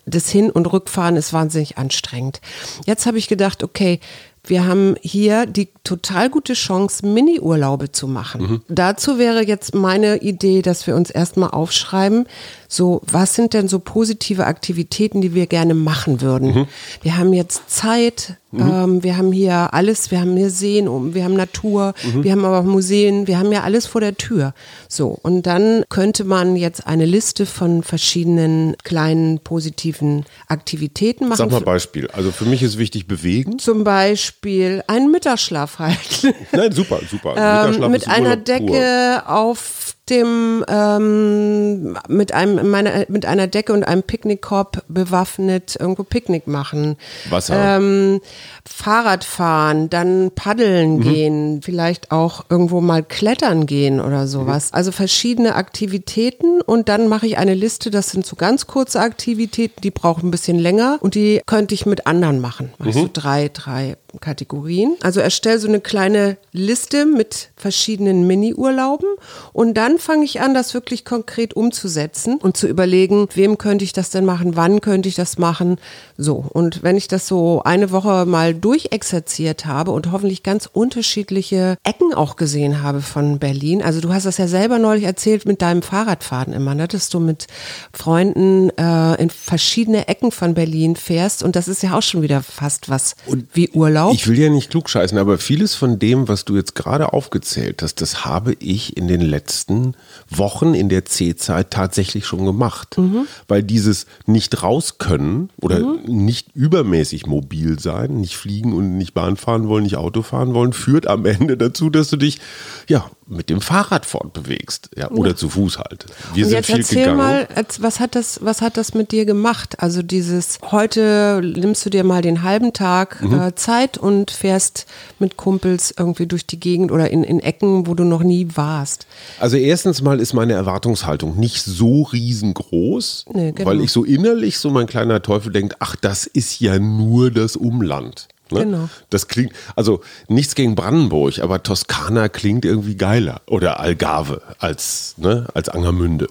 das 0.06 0.30
Hin- 0.30 0.52
und 0.52 0.72
Rückfahren 0.72 1.16
ist 1.16 1.34
wahnsinnig 1.34 1.78
anstrengend. 1.78 2.42
Jetzt 2.86 3.06
habe 3.06 3.18
ich 3.18 3.28
gedacht, 3.28 3.64
okay, 3.64 4.00
wir 4.46 4.66
haben 4.66 4.96
hier 5.02 5.46
die 5.46 5.70
total 5.86 6.30
gute 6.30 6.54
Chance, 6.54 7.06
Mini-Urlaube 7.06 7.94
zu 7.94 8.08
machen. 8.08 8.42
Mhm. 8.42 8.62
Dazu 8.68 9.18
wäre 9.18 9.46
jetzt 9.46 9.74
meine 9.74 10.18
Idee, 10.18 10.62
dass 10.62 10.86
wir 10.86 10.96
uns 10.96 11.10
erstmal 11.10 11.52
aufschreiben, 11.52 12.28
so, 12.74 13.02
was 13.06 13.36
sind 13.36 13.54
denn 13.54 13.68
so 13.68 13.78
positive 13.78 14.48
Aktivitäten, 14.48 15.22
die 15.22 15.36
wir 15.36 15.46
gerne 15.46 15.76
machen 15.76 16.22
würden? 16.22 16.56
Mhm. 16.56 16.68
Wir 17.04 17.18
haben 17.18 17.32
jetzt 17.32 17.70
Zeit, 17.70 18.38
mhm. 18.50 18.62
ähm, 18.62 19.04
wir 19.04 19.16
haben 19.16 19.32
hier 19.32 19.76
alles, 19.76 20.10
wir 20.10 20.20
haben 20.20 20.36
hier 20.36 20.50
Seen 20.50 20.88
wir 21.14 21.24
haben 21.24 21.36
Natur, 21.36 21.94
mhm. 22.04 22.24
wir 22.24 22.32
haben 22.32 22.44
aber 22.44 22.62
auch 22.62 22.64
Museen, 22.64 23.28
wir 23.28 23.38
haben 23.38 23.52
ja 23.52 23.62
alles 23.62 23.86
vor 23.86 24.02
der 24.02 24.18
Tür. 24.18 24.56
So, 24.88 25.20
und 25.22 25.44
dann 25.44 25.84
könnte 25.90 26.24
man 26.24 26.56
jetzt 26.56 26.88
eine 26.88 27.06
Liste 27.06 27.46
von 27.46 27.84
verschiedenen 27.84 28.76
kleinen 28.84 29.38
positiven 29.38 30.26
Aktivitäten 30.48 31.26
machen. 31.26 31.38
Sag 31.38 31.52
mal 31.52 31.62
Beispiel. 31.62 32.08
Also 32.08 32.32
für 32.32 32.46
mich 32.46 32.64
ist 32.64 32.80
wichtig 32.80 33.06
bewegen. 33.08 33.60
Zum 33.60 33.84
Beispiel 33.84 34.84
einen 34.88 35.12
Mittagsschlaf 35.12 35.78
halten. 35.78 36.34
Nein, 36.52 36.72
super, 36.72 37.02
super. 37.08 37.36
Ähm, 37.44 37.92
mit 37.92 38.08
einer 38.08 38.38
Decke 38.38 39.22
pur. 39.22 39.24
auf 39.28 39.93
dem 40.10 40.66
ähm, 40.68 41.98
mit 42.10 42.34
einem 42.34 42.70
meiner, 42.70 43.06
mit 43.08 43.26
einer 43.26 43.48
Decke 43.48 43.72
und 43.72 43.84
einem 43.84 44.04
Picknickkorb 44.04 44.84
bewaffnet 44.90 45.78
irgendwo 45.80 46.04
Picknick 46.04 46.46
machen. 46.46 46.98
Wasser. 47.30 47.78
Ähm, 47.78 48.20
Fahrrad 48.66 49.24
fahren, 49.24 49.90
dann 49.90 50.32
paddeln 50.36 50.98
mhm. 50.98 51.02
gehen, 51.02 51.62
vielleicht 51.64 52.12
auch 52.12 52.46
irgendwo 52.50 52.82
mal 52.82 53.02
klettern 53.02 53.66
gehen 53.66 54.02
oder 54.02 54.28
sowas. 54.28 54.72
Mhm. 54.72 54.76
Also 54.76 54.92
verschiedene 54.92 55.56
Aktivitäten 55.56 56.62
und 56.62 56.90
dann 56.90 57.08
mache 57.08 57.28
ich 57.28 57.38
eine 57.38 57.54
Liste, 57.54 57.90
das 57.90 58.10
sind 58.10 58.26
so 58.26 58.36
ganz 58.36 58.68
kurze 58.68 59.00
Aktivitäten, 59.00 59.80
die 59.82 59.92
brauchen 59.92 60.28
ein 60.28 60.32
bisschen 60.32 60.60
länger 60.60 60.98
und 61.00 61.16
die 61.16 61.42
könnte 61.46 61.74
ich 61.74 61.86
mit 61.86 62.08
anderen 62.08 62.42
machen. 62.42 62.74
Also 62.80 63.04
mhm. 63.04 63.14
drei, 63.14 63.50
drei 63.54 63.96
Kategorien. 64.20 64.96
Also 65.02 65.20
erstelle 65.20 65.60
so 65.60 65.68
eine 65.68 65.82
kleine 65.82 66.38
Liste 66.52 67.06
mit 67.06 67.50
verschiedenen 67.56 68.28
Mini-Urlauben 68.28 69.08
und 69.54 69.76
dann 69.76 69.98
fange 69.98 70.26
ich 70.26 70.42
an, 70.42 70.54
das 70.54 70.74
wirklich 70.74 71.06
konkret 71.06 71.56
umzusetzen 71.56 72.38
und 72.38 72.58
zu 72.58 72.68
überlegen, 72.68 73.28
wem 73.34 73.58
könnte 73.58 73.84
ich 73.84 73.94
das 73.94 74.10
denn 74.10 74.26
machen, 74.26 74.56
wann 74.56 74.82
könnte 74.82 75.10
ich 75.10 75.16
das 75.16 75.38
machen. 75.38 75.78
So, 76.18 76.46
und 76.54 76.84
wenn 76.84 76.98
ich 76.98 77.08
das 77.08 77.28
so 77.28 77.62
eine 77.64 77.92
Woche 77.92 78.26
mal 78.26 78.54
durchexerziert 78.54 79.66
habe 79.66 79.92
und 79.92 80.12
hoffentlich 80.12 80.44
ganz 80.44 80.70
unterschiedliche 80.72 81.78
Ecken 81.84 82.14
auch 82.14 82.36
gesehen 82.36 82.84
habe 82.84 83.02
von 83.02 83.40
Berlin. 83.40 83.82
Also 83.82 84.02
du 84.02 84.14
hast 84.14 84.26
das 84.26 84.38
ja 84.38 84.48
selber 84.48 84.80
neulich 84.80 85.06
erzählt 85.06 85.46
mit 85.46 85.62
deinem 85.62 85.82
Fahrradfahren 85.82 86.54
immer, 86.54 86.76
ne? 86.76 86.88
dass 86.88 87.10
du 87.10 87.20
mit 87.20 87.48
Freunden 87.94 88.70
äh, 88.78 89.22
in 89.22 89.30
verschiedene 89.30 90.08
Ecken 90.08 90.32
von 90.32 90.54
Berlin 90.54 90.96
fährst 90.96 91.44
und 91.44 91.56
das 91.56 91.68
ist 91.68 91.84
ja 91.84 91.98
auch 91.98 92.02
schon 92.02 92.22
wieder 92.22 92.44
fast 92.44 92.90
was 92.90 93.16
und 93.26 93.48
wie 93.54 93.70
Urlaub. 93.70 94.03
Ich 94.12 94.28
will 94.28 94.38
ja 94.38 94.50
nicht 94.50 94.70
klugscheißen, 94.70 95.18
aber 95.18 95.38
vieles 95.38 95.76
von 95.76 96.00
dem, 96.00 96.28
was 96.28 96.46
du 96.46 96.56
jetzt 96.56 96.76
gerade 96.76 97.14
aufgezählt 97.14 97.82
hast, 97.82 98.02
das 98.02 98.26
habe 98.26 98.56
ich 98.60 98.98
in 98.98 99.08
den 99.08 99.22
letzten 99.22 99.96
Wochen 100.30 100.74
in 100.74 100.90
der 100.90 101.06
C-Zeit 101.06 101.72
tatsächlich 101.72 102.26
schon 102.26 102.46
gemacht. 102.46 102.98
Mhm. 102.98 103.28
Weil 103.48 103.64
dieses 103.64 104.06
nicht 104.26 104.64
raus 104.64 104.98
können 104.98 105.50
oder 105.62 105.80
mhm. 105.80 106.26
nicht 106.26 106.56
übermäßig 106.56 107.26
mobil 107.26 107.80
sein, 107.80 108.20
nicht 108.20 108.38
fliegen 108.38 108.74
und 108.74 108.98
nicht 108.98 109.14
Bahn 109.14 109.38
fahren 109.38 109.68
wollen, 109.68 109.84
nicht 109.84 109.98
Auto 109.98 110.22
fahren 110.22 110.54
wollen, 110.54 110.74
führt 110.74 111.08
am 111.08 111.26
Ende 111.26 111.58
dazu, 111.58 111.90
dass 111.90 112.10
du 112.10 112.18
dich 112.18 112.40
ja 112.88 113.10
mit 113.28 113.50
dem 113.50 113.62
Fahrrad 113.62 114.06
fortbewegst, 114.06 114.90
ja, 114.98 115.10
oder 115.12 115.36
zu 115.36 115.50
Fuß 115.50 115.80
halt. 115.80 116.06
Wir 116.34 116.46
Und 116.46 116.50
sind 116.50 116.58
jetzt 116.60 116.68
viel 116.68 116.78
erzähl 116.80 116.98
gegangen. 117.00 117.18
mal, 117.18 117.48
was 117.80 118.00
hat 118.00 118.16
das, 118.16 118.40
was 118.44 118.62
hat 118.62 118.78
das 118.78 118.94
mit 118.94 119.12
dir 119.12 119.26
gemacht? 119.26 119.80
Also 119.80 120.02
dieses, 120.02 120.60
heute 120.72 121.42
nimmst 121.44 121.86
du 121.86 121.90
dir 121.90 122.04
mal 122.04 122.22
den 122.22 122.44
halben 122.44 122.74
Tag 122.74 123.22
Mhm. 123.22 123.40
äh, 123.40 123.56
Zeit 123.56 123.98
und 123.98 124.32
fährst 124.32 124.86
mit 125.20 125.38
Kumpels 125.38 125.94
irgendwie 125.98 126.28
durch 126.28 126.46
die 126.46 126.60
Gegend 126.60 126.92
oder 126.92 127.10
in, 127.12 127.24
in 127.24 127.40
Ecken, 127.40 127.88
wo 127.88 127.94
du 127.96 128.04
noch 128.04 128.24
nie 128.24 128.48
warst. 128.56 129.08
Also 129.40 129.58
erstens 129.58 130.02
mal 130.02 130.20
ist 130.20 130.34
meine 130.34 130.54
Erwartungshaltung 130.54 131.40
nicht 131.40 131.64
so 131.64 132.04
riesengroß, 132.04 133.26
Nee, 133.34 133.52
genau. 133.52 133.70
weil 133.70 133.82
ich 133.82 133.92
so 133.92 134.04
innerlich 134.04 134.58
so 134.58 134.70
mein 134.70 134.88
kleiner 134.88 135.22
Teufel 135.22 135.52
denkt, 135.52 135.76
ach, 135.80 135.96
das 135.96 136.26
ist 136.26 136.60
ja 136.60 136.78
nur 136.80 137.32
das 137.32 137.56
Umland. 137.56 138.28
Ne? 138.54 138.60
Genau. 138.60 138.90
Das 139.10 139.28
klingt, 139.28 139.54
also 139.76 140.02
nichts 140.28 140.56
gegen 140.56 140.76
Brandenburg, 140.76 141.40
aber 141.40 141.64
Toskana 141.64 142.30
klingt 142.30 142.66
irgendwie 142.66 142.96
geiler 142.96 143.42
oder 143.48 143.80
Algarve 143.80 144.42
als, 144.60 145.16
ne, 145.18 145.48
als 145.54 145.70
Angermünde. 145.70 146.28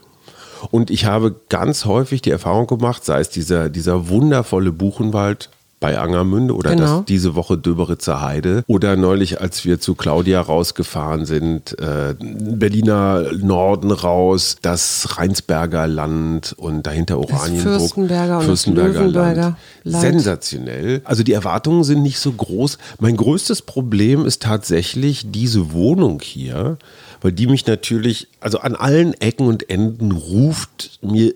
Und 0.71 0.91
ich 0.91 1.07
habe 1.07 1.35
ganz 1.49 1.85
häufig 1.85 2.23
die 2.23 2.31
Erfahrung 2.31 2.67
gemacht, 2.67 3.05
sei 3.05 3.21
es 3.21 3.31
dieser, 3.31 3.69
dieser 3.69 4.09
wundervolle 4.09 4.73
Buchenwald 4.73 5.51
bei 5.83 5.99
Angermünde 5.99 6.55
oder 6.55 6.71
Genau. 6.71 6.99
das, 6.99 7.05
diese 7.07 7.35
Woche 7.35 7.59
Döberitzer 7.59 8.23
Heide 8.23 8.63
oder 8.69 8.97
neulich, 8.97 9.41
als 9.41 9.65
wir 9.67 9.81
zu 9.81 9.95
Claudia 9.95 10.41
rausgefahren 10.41 11.27
sind, 11.27 11.79
äh, 11.79 12.15
Berliner 12.19 13.33
Norden 13.37 13.91
raus, 13.91 14.57
das 14.63 15.19
Rheinsberger 15.19 15.87
Land 15.89 16.55
und 16.57 16.87
dahinter 16.87 17.19
Oranienburg. 17.19 17.81
Fürstenberger 17.81 18.35
und 18.35 18.41
das 18.43 18.47
Fürstenberger 18.47 19.01
Löwenberger 19.01 19.43
Land. 19.43 19.57
Land. 19.85 20.03
Sensationell. 20.03 21.03
Also 21.05 21.25
die 21.25 21.33
Erwartungen 21.33 21.83
sind 21.85 22.03
nicht 22.03 22.21
so 22.21 22.33
groß. 22.33 22.79
Mein 23.01 23.17
größtes 23.17 23.63
Problem 23.63 24.25
ist 24.25 24.43
tatsächlich 24.43 25.33
diese 25.33 25.73
Wohnung 25.73 26.21
hier, 26.23 26.79
weil 27.21 27.33
die 27.33 27.49
mich 27.49 27.67
natürlich, 27.67 28.29
also 28.41 28.59
an 28.61 28.77
allen 28.77 29.15
Ecken 29.15 29.49
und 29.49 29.69
Enden 29.69 30.13
ruft 30.13 31.01
mir 31.03 31.35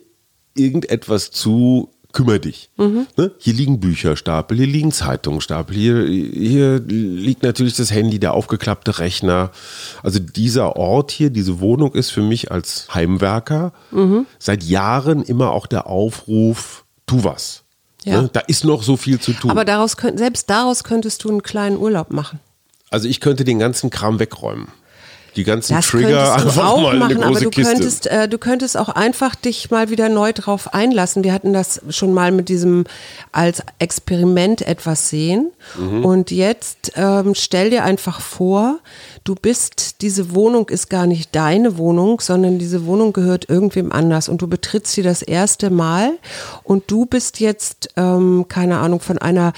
irgendetwas 0.54 1.30
zu, 1.32 1.90
kümmer 2.16 2.38
dich. 2.38 2.70
Mhm. 2.78 3.06
Ne? 3.18 3.30
Hier 3.38 3.52
liegen 3.52 3.78
Bücherstapel, 3.78 4.56
hier 4.56 4.66
liegen 4.66 4.90
Zeitungsstapel, 4.90 5.76
hier, 5.76 6.02
hier 6.06 6.80
liegt 6.80 7.42
natürlich 7.42 7.76
das 7.76 7.90
Handy, 7.90 8.18
der 8.18 8.32
aufgeklappte 8.32 8.98
Rechner. 8.98 9.50
Also 10.02 10.18
dieser 10.18 10.76
Ort 10.76 11.10
hier, 11.10 11.28
diese 11.28 11.60
Wohnung 11.60 11.92
ist 11.94 12.08
für 12.10 12.22
mich 12.22 12.50
als 12.50 12.88
Heimwerker 12.94 13.72
Mhm. 13.90 14.24
seit 14.38 14.64
Jahren 14.64 15.22
immer 15.22 15.50
auch 15.50 15.66
der 15.66 15.86
Aufruf, 15.88 16.84
tu 17.06 17.22
was. 17.22 17.64
Ja. 18.04 18.22
Ne? 18.22 18.30
Da 18.32 18.40
ist 18.40 18.64
noch 18.64 18.82
so 18.82 18.96
viel 18.96 19.20
zu 19.20 19.32
tun. 19.34 19.50
Aber 19.50 19.66
daraus 19.66 19.98
könnt, 19.98 20.18
selbst 20.18 20.48
daraus 20.48 20.84
könntest 20.84 21.22
du 21.24 21.28
einen 21.28 21.42
kleinen 21.42 21.76
Urlaub 21.76 22.10
machen. 22.12 22.40
also 22.90 23.08
ich 23.08 23.20
könnte 23.20 23.44
den 23.44 23.58
ganzen 23.58 23.90
Kram 23.90 24.18
wegräumen. 24.20 24.68
Die 25.36 25.44
ganzen 25.44 25.74
Das 25.74 25.86
Trigger 25.86 26.34
einfach 26.34 26.66
auch 26.66 26.80
mal 26.80 26.96
in 26.96 27.02
eine 27.02 27.14
machen, 27.14 27.22
aber 27.22 27.32
große 27.32 27.44
du 27.44 27.50
Kiste. 27.50 27.72
könntest, 27.74 28.06
äh, 28.06 28.28
du 28.28 28.38
könntest 28.38 28.76
auch 28.78 28.88
einfach 28.88 29.34
dich 29.34 29.70
mal 29.70 29.90
wieder 29.90 30.08
neu 30.08 30.32
drauf 30.32 30.72
einlassen. 30.72 31.24
Wir 31.24 31.34
hatten 31.34 31.52
das 31.52 31.82
schon 31.90 32.14
mal 32.14 32.32
mit 32.32 32.48
diesem 32.48 32.84
als 33.32 33.62
Experiment 33.78 34.62
etwas 34.62 35.10
sehen. 35.10 35.52
Mhm. 35.78 36.04
Und 36.04 36.30
jetzt 36.30 36.92
ähm, 36.96 37.34
stell 37.34 37.68
dir 37.68 37.84
einfach 37.84 38.20
vor, 38.20 38.78
du 39.24 39.34
bist, 39.34 40.00
diese 40.00 40.34
Wohnung 40.34 40.70
ist 40.70 40.88
gar 40.88 41.06
nicht 41.06 41.34
deine 41.36 41.76
Wohnung, 41.76 42.20
sondern 42.20 42.58
diese 42.58 42.86
Wohnung 42.86 43.12
gehört 43.12 43.48
irgendwem 43.48 43.92
anders 43.92 44.30
und 44.30 44.40
du 44.40 44.46
betrittst 44.46 44.92
sie 44.94 45.02
das 45.02 45.20
erste 45.20 45.68
Mal 45.68 46.12
und 46.62 46.90
du 46.90 47.04
bist 47.04 47.40
jetzt, 47.40 47.90
ähm, 47.96 48.46
keine 48.48 48.78
Ahnung, 48.78 49.00
von 49.00 49.18
einer 49.18 49.52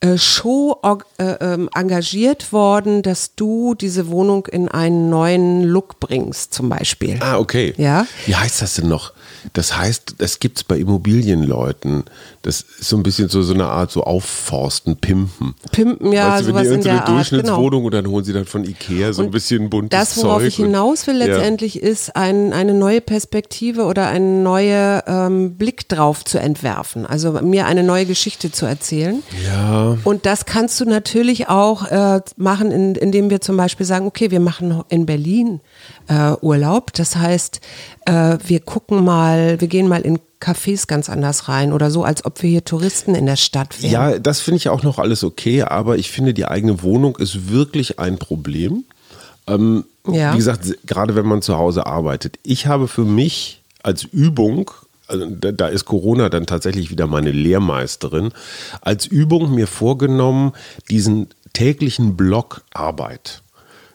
äh, 0.00 0.18
Show 0.18 0.78
äh, 1.18 1.24
ähm, 1.40 1.70
engagiert 1.74 2.52
worden, 2.52 3.02
dass 3.02 3.34
du 3.34 3.74
diese 3.74 4.08
Wohnung 4.08 4.46
in 4.46 4.68
einen 4.68 5.08
neuen 5.08 5.62
Look 5.64 6.00
bringst, 6.00 6.52
zum 6.52 6.68
Beispiel. 6.68 7.18
Ah, 7.20 7.38
okay. 7.38 7.72
Ja. 7.78 8.06
Wie 8.26 8.36
heißt 8.36 8.60
das 8.62 8.74
denn 8.74 8.88
noch? 8.88 9.12
Das 9.52 9.76
heißt, 9.76 10.16
das 10.18 10.40
gibt 10.40 10.58
es 10.58 10.64
bei 10.64 10.76
Immobilienleuten. 10.78 12.04
Das 12.42 12.60
ist 12.62 12.88
so 12.88 12.96
ein 12.96 13.02
bisschen 13.02 13.28
so, 13.28 13.42
so 13.42 13.54
eine 13.54 13.66
Art 13.68 13.90
so 13.92 14.02
aufforsten, 14.02 14.96
pimpen. 14.96 15.54
Pimpen, 15.72 16.12
ja, 16.12 16.32
weißt 16.32 16.48
du, 16.48 16.54
wenn 16.54 16.62
die 16.62 16.66
in 16.66 16.70
irgendeine 16.72 16.98
Art, 16.98 17.06
genau. 17.06 17.14
Durchschnittswohnung 17.16 17.84
und 17.84 17.94
dann 17.94 18.06
holen 18.08 18.24
sie 18.24 18.32
dann 18.32 18.44
von 18.44 18.64
Ikea 18.64 19.12
so 19.12 19.22
ein 19.22 19.30
bisschen 19.30 19.70
buntes 19.70 19.98
Das, 19.98 20.16
worauf 20.22 20.38
Zeug. 20.38 20.48
ich 20.48 20.56
hinaus 20.56 21.06
will 21.06 21.14
und- 21.14 21.20
Ja. 21.20 21.26
letztendlich, 21.36 21.80
ist 21.80 22.16
ein, 22.16 22.52
eine 22.52 22.74
neue 22.74 23.00
Perspektive 23.00 23.84
oder 23.84 24.08
einen 24.08 24.42
neuen 24.42 25.00
ähm, 25.06 25.54
Blick 25.56 25.88
drauf 25.88 26.24
zu 26.24 26.38
entwerfen. 26.38 27.06
Also 27.06 27.32
mir 27.40 27.66
eine 27.66 27.82
neue 27.84 28.04
Geschichte 28.06 28.50
zu 28.52 28.66
erzählen. 28.66 29.22
Ja. 29.46 29.85
Und 30.04 30.26
das 30.26 30.46
kannst 30.46 30.80
du 30.80 30.84
natürlich 30.84 31.48
auch 31.48 31.86
äh, 31.90 32.20
machen, 32.36 32.70
in, 32.70 32.94
indem 32.94 33.30
wir 33.30 33.40
zum 33.40 33.56
Beispiel 33.56 33.86
sagen, 33.86 34.06
okay, 34.06 34.30
wir 34.30 34.40
machen 34.40 34.82
in 34.88 35.06
Berlin 35.06 35.60
äh, 36.08 36.32
Urlaub. 36.40 36.92
Das 36.92 37.16
heißt, 37.16 37.60
äh, 38.06 38.38
wir 38.44 38.60
gucken 38.60 39.04
mal, 39.04 39.60
wir 39.60 39.68
gehen 39.68 39.88
mal 39.88 40.02
in 40.02 40.18
Cafés 40.40 40.86
ganz 40.86 41.08
anders 41.08 41.48
rein 41.48 41.72
oder 41.72 41.90
so, 41.90 42.04
als 42.04 42.24
ob 42.24 42.42
wir 42.42 42.50
hier 42.50 42.64
Touristen 42.64 43.14
in 43.14 43.26
der 43.26 43.36
Stadt 43.36 43.82
wären. 43.82 43.92
Ja, 43.92 44.18
das 44.18 44.40
finde 44.40 44.58
ich 44.58 44.68
auch 44.68 44.82
noch 44.82 44.98
alles 44.98 45.24
okay, 45.24 45.62
aber 45.62 45.96
ich 45.96 46.10
finde, 46.10 46.34
die 46.34 46.44
eigene 46.46 46.82
Wohnung 46.82 47.16
ist 47.16 47.50
wirklich 47.50 47.98
ein 47.98 48.18
Problem. 48.18 48.84
Ähm, 49.46 49.84
Ja. 50.08 50.32
Wie 50.32 50.36
gesagt, 50.36 50.86
gerade 50.86 51.16
wenn 51.16 51.26
man 51.26 51.42
zu 51.42 51.56
Hause 51.56 51.86
arbeitet. 51.86 52.38
Ich 52.42 52.66
habe 52.66 52.86
für 52.86 53.04
mich 53.04 53.62
als 53.82 54.04
Übung, 54.04 54.70
also 55.08 55.26
da, 55.30 55.68
ist 55.68 55.84
Corona 55.84 56.28
dann 56.28 56.46
tatsächlich 56.46 56.90
wieder 56.90 57.06
meine 57.06 57.30
Lehrmeisterin, 57.30 58.30
als 58.80 59.06
Übung 59.06 59.54
mir 59.54 59.66
vorgenommen, 59.66 60.52
diesen 60.90 61.28
täglichen 61.52 62.16
Block 62.16 62.62
Arbeit. 62.74 63.42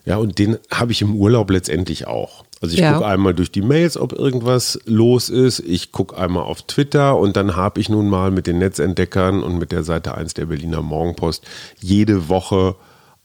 Ja, 0.06 0.18
und 0.18 0.40
den 0.40 0.58
habe 0.72 0.92
ich 0.92 1.02
im 1.02 1.16
Urlaub 1.16 1.52
letztendlich 1.52 2.08
auch. 2.08 2.44
Also 2.60 2.74
ich 2.76 2.80
Ja. 2.82 2.94
gucke 2.94 3.06
einmal 3.08 3.34
durch 3.34 3.52
die 3.52 3.62
Mails, 3.62 3.98
ob 3.98 4.14
irgendwas 4.14 4.80
los 4.86 5.30
ist. 5.30 5.60
Ich 5.60 5.92
gucke 5.92 6.18
einmal 6.18 6.44
auf 6.44 6.62
Twitter 6.64 7.18
und 7.18 7.36
dann 7.36 7.56
habe 7.56 7.80
ich 7.80 7.90
nun 7.90 8.08
mal 8.10 8.32
mit 8.32 8.48
den 8.48 8.60
Netzentdeckern 8.60 9.44
und 9.44 9.58
mit 9.58 9.72
der 9.72 9.84
Seite 9.84 10.16
1 10.16 10.34
der 10.36 10.46
Berliner 10.46 10.82
Morgenpost 10.82 11.44
jede 11.80 12.30
Woche 12.30 12.76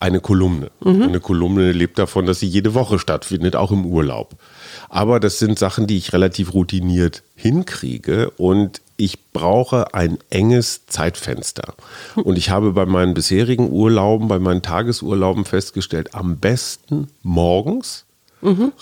eine 0.01 0.21
Kolumne. 0.21 0.71
Mhm. 0.85 1.03
Eine 1.03 1.21
Kolumne 1.21 1.73
lebt 1.73 1.99
davon, 1.99 2.27
dass 2.27 2.41
sie 2.41 2.47
jede 2.47 2.75
Woche 2.75 2.99
stattfindet, 2.99 3.57
auch 3.57 3.73
im 3.73 3.87
Urlaub. 3.87 4.35
Aber 4.89 5.21
das 5.21 5.39
sind 5.39 5.59
Sachen, 5.59 5.87
die 5.87 5.97
ich 5.97 6.13
relativ 6.13 6.55
routiniert 6.55 7.23
hinkriege 7.35 8.31
und 8.31 8.81
ich 8.97 9.19
brauche 9.33 9.95
ein 9.95 10.19
enges 10.31 10.87
Zeitfenster. 10.87 11.75
Und 12.15 12.39
ich 12.39 12.51
habe 12.51 12.73
bei 12.73 12.87
meinen 12.87 13.15
bisherigen 13.15 13.71
Urlauben, 13.71 14.29
bei 14.29 14.39
meinen 14.39 14.63
Tagesurlauben 14.63 15.45
festgestellt, 15.45 16.15
am 16.15 16.39
besten 16.39 17.09
morgens, 17.23 18.05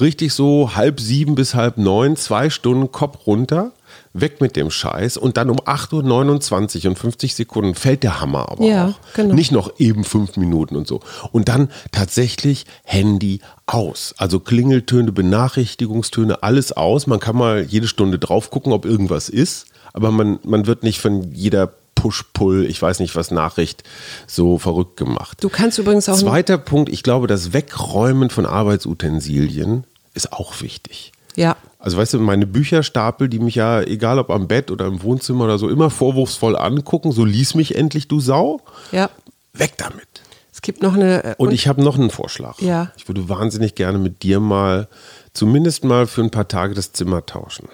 richtig 0.00 0.32
so 0.32 0.74
halb 0.74 1.00
sieben 1.00 1.34
bis 1.34 1.54
halb 1.54 1.78
neun, 1.78 2.16
zwei 2.16 2.50
Stunden 2.50 2.92
Kopf 2.92 3.26
runter, 3.26 3.72
weg 4.12 4.40
mit 4.40 4.56
dem 4.56 4.70
Scheiß 4.70 5.16
und 5.16 5.36
dann 5.36 5.50
um 5.50 5.58
8.29 5.58 6.84
Uhr 6.84 6.90
und 6.90 6.98
50 6.98 7.34
Sekunden 7.34 7.74
fällt 7.74 8.02
der 8.02 8.20
Hammer 8.20 8.48
aber 8.50 8.64
Ja, 8.64 8.88
auch. 8.88 9.14
genau. 9.14 9.34
Nicht 9.34 9.52
noch 9.52 9.78
eben 9.78 10.04
fünf 10.04 10.36
Minuten 10.36 10.76
und 10.76 10.86
so. 10.86 11.00
Und 11.32 11.48
dann 11.48 11.68
tatsächlich 11.92 12.66
Handy 12.84 13.40
aus. 13.66 14.14
Also 14.18 14.40
Klingeltöne, 14.40 15.10
Benachrichtigungstöne, 15.12 16.42
alles 16.42 16.72
aus. 16.72 17.06
Man 17.06 17.20
kann 17.20 17.36
mal 17.36 17.62
jede 17.62 17.88
Stunde 17.88 18.18
drauf 18.18 18.50
gucken, 18.50 18.72
ob 18.72 18.84
irgendwas 18.84 19.28
ist, 19.28 19.66
aber 19.92 20.10
man, 20.10 20.38
man 20.44 20.66
wird 20.66 20.82
nicht 20.82 21.00
von 21.00 21.32
jeder 21.32 21.72
Push-Pull, 21.94 22.66
ich 22.66 22.82
weiß 22.82 23.00
nicht 23.00 23.16
was, 23.16 23.30
Nachricht 23.30 23.82
so 24.26 24.58
verrückt 24.58 24.96
gemacht. 24.96 25.38
Du 25.40 25.48
kannst 25.48 25.78
übrigens 25.78 26.08
auch 26.08 26.18
Zweiter 26.18 26.58
Punkt, 26.58 26.92
ich 26.92 27.02
glaube, 27.02 27.26
das 27.28 27.52
Wegräumen 27.52 28.30
von 28.30 28.46
Arbeitsutensilien 28.46 29.84
ist 30.12 30.32
auch 30.32 30.60
wichtig. 30.60 31.12
ja, 31.36 31.56
Also 31.84 31.98
weißt 31.98 32.14
du, 32.14 32.18
meine 32.18 32.46
Bücherstapel, 32.46 33.28
die 33.28 33.38
mich 33.38 33.56
ja, 33.56 33.82
egal 33.82 34.18
ob 34.18 34.30
am 34.30 34.48
Bett 34.48 34.70
oder 34.70 34.86
im 34.86 35.02
Wohnzimmer 35.02 35.44
oder 35.44 35.58
so, 35.58 35.68
immer 35.68 35.90
vorwurfsvoll 35.90 36.56
angucken, 36.56 37.12
so 37.12 37.26
lies 37.26 37.54
mich 37.54 37.74
endlich, 37.74 38.08
du 38.08 38.20
Sau, 38.20 38.62
ja. 38.90 39.10
weg 39.52 39.74
damit. 39.76 40.08
Es 40.50 40.62
gibt 40.62 40.82
noch 40.82 40.94
eine 40.94 41.22
äh, 41.22 41.34
Und 41.36 41.52
ich 41.52 41.68
habe 41.68 41.84
noch 41.84 41.98
einen 41.98 42.08
Vorschlag. 42.08 42.58
Ja. 42.62 42.90
Ich 42.96 43.06
würde 43.06 43.28
wahnsinnig 43.28 43.74
gerne 43.74 43.98
mit 43.98 44.22
dir 44.22 44.40
mal, 44.40 44.88
zumindest 45.34 45.84
mal 45.84 46.06
für 46.06 46.22
ein 46.22 46.30
paar 46.30 46.48
Tage 46.48 46.72
das 46.72 46.92
Zimmer 46.92 47.26
tauschen. 47.26 47.68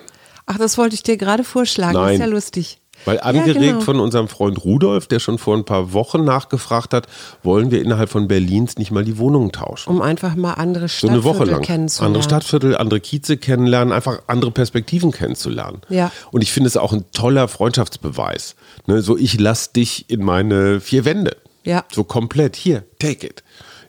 Ach, 0.45 0.59
das 0.59 0.77
wollte 0.77 0.97
ich 0.97 1.05
dir 1.05 1.17
gerade 1.17 1.45
vorschlagen. 1.45 1.95
Das 1.95 2.03
Nein. 2.03 2.15
ist 2.15 2.21
ja 2.21 2.27
lustig. 2.27 2.81
Weil 3.05 3.17
Ja, 3.17 3.23
angeregt 3.23 3.57
genau. 3.57 3.81
von 3.81 4.01
unserem 4.01 4.29
Freund 4.29 4.65
Rudolf, 4.65 5.07
der 5.07 5.21
schon 5.21 5.39
vor 5.39 5.57
ein 5.57 5.65
paar 5.65 5.93
Wochen 5.93 6.25
nachgefragt 6.25 6.93
hat, 6.93 7.07
wollen 7.43 7.71
wir 7.71 7.81
innerhalb 7.83 8.11
von 8.11 8.29
Berlins 8.29 8.77
nicht 8.77 8.91
mal 8.91 9.05
die 9.05 9.19
Wohnungen 9.19 9.53
tauschen. 9.53 9.91
Um 9.91 10.03
einfach 10.03 10.35
mal 10.37 10.55
andere 10.55 10.89
So 10.89 11.09
eine 11.09 11.25
Woche 11.25 11.37
Stadtviertel 11.37 11.53
lang. 11.53 11.63
kennenzulernen. 11.63 12.15
Andere 12.15 12.23
Stadtviertel, 12.23 12.77
andere 12.77 13.01
Kieze 13.01 13.37
kennenlernen, 13.37 13.93
einfach 13.93 14.21
andere 14.27 14.51
Perspektiven 14.51 15.13
kennenzulernen. 15.13 15.81
Ja. 15.89 16.13
Und 16.31 16.43
ich 16.43 16.53
finde 16.53 16.69
es 16.69 16.77
auch 16.77 16.93
ein 16.93 17.05
toller 17.13 17.49
Freundschaftsbeweis. 17.49 18.55
Ne, 18.87 19.03
so, 19.03 19.17
ich 19.17 19.39
lass 19.41 19.73
dich 19.73 20.11
in 20.11 20.23
meine 20.25 20.81
vier 20.81 21.05
Wände. 21.05 21.37
Ja. 21.65 21.85
So 21.93 22.05
komplett. 22.05 22.57
Hier, 22.57 22.85
take 22.99 23.27
it. 23.27 23.43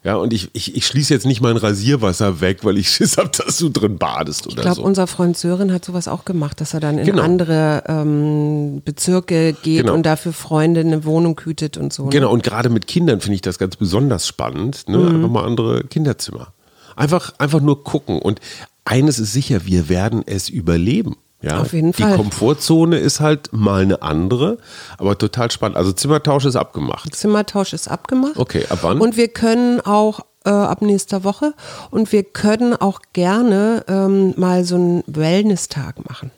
Ja, 0.04 0.16
und 0.16 0.32
ich, 0.32 0.50
ich, 0.52 0.74
ich 0.74 0.84
schließe 0.86 1.14
jetzt 1.14 1.26
nicht 1.26 1.40
mein 1.40 1.56
Rasierwasser 1.56 2.40
weg, 2.40 2.64
weil 2.64 2.76
ich 2.76 2.88
Schiss 2.92 3.18
habe, 3.18 3.30
dass 3.36 3.58
du 3.58 3.68
drin 3.68 3.98
badest 3.98 4.46
oder 4.46 4.56
Ich 4.56 4.62
glaube, 4.62 4.76
so. 4.76 4.82
unser 4.82 5.06
Freund 5.06 5.36
Sören 5.36 5.72
hat 5.72 5.84
sowas 5.84 6.08
auch 6.08 6.24
gemacht, 6.24 6.60
dass 6.60 6.74
er 6.74 6.80
dann 6.80 6.98
in 6.98 7.06
Genau. 7.06 7.22
andere 7.22 7.84
ähm, 7.86 8.82
Bezirke 8.84 9.52
geht 9.62 9.82
Genau. 9.82 9.94
und 9.94 10.02
dafür 10.04 10.32
Freunde 10.32 10.80
eine 10.80 11.04
Wohnung 11.04 11.40
hütet 11.44 11.76
und 11.76 11.92
so. 11.92 12.04
ne? 12.04 12.10
Genau, 12.10 12.32
und 12.32 12.42
gerade 12.42 12.68
mit 12.68 12.86
Kindern 12.88 13.20
finde 13.20 13.36
ich 13.36 13.42
das 13.42 13.58
ganz 13.58 13.76
besonders 13.76 14.26
spannend. 14.26 14.88
Ne? 14.88 14.98
Mhm. 14.98 15.16
Einfach 15.16 15.28
mal 15.30 15.44
andere 15.44 15.84
Kinderzimmer. 15.84 16.52
Einfach, 16.96 17.34
einfach 17.38 17.60
nur 17.60 17.84
gucken. 17.84 18.18
Und 18.20 18.40
eines 18.84 19.20
ist 19.20 19.32
sicher, 19.32 19.64
wir 19.66 19.88
werden 19.88 20.22
es 20.26 20.48
überleben. 20.48 21.16
Ja, 21.42 21.60
Auf 21.60 21.72
jeden 21.72 21.92
die 21.92 22.02
Fall. 22.02 22.16
Komfortzone 22.16 22.98
ist 22.98 23.20
halt 23.20 23.52
mal 23.52 23.82
eine 23.82 24.02
andere, 24.02 24.58
aber 24.96 25.18
total 25.18 25.50
spannend. 25.50 25.76
Also 25.76 25.92
Zimmertausch 25.92 26.44
ist 26.44 26.56
abgemacht. 26.56 27.14
Zimmertausch 27.14 27.72
ist 27.72 27.88
abgemacht. 27.88 28.36
Okay, 28.36 28.64
ab 28.68 28.78
wann? 28.82 29.00
Und 29.00 29.16
wir 29.16 29.28
können 29.28 29.80
auch 29.80 30.20
äh, 30.44 30.50
ab 30.50 30.82
nächster 30.82 31.24
Woche 31.24 31.54
und 31.90 32.12
wir 32.12 32.22
können 32.22 32.74
auch 32.74 33.00
gerne 33.12 33.84
ähm, 33.88 34.34
mal 34.36 34.64
so 34.64 34.76
einen 34.76 35.04
Wellness-Tag 35.06 36.08
machen. 36.08 36.30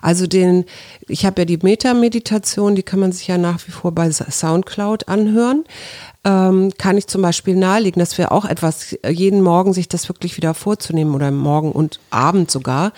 Also 0.00 0.26
den, 0.26 0.64
ich 1.08 1.24
habe 1.24 1.42
ja 1.42 1.44
die 1.44 1.58
Meta-Meditation, 1.58 2.74
die 2.74 2.82
kann 2.82 3.00
man 3.00 3.12
sich 3.12 3.28
ja 3.28 3.38
nach 3.38 3.66
wie 3.66 3.70
vor 3.70 3.92
bei 3.92 4.10
Soundcloud 4.10 5.08
anhören. 5.08 5.64
Ähm, 6.24 6.70
kann 6.78 6.96
ich 6.96 7.08
zum 7.08 7.20
Beispiel 7.20 7.56
nahelegen, 7.56 7.98
dass 7.98 8.16
wir 8.16 8.30
auch 8.30 8.44
etwas, 8.44 8.92
äh, 9.02 9.10
jeden 9.10 9.42
Morgen 9.42 9.72
sich 9.72 9.88
das 9.88 10.08
wirklich 10.08 10.36
wieder 10.36 10.54
vorzunehmen 10.54 11.16
oder 11.16 11.32
morgen 11.32 11.72
und 11.72 11.98
Abend 12.10 12.48
sogar. 12.48 12.92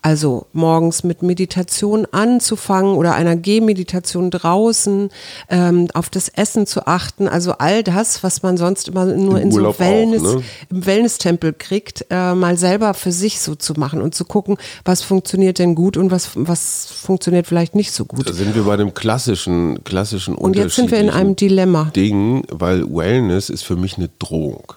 Also 0.00 0.46
morgens 0.54 1.04
mit 1.04 1.22
Meditation 1.22 2.06
anzufangen 2.10 2.94
oder 2.94 3.14
einer 3.14 3.36
Gehmeditation 3.36 4.30
draußen, 4.30 5.10
ähm, 5.50 5.88
auf 5.92 6.08
das 6.08 6.30
Essen 6.30 6.66
zu 6.66 6.86
achten. 6.86 7.28
Also 7.28 7.52
all 7.58 7.82
das, 7.82 8.22
was 8.22 8.42
man 8.42 8.56
sonst 8.56 8.88
immer 8.88 9.04
nur 9.04 9.38
Im 9.40 9.48
in 9.48 9.52
Urlaub 9.52 9.76
so 9.76 9.82
auch, 9.82 9.86
Wellness, 9.86 10.22
ne? 10.22 10.42
im 10.70 10.86
Wellness-Tempel 10.86 11.52
kriegt, 11.52 12.06
äh, 12.08 12.34
mal 12.34 12.56
selber 12.56 12.94
für 12.94 13.12
sich 13.12 13.40
so 13.40 13.54
zu 13.54 13.74
machen 13.74 14.00
und 14.00 14.14
zu 14.14 14.24
gucken, 14.24 14.56
was 14.86 15.02
funktioniert 15.02 15.58
denn 15.58 15.74
gut 15.74 15.98
und 15.98 16.10
was, 16.10 16.30
was 16.34 16.86
funktioniert 16.86 17.46
vielleicht 17.46 17.74
nicht 17.74 17.92
so 17.92 18.04
gut. 18.04 18.28
Da 18.28 18.32
sind 18.32 18.54
wir 18.54 18.62
bei 18.62 18.74
einem 18.74 18.94
klassischen, 18.94 19.84
klassischen 19.84 20.34
Und 20.34 20.56
jetzt 20.56 20.76
sind 20.76 20.90
wir 20.90 20.98
in 20.98 21.10
einem 21.10 21.36
Dilemma. 21.36 21.90
Ding, 21.94 22.44
weil 22.50 22.69
Wellness 22.78 23.50
ist 23.50 23.62
für 23.62 23.76
mich 23.76 23.96
eine 23.96 24.08
Drohung. 24.18 24.72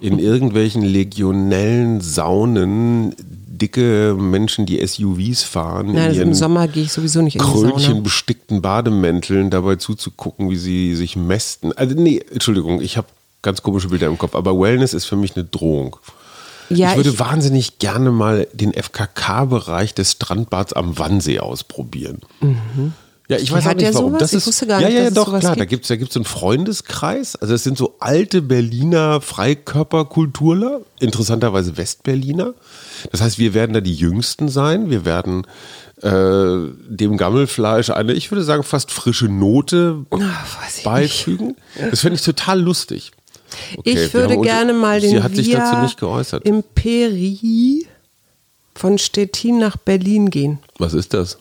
In 0.00 0.18
irgendwelchen 0.30 0.82
legionellen 0.82 2.00
Saunen, 2.00 3.14
dicke 3.18 4.14
Menschen, 4.18 4.64
die 4.66 4.84
SUVs 4.86 5.42
fahren, 5.42 5.86
Nein, 5.88 5.94
in 5.96 6.00
also 6.02 6.20
im 6.22 6.28
ihren 6.28 6.34
Sommer 6.34 6.68
gehe 6.68 6.84
ich 6.84 6.92
sowieso 6.92 7.20
nicht 7.22 7.36
in 7.36 7.42
die 7.42 7.46
Sauna. 7.46 7.70
kröllchenbestickten 7.72 8.62
Bademänteln 8.62 9.50
dabei 9.50 9.76
zuzugucken, 9.76 10.50
wie 10.50 10.56
sie 10.56 10.94
sich 10.94 11.16
mästen. 11.16 11.72
Also 11.76 11.94
nee, 11.94 12.22
Entschuldigung, 12.32 12.80
ich 12.80 12.96
habe 12.96 13.08
ganz 13.42 13.62
komische 13.62 13.88
Bilder 13.88 14.06
im 14.06 14.18
Kopf, 14.18 14.34
aber 14.34 14.58
Wellness 14.58 14.94
ist 14.94 15.04
für 15.06 15.16
mich 15.16 15.34
eine 15.36 15.44
Drohung. 15.44 15.96
Ja, 16.70 16.90
ich 16.90 16.96
würde 16.96 17.10
ich- 17.10 17.18
wahnsinnig 17.18 17.78
gerne 17.80 18.10
mal 18.12 18.46
den 18.52 18.72
FKK-Bereich 18.72 19.92
des 19.94 20.12
Strandbads 20.12 20.72
am 20.72 20.98
Wannsee 20.98 21.40
ausprobieren. 21.40 22.20
Ja, 23.30 23.36
ich 23.36 23.44
Die 23.44 23.52
weiß 23.52 23.66
auch 23.68 23.74
nicht 23.74 23.82
ja 23.82 23.94
warum. 23.94 24.08
sowas? 24.10 24.18
Das 24.20 24.32
Ich 24.32 24.38
ist, 24.38 24.46
wusste 24.48 24.66
gar 24.66 24.80
ja, 24.80 24.88
nicht, 24.88 24.96
ja, 24.96 25.04
ja, 25.04 25.10
doch, 25.10 25.28
klar. 25.28 25.40
Da 25.40 25.54
gibt. 25.54 25.70
gibt 25.70 25.84
es 25.84 25.88
da 25.88 25.94
gibt's 25.96 26.16
einen 26.16 26.24
Freundeskreis. 26.24 27.36
Also 27.36 27.54
es 27.54 27.62
sind 27.62 27.78
so 27.78 27.94
alte 28.00 28.42
Berliner 28.42 29.20
Freikörperkulturler, 29.20 30.80
interessanterweise 30.98 31.76
Westberliner. 31.76 32.54
Das 33.12 33.20
heißt, 33.20 33.38
wir 33.38 33.54
werden 33.54 33.72
da 33.72 33.80
die 33.80 33.94
Jüngsten 33.94 34.48
sein. 34.48 34.90
Wir 34.90 35.04
werden 35.04 35.46
äh, 36.02 36.72
dem 36.88 37.16
Gammelfleisch 37.16 37.90
eine, 37.90 38.14
ich 38.14 38.32
würde 38.32 38.42
sagen, 38.42 38.64
fast 38.64 38.90
frische 38.90 39.26
Note 39.26 40.06
ich 40.76 40.82
beifügen. 40.82 41.54
Das 41.90 42.00
fände 42.00 42.16
ich 42.16 42.22
total 42.22 42.60
lustig. 42.60 43.12
Okay, 43.76 44.06
ich 44.06 44.12
würde 44.14 44.40
gerne 44.40 44.72
mal 44.72 45.00
den 45.00 45.10
Sie 45.10 45.22
hat 45.22 45.36
sich 45.36 45.46
Via 45.48 45.58
dazu 45.60 45.82
nicht 45.82 46.00
geäußert. 46.00 46.44
Imperi 46.44 47.86
von 48.74 48.98
Stettin 48.98 49.58
nach 49.58 49.76
Berlin 49.76 50.30
gehen. 50.30 50.58
Was 50.78 50.94
ist 50.94 51.12
das? 51.14 51.38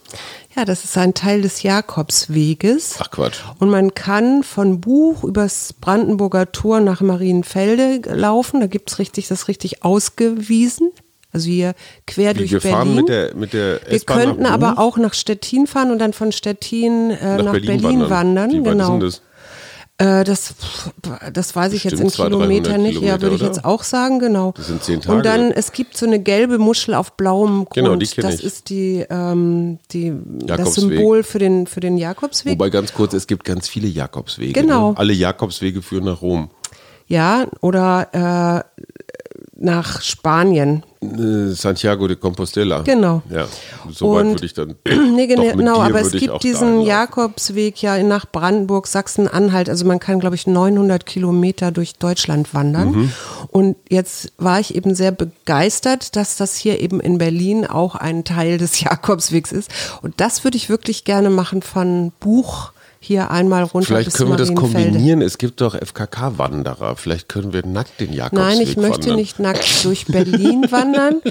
Ja, 0.56 0.66
das 0.66 0.84
ist 0.84 0.98
ein 0.98 1.14
Teil 1.14 1.42
des 1.42 1.64
Jakobsweges. 1.64 2.96
Ach 3.00 3.12
Quatsch. 3.12 3.40
Und 3.60 3.70
man 3.70 3.94
kann 3.94 4.44
von 4.44 4.82
Buch 4.82 5.24
übers 5.24 5.74
Brandenburger 5.74 6.52
Tor 6.52 6.80
nach 6.80 7.02
Marienfelde 7.02 8.02
laufen. 8.14 8.60
Da 8.60 8.68
gibt 8.68 8.92
es 8.92 9.00
richtig, 9.00 9.28
das 9.28 9.48
richtig 9.48 9.84
ausgewiesen. 9.84 10.92
Also 11.32 11.48
hier 11.48 11.76
quer 12.08 12.34
durch 12.34 12.52
wir 12.52 12.60
Berlin. 12.60 12.76
fahren 12.76 12.96
mit 12.96 13.10
der, 13.10 13.36
mit 13.36 13.54
der 13.54 13.82
wir 13.88 14.00
könnten 14.00 14.44
nach 14.44 14.52
aber 14.52 14.80
auch 14.80 14.98
nach 14.98 15.14
Stettin 15.14 15.68
fahren 15.68 15.92
und 15.92 16.00
dann 16.00 16.12
von 16.12 16.32
Stettin 16.32 17.12
äh, 17.12 17.44
nach, 17.44 17.52
Berlin, 17.52 17.84
wandern. 17.84 18.10
wandern. 18.10 18.52
Wie 18.52 18.66
weit 18.66 18.72
genau. 18.72 18.84
ist 18.84 18.90
denn 18.90 19.00
das? 19.00 19.22
Äh, 20.00 20.24
das, 20.24 20.56
das 21.34 21.54
weiß 21.56 21.74
ich 21.74 21.84
jetzt 21.84 22.00
in 22.00 22.06
Bestimmt 22.06 22.32
200, 22.32 22.40
Kilometer 22.40 22.70
300 22.70 22.94
nicht. 22.94 23.02
ja, 23.02 23.22
würde 23.22 23.36
ich 23.36 23.42
jetzt 23.42 23.66
auch 23.66 23.84
sagen, 23.84 24.20
genau. 24.20 24.54
Das 24.56 24.68
sind 24.68 24.82
zehn 24.82 25.02
Tage. 25.02 25.18
Und 25.18 25.26
dann, 25.26 25.52
es 25.52 25.74
gibt 25.74 25.98
so 25.98 26.06
eine 26.06 26.20
gelbe 26.22 26.58
Muschel 26.58 26.94
auf 26.94 27.14
blauem 27.18 27.66
Grund. 27.66 27.74
Genau, 27.74 27.96
die 27.98 28.08
kenn 28.08 28.24
das 28.24 28.36
ich. 28.36 28.46
ist 28.46 28.70
die, 28.70 29.06
ähm, 29.10 29.78
die, 29.92 30.14
das. 30.24 30.76
Symbol 30.76 31.24
für 31.24 31.40
den, 31.40 31.68
für 31.68 31.82
den 31.82 31.98
Jakobsweg. 31.98 32.54
Wobei 32.54 32.70
ganz 32.70 32.94
kurz, 32.94 33.14
es 33.14 33.28
gibt 33.28 33.44
ganz 33.44 33.68
viele 33.68 33.90
Jakobswege. 33.90 34.54
Genau. 34.54 34.92
Ne? 34.92 34.98
Alle 34.98 35.12
Jakobswege 35.12 35.82
führen 35.82 36.06
nach 36.06 36.22
Rom. 36.22 36.50
Ja, 37.10 37.48
oder 37.62 38.64
äh, 38.64 38.84
nach 39.60 40.02
Spanien. 40.02 40.84
Äh, 41.02 41.54
Santiago 41.54 42.08
de 42.08 42.16
Compostela. 42.16 42.82
Genau. 42.82 43.22
Ja, 43.30 43.48
so 43.92 44.14
weit 44.14 44.28
würde 44.28 44.46
ich 44.46 44.54
dann. 44.54 44.76
Nee, 45.20 45.28
genau, 45.28 45.82
aber 45.82 46.02
es 46.02 46.12
gibt 46.12 46.44
diesen. 46.44 46.82
Jakobsweg 46.82 47.82
ja 47.82 48.02
nach 48.04 48.26
Brandenburg, 48.26 48.88
Sachsen-Anhalt. 48.88 49.70
Also 49.70 49.86
man 49.86 50.00
kann, 50.00 50.20
glaube 50.20 50.36
ich, 50.36 50.48
900 50.48 51.06
Kilometer 51.06 51.72
durch 51.72 51.96
Deutschland 51.96 52.54
wandern. 52.54 52.92
Mhm. 52.92 53.12
Und 53.50 53.76
jetzt 53.90 54.32
war 54.38 54.60
ich 54.60 54.76
eben 54.76 54.96
sehr 54.96 55.12
begeistert, 55.12 56.16
dass 56.16 56.38
das 56.38 56.56
hier 56.56 56.80
eben 56.80 57.00
in 57.00 57.18
Berlin 57.18 57.66
auch 57.66 57.96
ein 57.96 58.24
Teil 58.24 58.58
des 58.58 58.80
Jakobswegs 58.82 59.52
ist. 59.52 59.72
Und 60.02 60.22
das 60.22 60.44
würde 60.44 60.58
ich 60.58 60.70
wirklich 60.70 61.04
gerne 61.04 61.30
machen 61.30 61.62
von 61.62 62.14
Buch 62.20 62.72
hier 63.02 63.32
einmal 63.32 63.64
runter 63.64 63.88
Vielleicht 63.88 64.14
können 64.14 64.30
wir 64.32 64.36
das 64.36 64.54
kombinieren. 64.54 65.22
Es 65.22 65.38
gibt 65.38 65.62
doch 65.62 65.74
FKK-Wanderer. 65.74 66.98
Vielleicht 66.98 67.30
können 67.30 67.54
wir 67.54 67.66
nackt 67.66 68.00
den 68.02 68.12
Jakobsweg 68.12 68.46
Nein, 68.46 68.62
ich 68.62 68.76
möchte 68.76 69.04
wandern. 69.04 69.16
nicht 69.16 69.40
nackt 69.40 69.86
durch 69.86 70.06
Berlin 70.06 70.66
wandern. 70.70 71.22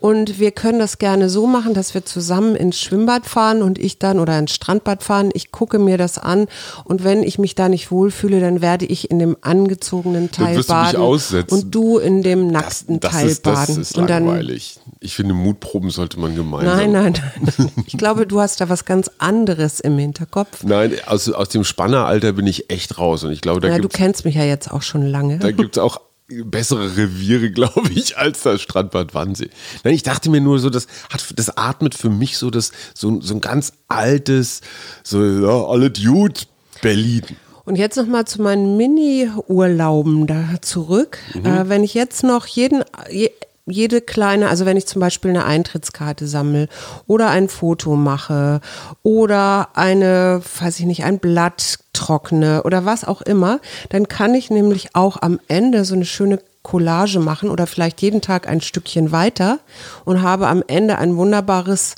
Und 0.00 0.38
wir 0.38 0.52
können 0.52 0.78
das 0.78 0.96
gerne 0.98 1.28
so 1.28 1.46
machen, 1.46 1.74
dass 1.74 1.92
wir 1.92 2.04
zusammen 2.04 2.56
ins 2.56 2.80
Schwimmbad 2.80 3.26
fahren 3.26 3.62
und 3.62 3.78
ich 3.78 3.98
dann 3.98 4.20
oder 4.20 4.38
ins 4.38 4.52
Strandbad 4.52 5.02
fahren. 5.02 5.30
Ich 5.34 5.52
gucke 5.52 5.78
mir 5.78 5.98
das 5.98 6.16
an 6.16 6.46
und 6.84 7.04
wenn 7.04 7.22
ich 7.22 7.38
mich 7.38 7.54
da 7.54 7.68
nicht 7.68 7.90
wohlfühle, 7.90 8.40
dann 8.40 8.62
werde 8.62 8.86
ich 8.86 9.10
in 9.10 9.18
dem 9.18 9.36
angezogenen 9.42 10.30
Teil 10.30 10.56
wirst 10.56 10.70
du 10.70 10.74
mich 10.74 10.82
baden 10.84 11.00
aussetzen. 11.00 11.54
und 11.54 11.74
du 11.74 11.98
in 11.98 12.22
dem 12.22 12.52
das, 12.52 12.62
nackten 12.88 13.00
das 13.00 13.12
Teil 13.12 13.26
ist, 13.28 13.46
das 13.46 13.54
baden. 13.54 13.82
ist 13.82 13.98
und 13.98 14.08
dann 14.08 14.24
langweilig. 14.24 14.78
Ich 15.00 15.14
finde, 15.14 15.34
Mutproben 15.34 15.90
sollte 15.90 16.18
man 16.18 16.34
gemeinsam. 16.34 16.76
Nein, 16.76 16.92
nein, 16.92 17.14
nein. 17.58 17.70
Ich 17.86 17.96
glaube, 17.96 18.26
du 18.26 18.40
hast 18.40 18.60
da 18.60 18.68
was 18.68 18.84
ganz 18.84 19.10
anderes 19.18 19.78
im 19.80 19.98
Hinterkopf. 19.98 20.64
Nein, 20.64 20.92
aus, 21.26 21.34
aus 21.34 21.48
dem 21.48 21.64
Spanneralter 21.64 22.32
bin 22.32 22.46
ich 22.46 22.70
echt 22.70 22.98
raus. 22.98 23.24
Und 23.24 23.32
ich 23.32 23.40
glaube, 23.40 23.60
da 23.60 23.68
Ja, 23.68 23.78
du 23.78 23.88
kennst 23.88 24.24
mich 24.24 24.36
ja 24.36 24.44
jetzt 24.44 24.70
auch 24.70 24.82
schon 24.82 25.02
lange. 25.02 25.38
Da 25.38 25.50
gibt 25.50 25.76
es 25.76 25.82
auch 25.82 26.00
bessere 26.28 26.96
Reviere, 26.96 27.50
glaube 27.52 27.90
ich, 27.92 28.16
als 28.16 28.42
das 28.42 28.62
Strandbad 28.62 29.14
Wannsee. 29.14 29.50
Nein, 29.84 29.94
ich 29.94 30.02
dachte 30.02 30.30
mir 30.30 30.40
nur 30.40 30.58
so, 30.58 30.70
das 30.70 30.86
hat, 31.10 31.24
das 31.36 31.56
atmet 31.56 31.94
für 31.94 32.10
mich 32.10 32.38
so 32.38 32.50
das, 32.50 32.72
so, 32.94 33.20
so 33.20 33.34
ein 33.34 33.40
ganz 33.40 33.72
altes, 33.88 34.60
so, 35.02 35.24
ja, 35.24 35.64
alle 35.66 35.90
Dude, 35.90 36.40
Berlin. 36.82 37.24
Und 37.64 37.76
jetzt 37.76 37.96
noch 37.96 38.06
mal 38.06 38.24
zu 38.26 38.40
meinen 38.40 38.78
Mini-Urlauben 38.78 40.26
da 40.26 40.62
zurück. 40.62 41.18
Äh, 41.34 41.68
wenn 41.68 41.84
ich 41.84 41.92
jetzt 41.92 42.24
noch 42.24 42.46
jeden, 42.46 42.82
je, 43.10 43.30
jede 43.70 44.00
kleine, 44.00 44.48
also 44.48 44.66
wenn 44.66 44.76
ich 44.76 44.86
zum 44.86 45.00
Beispiel 45.00 45.30
eine 45.30 45.44
Eintrittskarte 45.44 46.26
sammle 46.26 46.68
oder 47.06 47.30
ein 47.30 47.48
Foto 47.48 47.96
mache 47.96 48.60
oder 49.02 49.68
eine, 49.74 50.40
weiß 50.60 50.80
ich 50.80 50.86
nicht, 50.86 51.04
ein 51.04 51.18
Blatt 51.18 51.78
trockne 51.92 52.62
oder 52.64 52.84
was 52.84 53.04
auch 53.04 53.22
immer, 53.22 53.60
dann 53.90 54.08
kann 54.08 54.34
ich 54.34 54.50
nämlich 54.50 54.94
auch 54.94 55.20
am 55.20 55.40
Ende 55.48 55.84
so 55.84 55.94
eine 55.94 56.04
schöne 56.04 56.40
Collage 56.62 57.20
machen 57.20 57.50
oder 57.50 57.66
vielleicht 57.66 58.02
jeden 58.02 58.20
Tag 58.20 58.46
ein 58.46 58.60
Stückchen 58.60 59.12
weiter 59.12 59.58
und 60.04 60.22
habe 60.22 60.48
am 60.48 60.62
Ende 60.66 60.98
ein 60.98 61.16
wunderbares 61.16 61.94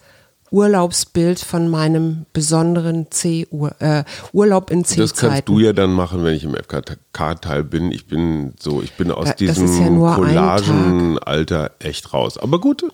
Urlaubsbild 0.51 1.39
von 1.41 1.69
meinem 1.69 2.27
besonderen 2.33 3.11
C 3.11 3.47
-Ur 3.51 3.81
äh, 3.81 4.05
Urlaub 4.33 4.71
in 4.71 4.85
C-Zeiten. 4.85 5.01
Das 5.01 5.15
kannst 5.15 5.49
du 5.49 5.59
ja 5.61 5.73
dann 5.73 5.93
machen, 5.93 6.25
wenn 6.25 6.35
ich 6.35 6.45
im 6.45 6.55
FKK-Teil 6.55 7.65
bin. 7.65 7.93
Ich 7.93 8.07
bin 8.07 8.55
so, 8.59 8.83
ich 8.83 8.93
bin 8.93 9.11
aus 9.11 9.29
ist 9.29 9.41
diesem 9.41 10.01
ja 10.01 10.15
Collagenalter 10.15 11.73
echt 11.79 12.13
raus. 12.13 12.39
Aber 12.39 12.61
gut, 12.61 12.85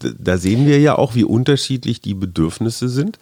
da 0.00 0.36
sehen 0.38 0.66
wir 0.66 0.80
ja 0.80 0.98
auch, 0.98 1.14
wie 1.14 1.24
unterschiedlich 1.24 2.00
die 2.00 2.14
Bedürfnisse 2.14 2.88
sind. 2.88 3.18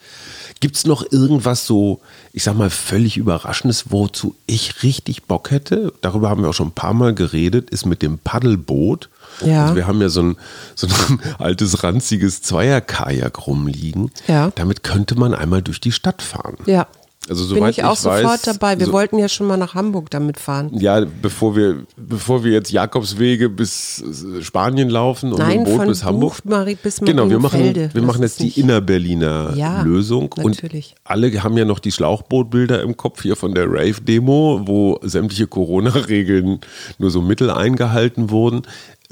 Gibt 0.59 0.75
es 0.75 0.85
noch 0.85 1.09
irgendwas 1.11 1.65
so, 1.65 2.01
ich 2.33 2.43
sag 2.43 2.55
mal, 2.55 2.69
völlig 2.69 3.17
Überraschendes, 3.17 3.91
wozu 3.91 4.35
ich 4.45 4.83
richtig 4.83 5.23
Bock 5.23 5.51
hätte? 5.51 5.93
Darüber 6.01 6.29
haben 6.29 6.41
wir 6.41 6.49
auch 6.49 6.53
schon 6.53 6.69
ein 6.69 6.73
paar 6.73 6.93
Mal 6.93 7.13
geredet, 7.13 7.69
ist 7.69 7.85
mit 7.85 8.01
dem 8.01 8.17
Paddelboot. 8.17 9.09
Ja. 9.43 9.63
Also 9.63 9.75
wir 9.75 9.87
haben 9.87 10.01
ja 10.01 10.09
so 10.09 10.21
ein, 10.21 10.37
so 10.75 10.87
ein 10.87 11.19
altes, 11.39 11.83
ranziges 11.83 12.41
Zweierkajak 12.41 13.47
rumliegen. 13.47 14.11
Ja. 14.27 14.51
Damit 14.55 14.83
könnte 14.83 15.15
man 15.19 15.33
einmal 15.33 15.61
durch 15.61 15.79
die 15.79 15.91
Stadt 15.91 16.21
fahren. 16.21 16.57
Ja. 16.65 16.87
Also 17.27 17.55
Bin 17.55 17.65
ich 17.69 17.83
auch 17.83 17.95
sofort 17.95 18.23
weiß, 18.23 18.41
dabei. 18.43 18.77
Wir 18.77 18.85
so- 18.85 18.91
wollten 18.93 19.17
ja 19.17 19.27
schon 19.27 19.47
mal 19.47 19.57
nach 19.57 19.73
Hamburg 19.73 20.11
damit 20.11 20.39
fahren. 20.39 20.69
Ja, 20.77 21.03
bevor 21.23 21.55
wir, 21.55 21.77
bevor 21.97 22.43
wir 22.43 22.51
jetzt 22.51 22.71
Jakobswege 22.71 23.49
bis 23.49 24.03
äh, 24.37 24.43
Spanien 24.43 24.91
laufen 24.91 25.31
und 25.33 25.39
Nein, 25.39 25.59
mit 25.63 25.67
dem 25.69 25.77
Boot 25.77 25.87
bis 25.87 26.03
Hamburg. 26.03 26.43
Buch 26.43 26.51
Mari- 26.51 26.75
bis 26.75 26.99
genau, 26.99 27.27
wir 27.27 27.39
machen, 27.39 27.73
wir 27.73 27.87
Das 27.87 28.03
machen 28.03 28.21
jetzt 28.21 28.39
die 28.41 28.59
Innerberliner 28.59 29.53
Ja, 29.55 29.81
Lösung. 29.81 30.35
natürlich. 30.37 30.91
Und 31.03 31.11
alle 31.11 31.31
haben 31.43 31.57
ja 31.57 31.65
noch 31.65 31.79
die 31.79 31.91
Schlauchbootbilder 31.91 32.83
im 32.83 32.95
Kopf 32.95 33.23
hier 33.23 33.35
von 33.35 33.55
der 33.55 33.65
Rave-Demo, 33.71 34.61
wo 34.65 34.99
sämtliche 35.01 35.47
Corona-Regeln 35.47 36.59
nur 36.99 37.09
so 37.09 37.23
mittel 37.23 37.49
eingehalten 37.49 38.29
wurden. 38.29 38.61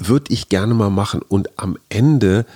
Würde 0.08 0.32
ich 0.32 0.48
gerne 0.48 0.74
mal 0.74 0.90
machen. 0.90 1.20
Und 1.26 1.50
am 1.56 1.76
Ende, 1.88 2.46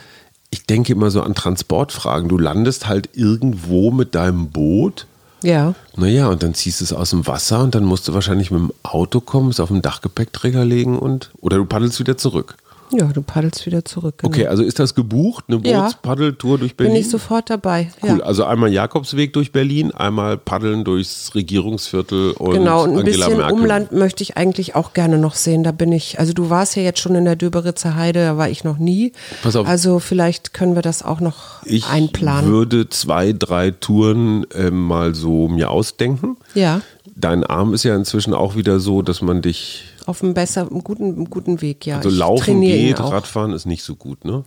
ich 0.51 0.67
denke 0.67 0.93
immer 0.93 1.11
so 1.11 1.23
an 1.23 1.35
Transportfragen. 1.35 2.29
Du 2.29 2.39
landest 2.39 2.89
halt 2.89 3.11
irgendwo 3.15 3.91
mit 3.91 4.15
deinem 4.15 4.51
Boot. 4.51 5.07
Ja. 5.43 5.75
Naja, 5.97 6.29
und 6.29 6.43
dann 6.43 6.55
ziehst 6.55 6.81
du 6.81 6.85
es 6.85 6.93
aus 6.93 7.11
dem 7.11 7.27
Wasser 7.27 7.61
und 7.63 7.75
dann 7.75 7.85
musst 7.85 8.09
du 8.09 8.15
wahrscheinlich 8.15 8.51
mit 8.51 8.61
dem 8.61 8.73
Auto 8.83 9.21
kommen, 9.21 9.51
es 9.51 9.61
auf 9.61 9.69
den 9.69 9.83
Dachgepäckträger 9.83 10.65
legen 10.65 10.99
und 10.99 11.31
oder 11.41 11.59
du 11.59 11.65
paddelst 11.65 12.01
wieder 12.01 12.17
zurück. 12.17 12.57
Ja, 12.93 13.05
du 13.07 13.23
paddelst 13.23 13.67
wieder 13.67 13.85
zurück. 13.85 14.19
Genau. 14.19 14.29
Okay, 14.33 14.47
also 14.47 14.63
ist 14.63 14.79
das 14.79 14.95
gebucht, 14.95 15.45
eine 15.49 15.61
Ja. 15.67 15.83
Bootspaddeltour 15.83 16.59
durch 16.59 16.77
Berlin? 16.77 16.95
Bin 16.95 17.01
ich 17.03 17.11
sofort 17.11 17.51
dabei. 17.51 17.91
Cool, 18.03 18.19
Ja. 18.19 18.25
also 18.25 18.45
einmal 18.45 18.73
Jakobsweg 18.73 19.33
durch 19.33 19.53
Berlin, 19.53 19.93
einmal 19.93 20.39
paddeln 20.39 20.85
durchs 20.85 21.35
Regierungsviertel 21.35 22.33
und 22.33 22.53
Genau, 22.55 22.85
und 22.85 22.91
ein 22.93 22.99
Angela 23.01 23.27
bisschen 23.27 23.37
Merkel. 23.39 23.55
Umland 23.59 23.93
möchte 23.93 24.23
ich 24.23 24.37
eigentlich 24.37 24.75
auch 24.75 24.93
gerne 24.95 25.19
noch 25.19 25.35
sehen. 25.35 25.63
Da 25.65 25.73
bin 25.73 25.93
ich, 25.93 26.19
also 26.19 26.33
du 26.33 26.51
warst 26.51 26.77
ja 26.77 26.83
jetzt 26.83 27.01
schon 27.01 27.15
in 27.15 27.25
der 27.25 27.37
Döberitzer 27.37 27.95
Heide, 27.97 28.25
da 28.25 28.37
war 28.37 28.49
ich 28.49 28.65
noch 28.65 28.79
nie. 28.79 29.13
Pass 29.43 29.57
auf. 29.57 29.67
Also 29.67 29.99
vielleicht 29.99 30.55
können 30.55 30.75
wir 30.75 30.83
das 30.83 31.03
auch 31.03 31.21
noch 31.21 31.63
Ich 31.65 31.87
einplanen. 31.87 32.51
würde 32.51 32.89
zwei, 32.89 33.33
drei 33.33 33.71
Touren 33.71 34.47
ähm, 34.55 34.87
mal 34.87 35.15
so 35.15 35.49
mir 35.49 35.71
ausdenken. 35.71 36.37
Ja, 36.55 36.81
Dein 37.21 37.43
Arm 37.43 37.75
ist 37.75 37.83
ja 37.83 37.97
inzwischen 37.97 38.33
auch 38.33 38.55
wieder 38.55 38.79
so, 38.79 39.03
dass 39.03 39.23
man 39.23 39.43
dich, 39.43 39.83
auf 40.09 40.23
einem 40.23 40.33
besser, 40.33 40.63
einem 40.63 40.83
guten, 40.83 41.05
einem 41.05 41.31
guten 41.31 41.61
Weg, 41.61 41.85
ja. 41.85 41.99
also 41.99 42.09
Ich 42.09 42.17
laufen 42.17 42.63
geht. 42.63 42.99
Radfahren 42.99 43.53
ist 43.53 43.67
nicht 43.67 43.83
so 43.83 43.95
gut, 43.95 44.25
ne? 44.25 44.43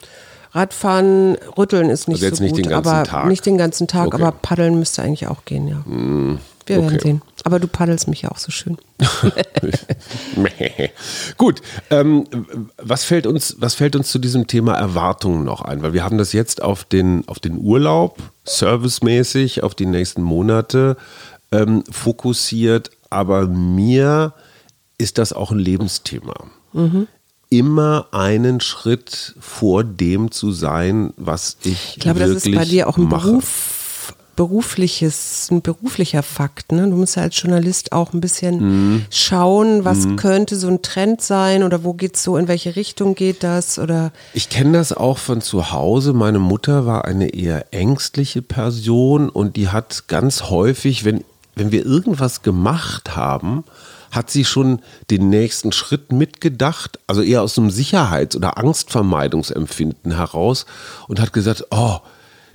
Radfahren, 0.54 1.38
rütteln 1.58 1.90
ist 1.90 2.08
nicht 2.08 2.18
Also 2.18 2.26
jetzt 2.26 2.38
so 2.40 2.44
nicht 2.44 2.56
gut, 2.56 2.66
den 2.66 2.70
ganzen 2.70 2.90
aber 2.90 3.04
Tag. 3.04 3.28
nicht 3.28 3.46
den 3.46 3.58
ganzen 3.58 3.88
Tag, 3.88 4.08
Okay. 4.08 4.18
Hm, 4.18 4.24
aber 4.24 4.38
paddeln 4.42 4.80
müsste 4.80 5.04
eigentlich 5.04 5.28
auch 5.28 5.46
gehen, 5.46 5.68
ja. 5.68 5.84
Wir 6.66 6.76
werden 6.78 6.86
okay. 6.88 7.00
sehen. 7.00 7.22
Aber 7.44 7.60
du 7.60 7.68
paddelst 7.68 8.08
mich 8.08 8.24
ja 8.24 8.32
auch 8.32 8.38
so 8.38 8.52
schön. 8.52 8.78
Gut, 11.38 11.62
ähm, 11.90 12.26
was, 12.78 13.04
fällt 13.04 13.28
uns, 13.28 13.56
was 13.60 13.76
fällt 13.76 13.96
uns 13.96 14.12
zu 14.12 14.20
diesem 14.20 14.48
Thema 14.48 14.74
Erwartungen 14.74 15.44
noch 15.44 15.62
ein? 15.62 15.84
Weil 15.84 15.94
wir 15.94 16.04
haben 16.04 16.18
das 16.18 16.34
jetzt 16.34 16.62
auf 16.62 16.84
den, 16.86 17.24
auf 17.28 17.40
den 17.40 17.60
Urlaub, 17.60 18.18
servicemäßig, 18.46 19.64
auf 19.64 19.76
die 19.76 19.86
nächsten 19.86 20.24
Monate 20.24 20.98
ähm, 21.52 21.84
fokussiert, 21.90 22.90
aber 23.10 23.48
mir 23.48 24.34
ist 25.02 25.18
das 25.18 25.34
auch 25.34 25.52
ein 25.52 25.60
Lebensthema. 25.60 26.34
Immer 27.50 28.08
einen 28.12 28.62
Schritt 28.62 29.36
vor 29.40 29.84
dem 29.84 30.32
zu 30.32 30.52
sein, 30.54 31.14
was 31.18 31.58
ich 31.64 31.96
Ich 31.98 32.00
glaube, 32.00 32.20
das 32.22 32.30
ist 32.30 32.56
bei 32.56 32.64
dir 32.64 32.88
auch 32.88 32.98
ein 32.98 33.10
mache. 33.10 33.28
Beruf, 33.28 34.14
berufliches, 34.38 35.50
ein 35.52 35.62
beruflicher 35.62 36.24
Fakt. 36.24 36.72
Ne? 36.72 36.90
Du 36.90 36.96
musst 36.96 37.18
ja 37.18 37.24
als 37.24 37.40
Journalist 37.42 37.92
auch 37.92 38.14
ein 38.14 38.22
bisschen 38.22 38.60
Mhm. 38.94 39.06
schauen, 39.10 39.84
was 39.84 40.08
könnte 40.16 40.56
so 40.56 40.68
ein 40.68 40.82
Trend 40.82 41.22
sein 41.22 41.64
oder 41.64 41.84
wo 41.84 41.94
geht's 41.94 42.24
so, 42.24 42.38
in 42.38 42.48
welche 42.48 42.76
Richtung 42.78 43.16
geht 43.16 43.44
das 43.44 43.78
oder 43.78 44.12
Ich 44.34 44.48
kenne 44.50 44.72
das 44.78 44.94
auch 44.94 45.18
von 45.18 45.42
zu 45.42 45.72
Hause. 45.72 46.14
Meine 46.14 46.40
Mutter 46.40 46.86
war 46.86 47.04
eine 47.06 47.34
eher 47.34 47.74
ängstliche 47.74 48.42
Person 48.42 49.30
und 49.30 49.58
die 49.58 49.68
hat 49.68 50.08
ganz 50.08 50.44
häufig, 50.44 51.04
wenn, 51.04 51.24
wenn 51.56 51.72
wir 51.74 51.86
irgendwas 51.86 52.42
gemacht 52.44 53.16
haben, 53.18 53.66
hat 54.12 54.30
sie 54.30 54.46
schon 54.46 54.80
den 55.10 55.30
nächsten 55.30 55.72
Schritt 55.72 56.12
mitgedacht, 56.12 57.00
also 57.08 57.22
eher 57.22 57.42
aus 57.42 57.58
einem 57.58 57.70
Sicherheits- 57.72 58.36
oder 58.36 58.58
Angstvermeidungsempfinden 58.58 60.16
heraus 60.16 60.66
und 61.08 61.20
hat 61.20 61.34
gesagt, 61.34 61.66
oh, 61.72 61.98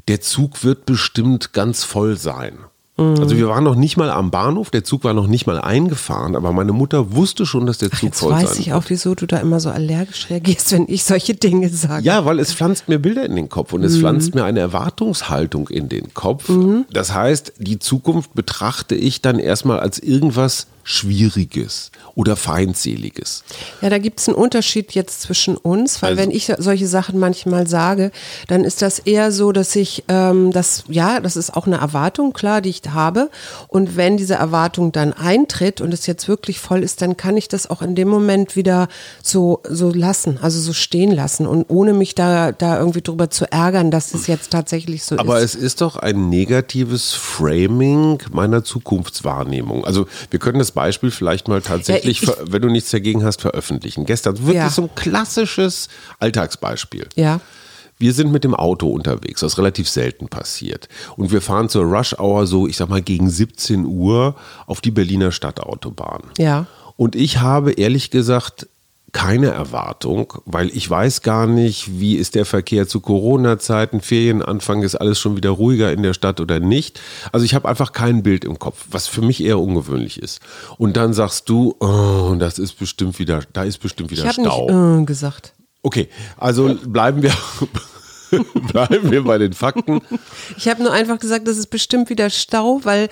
der 0.08 0.20
Zug 0.20 0.64
wird 0.64 0.86
bestimmt 0.86 1.52
ganz 1.52 1.84
voll 1.84 2.16
sein. 2.16 2.58
Also 2.98 3.36
wir 3.36 3.46
waren 3.50 3.62
noch 3.62 3.74
nicht 3.74 3.98
mal 3.98 4.08
am 4.10 4.30
Bahnhof, 4.30 4.70
der 4.70 4.82
Zug 4.82 5.04
war 5.04 5.12
noch 5.12 5.26
nicht 5.26 5.46
mal 5.46 5.60
eingefahren, 5.60 6.34
aber 6.34 6.52
meine 6.52 6.72
Mutter 6.72 7.12
wusste 7.14 7.44
schon, 7.44 7.66
dass 7.66 7.76
der 7.76 7.90
Zug 7.90 8.02
jetzt 8.04 8.20
voll 8.20 8.32
weiß 8.32 8.52
sein 8.52 8.60
ich 8.60 8.72
auch, 8.72 8.84
wieso 8.88 9.14
du 9.14 9.26
da 9.26 9.36
immer 9.36 9.60
so 9.60 9.68
allergisch 9.68 10.30
reagierst, 10.30 10.72
wenn 10.72 10.86
ich 10.88 11.04
solche 11.04 11.34
Dinge 11.34 11.68
sage. 11.68 12.02
Ja, 12.06 12.24
weil 12.24 12.38
es 12.40 12.54
pflanzt 12.54 12.88
mir 12.88 12.98
Bilder 12.98 13.26
in 13.26 13.36
den 13.36 13.50
Kopf 13.50 13.74
und 13.74 13.80
Mhm. 13.80 13.86
es 13.86 13.98
pflanzt 13.98 14.34
mir 14.34 14.44
eine 14.44 14.60
Erwartungshaltung 14.60 15.68
in 15.68 15.90
den 15.90 16.14
Kopf. 16.14 16.50
Das 16.90 17.12
heißt, 17.12 17.52
die 17.58 17.78
Zukunft 17.78 18.32
betrachte 18.34 18.94
ich 18.94 19.20
dann 19.20 19.38
erstmal 19.38 19.78
als 19.80 19.98
irgendwas 19.98 20.66
Schwieriges 20.88 21.90
oder 22.14 22.36
Feindseliges. 22.36 23.42
Ja, 23.82 23.90
da 23.90 23.98
gibt 23.98 24.20
es 24.20 24.28
einen 24.28 24.36
Unterschied 24.36 24.92
jetzt 24.92 25.20
zwischen 25.22 25.56
uns, 25.56 26.00
weil 26.00 26.10
Also- 26.12 26.22
wenn 26.22 26.30
ich 26.30 26.50
solche 26.58 26.86
Sachen 26.86 27.18
manchmal 27.18 27.66
sage, 27.66 28.12
dann 28.46 28.62
ist 28.62 28.82
das 28.82 29.00
eher 29.00 29.32
so, 29.32 29.50
dass 29.50 29.74
ich 29.74 30.04
ähm, 30.08 30.52
das, 30.52 30.84
ja, 30.88 31.18
das 31.18 31.36
ist 31.36 31.56
auch 31.56 31.66
eine 31.66 31.78
Erwartung, 31.78 32.32
klar, 32.32 32.60
die 32.60 32.70
ich 32.70 32.82
habe. 32.88 33.30
Und 33.66 33.96
wenn 33.96 34.16
diese 34.16 34.34
Erwartung 34.34 34.92
dann 34.92 35.12
eintritt 35.12 35.80
und 35.80 35.92
es 35.92 36.06
jetzt 36.06 36.28
wirklich 36.28 36.60
voll 36.60 36.84
ist, 36.84 37.02
dann 37.02 37.16
kann 37.16 37.36
ich 37.36 37.48
das 37.48 37.68
auch 37.68 37.82
in 37.82 37.96
dem 37.96 38.06
Moment 38.08 38.54
wieder 38.54 38.86
so, 39.24 39.60
so 39.68 39.90
lassen, 39.90 40.38
also 40.40 40.60
so 40.60 40.72
stehen 40.72 41.10
lassen 41.10 41.46
und 41.48 41.64
ohne 41.68 41.94
mich 41.94 42.14
da, 42.14 42.52
da 42.52 42.78
irgendwie 42.78 43.02
drüber 43.02 43.28
zu 43.28 43.50
ärgern, 43.50 43.90
dass 43.90 44.14
es 44.14 44.28
jetzt 44.28 44.50
tatsächlich 44.52 45.02
so 45.02 45.18
Aber 45.18 45.40
ist. 45.40 45.56
es 45.56 45.62
ist 45.62 45.80
doch 45.80 45.96
ein 45.96 46.28
negatives 46.28 47.12
Framing 47.12 48.18
meiner 48.30 48.62
Zukunftswahrnehmung. 48.62 49.84
Also 49.84 50.06
wir 50.30 50.38
können 50.38 50.60
das 50.60 50.70
Beispiel 50.76 51.10
vielleicht 51.10 51.48
mal 51.48 51.60
tatsächlich, 51.60 52.20
Ja, 52.22 52.34
ich- 52.44 52.52
wenn 52.52 52.62
du 52.62 52.68
nichts 52.68 52.92
dagegen 52.92 53.24
hast, 53.24 53.40
veröffentlichen. 53.40 54.06
Gestern 54.06 54.38
wirklich 54.38 54.54
Ja. 54.56 54.70
so 54.70 54.82
ein 54.82 54.94
klassisches 54.94 55.88
Alltagsbeispiel. 56.20 57.08
Ja. 57.16 57.40
Wir 57.98 58.12
sind 58.12 58.30
mit 58.30 58.44
dem 58.44 58.54
Auto 58.54 58.88
unterwegs, 58.90 59.42
was 59.42 59.56
relativ 59.58 59.88
selten 59.88 60.28
passiert. 60.28 60.88
Und 61.16 61.32
wir 61.32 61.40
fahren 61.40 61.68
zur 61.70 61.84
Rush 61.84 62.14
Hour 62.18 62.46
so, 62.46 62.66
ich 62.68 62.76
sag 62.76 62.88
mal, 62.90 63.00
gegen 63.02 63.30
17 63.30 63.86
Uhr 63.86 64.36
auf 64.66 64.80
die 64.82 64.90
Berliner 64.90 65.32
Stadtautobahn. 65.32 66.22
Ja. 66.38 66.66
Und 66.96 67.16
ich 67.16 67.38
habe 67.40 67.72
ehrlich 67.72 68.10
gesagt 68.10 68.68
keine 69.16 69.46
Erwartung, 69.46 70.34
weil 70.44 70.68
ich 70.76 70.90
weiß 70.90 71.22
gar 71.22 71.46
nicht, 71.46 71.98
wie 71.98 72.16
ist 72.16 72.34
der 72.34 72.44
Verkehr 72.44 72.86
zu 72.86 73.00
Corona-Zeiten, 73.00 74.02
Ferienanfang, 74.02 74.82
ist 74.82 74.94
alles 74.94 75.18
schon 75.18 75.36
wieder 75.36 75.48
ruhiger 75.48 75.90
in 75.90 76.02
der 76.02 76.12
Stadt 76.12 76.38
oder 76.38 76.60
nicht. 76.60 77.00
Also 77.32 77.46
ich 77.46 77.54
habe 77.54 77.66
einfach 77.66 77.92
kein 77.92 78.22
Bild 78.22 78.44
im 78.44 78.58
Kopf, 78.58 78.84
was 78.90 79.08
für 79.08 79.22
mich 79.22 79.42
eher 79.42 79.58
ungewöhnlich 79.58 80.20
ist. 80.20 80.40
Und 80.76 80.98
dann 80.98 81.14
sagst 81.14 81.48
du, 81.48 81.74
oh, 81.80 82.34
das 82.38 82.58
ist 82.58 82.78
bestimmt 82.78 83.18
wieder, 83.18 83.40
da 83.54 83.64
ist 83.64 83.78
bestimmt 83.78 84.10
wieder 84.10 84.24
Ich 84.24 84.28
habe 84.28 84.46
Stau. 84.46 84.66
nicht 84.66 85.02
äh, 85.02 85.06
gesagt. 85.06 85.54
Okay, 85.82 86.10
also 86.36 86.74
bleiben 86.86 87.22
wir, 87.22 87.32
bleiben 88.72 89.10
wir 89.10 89.24
bei 89.24 89.38
den 89.38 89.52
Fakten. 89.52 90.00
Ich 90.56 90.68
habe 90.68 90.82
nur 90.82 90.92
einfach 90.92 91.18
gesagt, 91.18 91.46
das 91.48 91.58
ist 91.58 91.68
bestimmt 91.68 92.10
wieder 92.10 92.30
Stau, 92.30 92.80
weil 92.84 93.08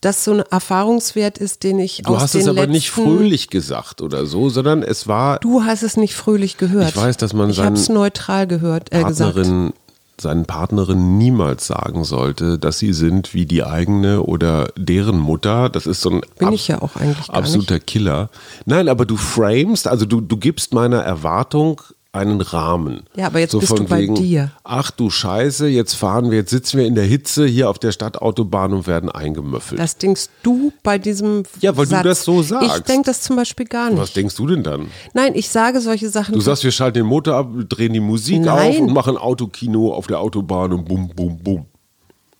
das 0.00 0.24
so 0.24 0.32
ein 0.32 0.40
Erfahrungswert 0.40 1.38
ist, 1.38 1.62
den 1.62 1.78
ich 1.78 2.02
Du 2.02 2.14
aus 2.14 2.22
hast 2.22 2.34
den 2.34 2.42
es 2.42 2.48
aber 2.48 2.66
nicht 2.66 2.90
fröhlich 2.90 3.48
gesagt 3.48 4.00
oder 4.00 4.26
so, 4.26 4.48
sondern 4.48 4.82
es 4.82 5.06
war 5.06 5.38
Du 5.40 5.64
hast 5.64 5.82
es 5.82 5.96
nicht 5.96 6.14
fröhlich 6.14 6.56
gehört. 6.56 6.90
Ich 6.90 6.96
weiß, 6.96 7.16
dass 7.16 7.32
man 7.32 7.50
Ich 7.50 7.60
habe 7.60 7.74
es 7.74 7.86
seinen 7.86 7.94
neutral 7.94 8.46
gehört, 8.46 8.92
äh, 8.92 9.02
gesagt. 9.02 9.34
Partnerin, 9.34 9.72
seinen 10.20 10.44
Partnerin 10.46 11.18
niemals 11.18 11.66
sagen 11.66 12.04
sollte, 12.04 12.58
dass 12.58 12.78
sie 12.78 12.92
sind 12.92 13.34
wie 13.34 13.46
die 13.46 13.64
eigene 13.64 14.22
oder 14.22 14.68
deren 14.76 15.18
Mutter. 15.18 15.68
Das 15.68 15.86
ist 15.86 16.00
so 16.00 16.10
ein 16.10 16.20
Bin 16.38 16.52
ich 16.52 16.68
ja 16.68 16.82
auch 16.82 16.96
eigentlich 16.96 17.30
absoluter 17.30 17.80
Killer. 17.80 18.30
Nein, 18.66 18.88
aber 18.88 19.06
du 19.06 19.16
framest, 19.16 19.86
also 19.86 20.06
du, 20.06 20.20
du 20.20 20.36
gibst 20.36 20.74
meiner 20.74 20.98
Erwartung 20.98 21.80
einen 22.18 22.40
Rahmen. 22.40 23.04
Ja, 23.16 23.26
aber 23.26 23.38
jetzt 23.40 23.58
bist 23.58 23.78
du 23.78 23.84
bei 23.84 24.06
dir. 24.06 24.50
Ach 24.64 24.90
du 24.90 25.08
Scheiße, 25.10 25.66
jetzt 25.68 25.94
fahren 25.94 26.30
wir, 26.30 26.38
jetzt 26.38 26.50
sitzen 26.50 26.78
wir 26.78 26.86
in 26.86 26.94
der 26.94 27.04
Hitze 27.04 27.46
hier 27.46 27.70
auf 27.70 27.78
der 27.78 27.92
Stadtautobahn 27.92 28.72
und 28.74 28.86
werden 28.86 29.10
eingemöffelt. 29.10 29.80
Das 29.80 29.96
denkst 29.96 30.26
du 30.42 30.72
bei 30.82 30.98
diesem 30.98 31.44
Ja, 31.60 31.76
weil 31.76 31.86
du 31.86 31.90
Satz. 31.90 32.04
das 32.04 32.24
so 32.24 32.42
sagst. 32.42 32.76
Ich 32.78 32.82
denke 32.84 33.06
das 33.06 33.22
zum 33.22 33.36
Beispiel 33.36 33.66
gar 33.66 33.88
nicht. 33.90 33.98
Was 33.98 34.12
denkst 34.12 34.34
du 34.36 34.46
denn 34.46 34.62
dann? 34.62 34.88
Nein, 35.14 35.32
ich 35.34 35.48
sage 35.48 35.80
solche 35.80 36.08
Sachen. 36.10 36.34
Du 36.34 36.40
sagst, 36.40 36.64
wir 36.64 36.72
schalten 36.72 36.98
den 36.98 37.06
Motor 37.06 37.34
ab, 37.36 37.48
drehen 37.68 37.92
die 37.92 38.00
Musik 38.00 38.42
Nein. 38.42 38.72
auf 38.72 38.80
und 38.80 38.92
machen 38.92 39.16
Autokino 39.16 39.94
auf 39.94 40.06
der 40.06 40.20
Autobahn 40.20 40.72
und 40.72 40.84
bum, 40.84 41.08
bum, 41.08 41.38
bum. 41.38 41.66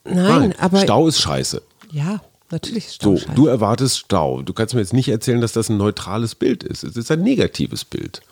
nein, 0.04 0.54
aber 0.58 0.78
Stau 0.80 1.06
ist 1.08 1.20
scheiße. 1.20 1.62
ja, 1.92 2.20
natürlich 2.50 2.86
ist 2.86 2.94
Stau 2.96 3.10
So, 3.10 3.16
scheiße. 3.18 3.32
du 3.34 3.46
erwartest 3.46 3.98
Stau. 3.98 4.42
Du 4.42 4.52
kannst 4.52 4.74
mir 4.74 4.80
jetzt 4.80 4.92
nicht 4.92 5.08
erzählen, 5.08 5.40
dass 5.40 5.52
das 5.52 5.68
ein 5.68 5.76
neutrales 5.76 6.34
Bild 6.34 6.62
ist. 6.64 6.82
Es 6.84 6.96
ist 6.96 7.10
ein 7.10 7.22
negatives 7.22 7.84
Bild. 7.84 8.22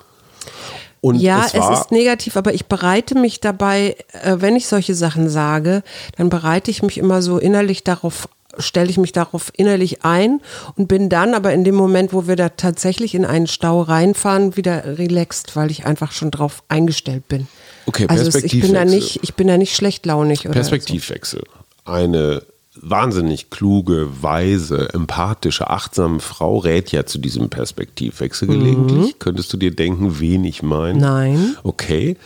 Und 1.07 1.21
Ja, 1.21 1.45
es 1.47 1.55
es, 1.55 1.81
ist 1.81 1.93
negativ, 1.93 2.37
aber 2.37 2.53
ich 2.53 2.67
bereite 2.67 3.17
mich 3.17 3.39
dabei, 3.39 3.95
äh, 4.25 4.39
wenn 4.41 4.57
ich 4.57 4.67
solche 4.67 4.97
Sachen 4.97 5.29
sage, 5.29 5.85
dann 6.17 6.31
bereite 6.31 6.69
ich 6.73 6.83
mich 6.83 6.99
immer 6.99 7.23
so 7.23 7.39
innerlich 7.39 7.85
darauf, 7.85 8.29
stelle 8.59 8.91
ich 8.91 8.99
mich 8.99 9.13
darauf 9.13 9.53
innerlich 9.57 10.05
ein 10.05 10.41
und 10.75 10.89
bin 10.89 11.09
dann 11.09 11.35
aber 11.35 11.53
in 11.53 11.63
dem 11.63 11.77
Moment, 11.77 12.13
wo 12.13 12.27
wir 12.27 12.35
da 12.35 12.49
tatsächlich 12.49 13.15
in 13.15 13.25
einen 13.25 13.47
Stau 13.47 13.83
reinfahren, 13.83 14.57
wieder 14.57 14.99
relaxed, 14.99 15.55
weil 15.55 15.71
ich 15.71 15.87
einfach 15.87 16.11
schon 16.11 16.33
drauf 16.33 16.65
eingestellt 16.67 17.29
bin. 17.29 17.47
Okay, 17.87 18.07
also 18.09 18.27
es, 18.27 18.35
ich 18.43 18.61
bin 18.61 18.73
da 18.73 18.81
Perspektivwechsel. 18.81 18.99
nicht, 18.99 19.21
ich 19.23 19.35
bin 19.35 19.47
da 19.47 19.57
nicht 19.57 19.77
schlechtlaunig 19.77 20.41
oder 20.47 20.55
Perspektivwechsel. 20.55 21.45
Eine 21.85 22.43
wahnsinnig 22.81 23.51
kluge, 23.51 24.09
weise, 24.23 24.93
empathische, 24.95 25.69
achtsame 25.71 26.21
Frau 26.21 26.59
rät 26.59 26.93
ja 26.93 27.07
zu 27.07 27.19
diesem 27.19 27.49
Perspektivwechsel 27.51 28.49
gelegentlich. 28.49 29.19
Könntest 29.19 29.53
du 29.53 29.57
dir 29.57 29.75
denken, 29.75 30.21
wen 30.21 30.45
ich 30.45 30.63
meine? 30.63 30.95
Mhm. 30.95 31.01
Nein. 31.01 31.57
Okay. 31.63 32.17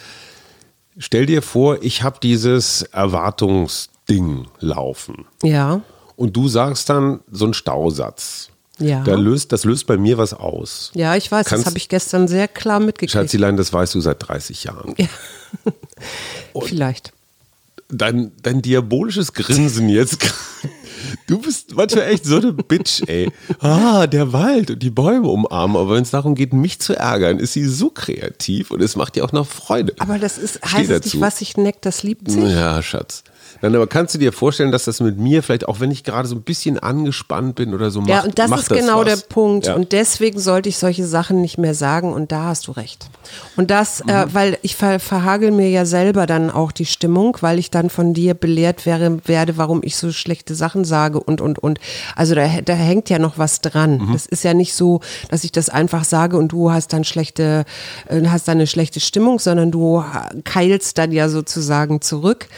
Stell 0.98 1.26
dir 1.26 1.40
vor, 1.42 1.78
ich 1.82 2.02
habe 2.02 2.18
dieses 2.22 2.82
Erwartungsding 2.82 4.46
laufen. 4.58 5.24
Ja, 5.42 5.80
Und 6.16 6.36
du 6.36 6.48
sagst 6.48 6.90
dann 6.90 7.20
so 7.30 7.44
einen 7.46 7.54
Stausatz. 7.54 8.48
Ja. 8.78 9.02
Da 9.04 9.14
löst, 9.14 9.52
das 9.52 9.64
löst 9.64 9.86
bei 9.86 9.96
mir 9.98 10.16
was 10.18 10.32
aus. 10.34 10.90
Ja, 10.94 11.14
ich 11.14 11.30
weiß, 11.30 11.46
Kannst- 11.46 11.64
das 11.66 11.70
habe 11.70 11.78
ich 11.78 11.88
gestern 11.88 12.28
sehr 12.28 12.48
klar 12.48 12.80
mitgekriegt. 12.80 13.12
Schatzilein, 13.12 13.56
das 13.56 13.72
weißt 13.72 13.94
du 13.94 14.00
seit 14.00 14.26
30 14.26 14.64
Jahren. 14.64 14.94
Vielleicht. 16.62 17.12
Dein, 17.92 18.32
dein 18.42 18.62
diabolisches 18.62 19.32
Grinsen 19.32 19.88
jetzt. 19.88 20.18
Du 21.26 21.38
bist 21.40 21.74
manchmal 21.74 22.08
echt 22.08 22.24
so 22.24 22.36
eine 22.36 22.52
Bitch, 22.52 23.02
ey. 23.06 23.30
Ah, 23.60 24.06
der 24.06 24.32
Wald 24.32 24.70
und 24.70 24.82
die 24.82 24.90
Bäume 24.90 25.28
umarmen. 25.28 25.76
Aber 25.76 25.94
wenn 25.94 26.02
es 26.02 26.10
darum 26.10 26.34
geht, 26.34 26.52
mich 26.52 26.78
zu 26.78 26.94
ärgern, 26.94 27.38
ist 27.38 27.52
sie 27.54 27.66
so 27.66 27.88
kreativ 27.90 28.70
und 28.70 28.82
es 28.82 28.96
macht 28.96 29.16
dir 29.16 29.24
auch 29.24 29.32
noch 29.32 29.46
Freude. 29.46 29.94
Aber 29.98 30.18
das 30.18 30.38
ist, 30.38 30.58
Steh 30.58 30.68
heißt 30.78 30.90
es 30.90 31.00
dazu. 31.02 31.16
nicht, 31.16 31.20
was 31.20 31.38
sich 31.38 31.56
neckt, 31.56 31.86
das 31.86 32.02
liebt 32.02 32.30
sich? 32.30 32.42
Ja, 32.42 32.82
Schatz. 32.82 33.24
Nein, 33.62 33.74
aber 33.74 33.86
kannst 33.86 34.14
du 34.14 34.18
dir 34.18 34.32
vorstellen, 34.32 34.72
dass 34.72 34.84
das 34.84 35.00
mit 35.00 35.18
mir 35.18 35.42
vielleicht, 35.42 35.68
auch 35.68 35.80
wenn 35.80 35.90
ich 35.90 36.02
gerade 36.04 36.26
so 36.26 36.34
ein 36.34 36.42
bisschen 36.42 36.78
angespannt 36.78 37.56
bin 37.56 37.74
oder 37.74 37.90
so, 37.90 38.00
macht, 38.00 38.10
Ja, 38.10 38.22
und 38.22 38.38
das 38.38 38.50
ist 38.50 38.68
genau 38.70 39.00
was? 39.00 39.04
der 39.06 39.16
Punkt. 39.28 39.66
Ja. 39.66 39.74
Und 39.74 39.92
deswegen 39.92 40.38
sollte 40.40 40.68
ich 40.68 40.78
solche 40.78 41.06
Sachen 41.06 41.40
nicht 41.40 41.58
mehr 41.58 41.74
sagen. 41.74 42.12
Und 42.12 42.32
da 42.32 42.44
hast 42.44 42.66
du 42.68 42.72
recht. 42.72 43.10
Und 43.56 43.70
das, 43.70 44.00
äh, 44.00 44.26
Mhm. 44.26 44.34
weil 44.34 44.58
ich 44.62 44.76
ver 44.76 44.98
verhagel 45.00 45.50
mir 45.50 45.68
ja 45.68 45.84
selber 45.84 46.26
dann 46.26 46.50
auch 46.50 46.72
die 46.72 46.86
Stimmung, 46.86 47.36
weil 47.40 47.58
ich 47.58 47.70
dann 47.70 47.90
von 47.90 48.14
dir 48.14 48.34
belehrt 48.34 48.86
wäre, 48.86 49.18
werde, 49.26 49.56
warum 49.56 49.82
ich 49.82 49.96
so 49.96 50.10
schlechte 50.10 50.54
Sachen 50.54 50.84
sage 50.84 51.20
und, 51.20 51.40
und, 51.40 51.58
und. 51.58 51.78
Also 52.16 52.34
da, 52.34 52.46
da 52.64 52.72
hängt 52.72 53.10
ja 53.10 53.18
noch 53.18 53.36
was 53.38 53.60
dran. 53.60 53.98
Mhm. 53.98 54.12
Das 54.12 54.26
ist 54.26 54.42
ja 54.42 54.54
nicht 54.54 54.74
so, 54.74 55.00
dass 55.28 55.44
ich 55.44 55.52
das 55.52 55.68
einfach 55.68 56.04
sage 56.04 56.36
und 56.38 56.48
du 56.52 56.70
hast 56.70 56.92
dann 56.92 57.04
schlechte, 57.04 57.64
äh, 58.08 58.22
hast 58.26 58.48
dann 58.48 58.56
eine 58.58 58.66
schlechte 58.66 59.00
Stimmung, 59.00 59.38
sondern 59.38 59.70
du 59.70 60.02
keilst 60.44 60.96
dann 60.98 61.12
ja 61.12 61.28
sozusagen 61.28 62.00
zurück. 62.00 62.48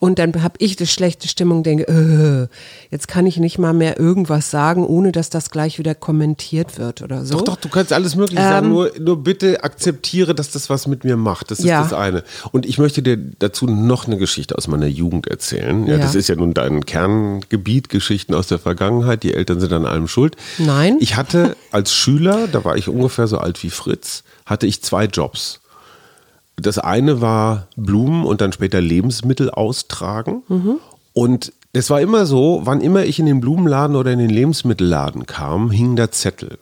Und 0.00 0.18
dann 0.18 0.42
habe 0.42 0.54
ich 0.58 0.76
die 0.76 0.86
schlechte 0.86 1.28
Stimmung, 1.28 1.62
denke, 1.62 1.86
äh, 1.86 2.48
jetzt 2.90 3.06
kann 3.06 3.26
ich 3.26 3.36
nicht 3.36 3.58
mal 3.58 3.74
mehr 3.74 4.00
irgendwas 4.00 4.50
sagen, 4.50 4.84
ohne 4.84 5.12
dass 5.12 5.28
das 5.30 5.50
gleich 5.50 5.78
wieder 5.78 5.94
kommentiert 5.94 6.78
wird 6.78 7.02
oder 7.02 7.24
so. 7.24 7.36
Doch, 7.36 7.44
doch, 7.44 7.56
du 7.56 7.68
kannst 7.68 7.92
alles 7.92 8.16
Mögliche 8.16 8.42
sagen, 8.42 8.70
nur, 8.70 8.90
nur 8.98 9.22
bitte 9.22 9.62
akzeptiere, 9.62 10.34
dass 10.34 10.50
das 10.50 10.70
was 10.70 10.86
mit 10.86 11.04
mir 11.04 11.16
macht. 11.16 11.50
Das 11.50 11.58
ist 11.60 11.66
Ähm. 11.66 11.70
Ja. 11.70 11.82
das 11.82 11.92
eine. 11.92 12.24
Und 12.50 12.64
ich 12.66 12.78
möchte 12.78 13.02
dir 13.02 13.16
dazu 13.16 13.66
noch 13.66 14.06
eine 14.06 14.16
Geschichte 14.16 14.56
aus 14.56 14.68
meiner 14.68 14.86
Jugend 14.86 15.28
erzählen. 15.28 15.86
Ja, 15.86 15.96
Ja. 15.96 15.98
Das 15.98 16.14
ist 16.14 16.28
ja 16.28 16.34
nun 16.34 16.54
dein 16.54 16.86
Kerngebiet, 16.86 17.90
Geschichten 17.90 18.32
aus 18.34 18.46
der 18.46 18.58
Vergangenheit. 18.58 19.22
Die 19.22 19.34
Eltern 19.34 19.60
sind 19.60 19.72
an 19.72 19.84
allem 19.84 20.08
schuld. 20.08 20.34
Nein. 20.58 20.96
Ich 21.00 21.16
hatte 21.16 21.56
als 21.70 21.92
Schüler, 21.92 22.48
da 22.50 22.64
war 22.64 22.76
ich 22.76 22.88
ungefähr 22.88 23.26
so 23.26 23.36
alt 23.36 23.62
wie 23.62 23.70
Fritz, 23.70 24.24
hatte 24.46 24.66
ich 24.66 24.82
zwei 24.82 25.04
Jobs. 25.04 25.60
Das 26.60 26.78
eine 26.78 27.20
war 27.20 27.68
Blumen 27.76 28.24
und 28.24 28.40
dann 28.40 28.52
später 28.52 28.80
Lebensmittel 28.80 29.50
austragen. 29.50 30.42
Und 31.12 31.52
es 31.72 31.90
war 31.90 32.00
immer 32.00 32.26
so, 32.26 32.62
wann 32.64 32.80
immer 32.80 33.04
ich 33.04 33.18
in 33.18 33.26
den 33.26 33.40
Blumenladen 33.40 33.96
oder 33.96 34.12
in 34.12 34.18
den 34.18 34.30
Lebensmittelladen 34.30 35.26
kam, 35.26 35.70
hing 35.70 35.96
da 35.96 36.10
Zettel. 36.10 36.58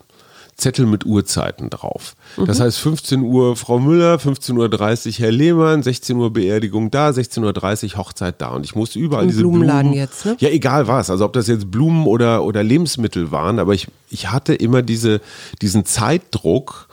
Zettel 0.59 0.87
mit 0.87 1.07
Uhrzeiten 1.07 1.71
drauf. 1.71 2.17
Das 2.45 2.59
heißt 2.59 2.79
15 2.79 3.23
Uhr 3.23 3.55
Frau 3.55 3.79
Müller, 3.79 4.17
15.30 4.17 5.07
Uhr 5.07 5.13
Herr 5.19 5.31
Lehmann, 5.31 5.85
16 5.85 6.17
Uhr 6.17 6.33
Beerdigung 6.33 6.91
da, 6.91 7.11
16.30 7.11 7.93
Uhr 7.93 7.99
Hochzeit 7.99 8.41
da. 8.41 8.49
Und 8.49 8.65
ich 8.65 8.75
musste 8.75 8.99
überall 8.99 9.23
Im 9.23 9.29
diese 9.29 9.43
Blumenladen 9.43 9.93
Blumen, 9.93 9.99
jetzt, 10.01 10.27
ne? 10.27 10.37
Ja, 10.41 10.49
egal 10.49 10.89
was. 10.89 11.11
Also 11.11 11.25
ob 11.25 11.33
das 11.33 11.47
jetzt 11.47 11.71
Blumen 11.71 12.07
oder, 12.07 12.43
oder 12.43 12.65
Lebensmittel 12.65 13.31
waren, 13.31 13.61
aber 13.61 13.73
ich, 13.73 13.87
ich 14.11 14.33
hatte 14.33 14.53
immer 14.53 14.83
diese, 14.83 15.21
diesen 15.63 15.85
Zeitdruck, 15.85 16.89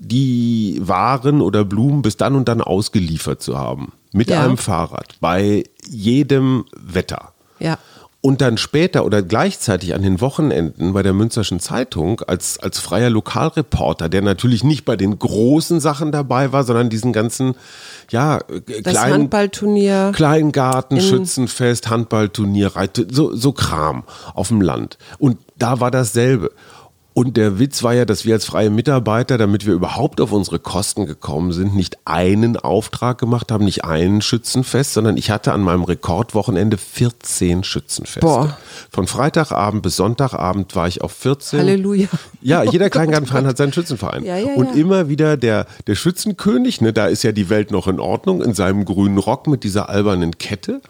die 0.00 0.80
Waren 0.82 1.40
oder 1.40 1.64
Blumen 1.64 2.02
bis 2.02 2.16
dann 2.16 2.34
und 2.36 2.48
dann 2.48 2.60
ausgeliefert 2.60 3.42
zu 3.42 3.58
haben. 3.58 3.92
Mit 4.12 4.30
Ja. 4.30 4.42
einem 4.44 4.56
Fahrrad. 4.56 5.16
Bei 5.20 5.64
jedem 5.88 6.64
Wetter. 6.76 7.32
Ja. 7.58 7.78
Und 8.20 8.40
dann 8.40 8.58
später 8.58 9.04
oder 9.04 9.22
gleichzeitig 9.22 9.94
an 9.94 10.02
den 10.02 10.20
Wochenenden 10.20 10.92
bei 10.92 11.04
der 11.04 11.12
Münsterschen 11.12 11.60
Zeitung 11.60 12.20
als, 12.22 12.58
als 12.58 12.80
freier 12.80 13.10
Lokalreporter, 13.10 14.08
der 14.08 14.22
natürlich 14.22 14.64
nicht 14.64 14.84
bei 14.84 14.96
den 14.96 15.16
großen 15.18 15.78
Sachen 15.78 16.10
dabei 16.10 16.52
war, 16.52 16.64
sondern 16.64 16.90
diesen 16.90 17.12
ganzen, 17.12 17.54
ja, 18.10 18.40
Das 18.82 18.92
kleinen, 18.94 19.12
Handballturnier. 19.14 20.10
Kleingarten, 20.14 21.00
Schützenfest, 21.00 21.90
Handballturnier, 21.90 22.72
so, 23.10 23.34
so 23.36 23.52
Kram 23.52 24.02
auf 24.34 24.48
dem 24.48 24.62
Land. 24.62 24.98
Und 25.18 25.38
da 25.56 25.78
war 25.78 25.92
dasselbe. 25.92 26.50
Und 27.18 27.36
der 27.36 27.58
Witz 27.58 27.82
war 27.82 27.94
ja, 27.94 28.04
dass 28.04 28.26
wir 28.26 28.34
als 28.34 28.44
freie 28.44 28.70
Mitarbeiter, 28.70 29.38
damit 29.38 29.66
wir 29.66 29.74
überhaupt 29.74 30.20
auf 30.20 30.30
unsere 30.30 30.60
Kosten 30.60 31.04
gekommen 31.04 31.50
sind, 31.50 31.74
nicht 31.74 31.98
einen 32.04 32.56
Auftrag 32.56 33.18
gemacht 33.18 33.50
haben, 33.50 33.64
nicht 33.64 33.84
einen 33.84 34.22
Schützenfest, 34.22 34.92
sondern 34.92 35.16
ich 35.16 35.32
hatte 35.32 35.52
an 35.52 35.60
meinem 35.60 35.82
Rekordwochenende 35.82 36.78
14 36.78 37.64
Schützenfeste. 37.64 38.20
Boah. 38.20 38.56
Von 38.92 39.08
Freitagabend 39.08 39.82
bis 39.82 39.96
Sonntagabend 39.96 40.76
war 40.76 40.86
ich 40.86 41.02
auf 41.02 41.10
14. 41.10 41.58
Halleluja. 41.58 42.06
Ja, 42.40 42.62
jeder 42.62 42.88
Kleingartenverein 42.88 43.48
hat 43.48 43.56
seinen 43.56 43.72
Schützenverein. 43.72 44.22
Ja, 44.22 44.36
ja, 44.36 44.54
und 44.54 44.76
ja. 44.76 44.80
immer 44.80 45.08
wieder 45.08 45.36
der, 45.36 45.66
der 45.88 45.96
Schützenkönig, 45.96 46.80
ne, 46.80 46.92
da 46.92 47.06
ist 47.06 47.24
ja 47.24 47.32
die 47.32 47.50
Welt 47.50 47.72
noch 47.72 47.88
in 47.88 47.98
Ordnung, 47.98 48.42
in 48.42 48.54
seinem 48.54 48.84
grünen 48.84 49.18
Rock 49.18 49.48
mit 49.48 49.64
dieser 49.64 49.88
albernen 49.88 50.38
Kette. 50.38 50.80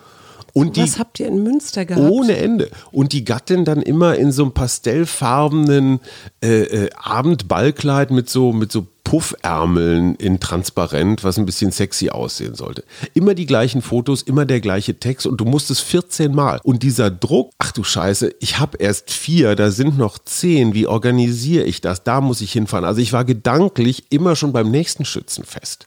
Und 0.53 0.77
die, 0.77 0.83
Was 0.83 0.99
habt 0.99 1.21
ihr 1.21 1.27
in 1.29 1.43
Münster 1.43 1.85
gehabt? 1.85 2.11
ohne 2.11 2.37
Ende. 2.37 2.71
Und 2.91 3.13
die 3.13 3.25
Gattin 3.25 3.65
dann 3.65 3.83
immer 3.83 4.17
in 4.17 4.33
so 4.33 4.43
einem 4.43 4.53
pastellfarbenen 4.53 6.01
äh, 6.43 6.63
äh, 6.63 6.91
Abendballkleid 6.97 8.11
mit 8.11 8.29
so, 8.29 8.53
mit 8.53 8.73
so 8.73 8.87
Puffärmeln 9.09 10.17
in 10.17 10.39
transparent, 10.39 11.25
was 11.25 11.39
ein 11.39 11.47
bisschen 11.47 11.73
sexy 11.73 12.11
aussehen 12.11 12.55
sollte. 12.55 12.85
Immer 13.15 13.33
die 13.33 13.47
gleichen 13.47 13.81
Fotos, 13.81 14.21
immer 14.21 14.45
der 14.45 14.61
gleiche 14.61 14.99
Text 15.01 15.27
und 15.27 15.41
du 15.41 15.47
musstest 15.47 15.81
14 15.81 16.35
Mal. 16.35 16.61
Und 16.63 16.83
dieser 16.83 17.11
Druck, 17.11 17.53
ach 17.59 17.73
du 17.73 17.85
Scheiße, 17.85 18.35
ich 18.39 18.59
habe 18.59 18.77
erst 18.77 19.11
vier, 19.11 19.57
da 19.57 19.71
sind 19.71 19.97
noch 19.97 20.19
zehn, 20.19 20.75
wie 20.75 20.87
organisiere 20.87 21.65
ich 21.65 21.81
das? 21.81 22.05
Da 22.05 22.21
muss 22.21 22.43
ich 22.43 22.53
hinfahren. 22.53 22.85
Also 22.85 23.01
ich 23.01 23.15
war 23.15 23.25
gedanklich 23.25 24.05
immer 24.11 24.37
schon 24.37 24.53
beim 24.53 24.71
nächsten 24.71 25.07
Schützenfest. 25.07 25.87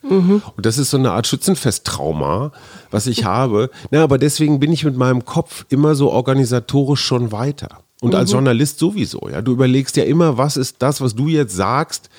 Und 0.58 0.66
das 0.66 0.80
ist 0.80 0.90
so 0.90 0.98
eine 0.98 1.12
Art 1.12 1.28
Schützenfesttrauma, 1.28 2.52
was 2.90 3.06
ich 3.06 3.24
habe. 3.24 3.70
Na, 3.92 4.02
aber 4.02 4.18
deswegen 4.18 4.60
bin 4.60 4.74
ich 4.74 4.84
mit 4.84 4.98
meinem 4.98 5.26
Kopf 5.26 5.68
immer 5.70 5.94
so 5.94 6.10
organisatorisch 6.10 7.02
schon 7.02 7.32
weiter. 7.32 7.84
Und 8.02 8.16
als 8.16 8.32
Journalist 8.32 8.80
sowieso, 8.80 9.30
ja. 9.32 9.44
Du 9.44 9.52
überlegst 9.52 9.96
ja 9.96 10.06
immer, 10.06 10.40
was 10.40 10.58
ist 10.58 10.78
das, 10.80 11.02
was 11.02 11.14
du 11.14 11.28
jetzt 11.28 11.56
sagst, 11.56 12.10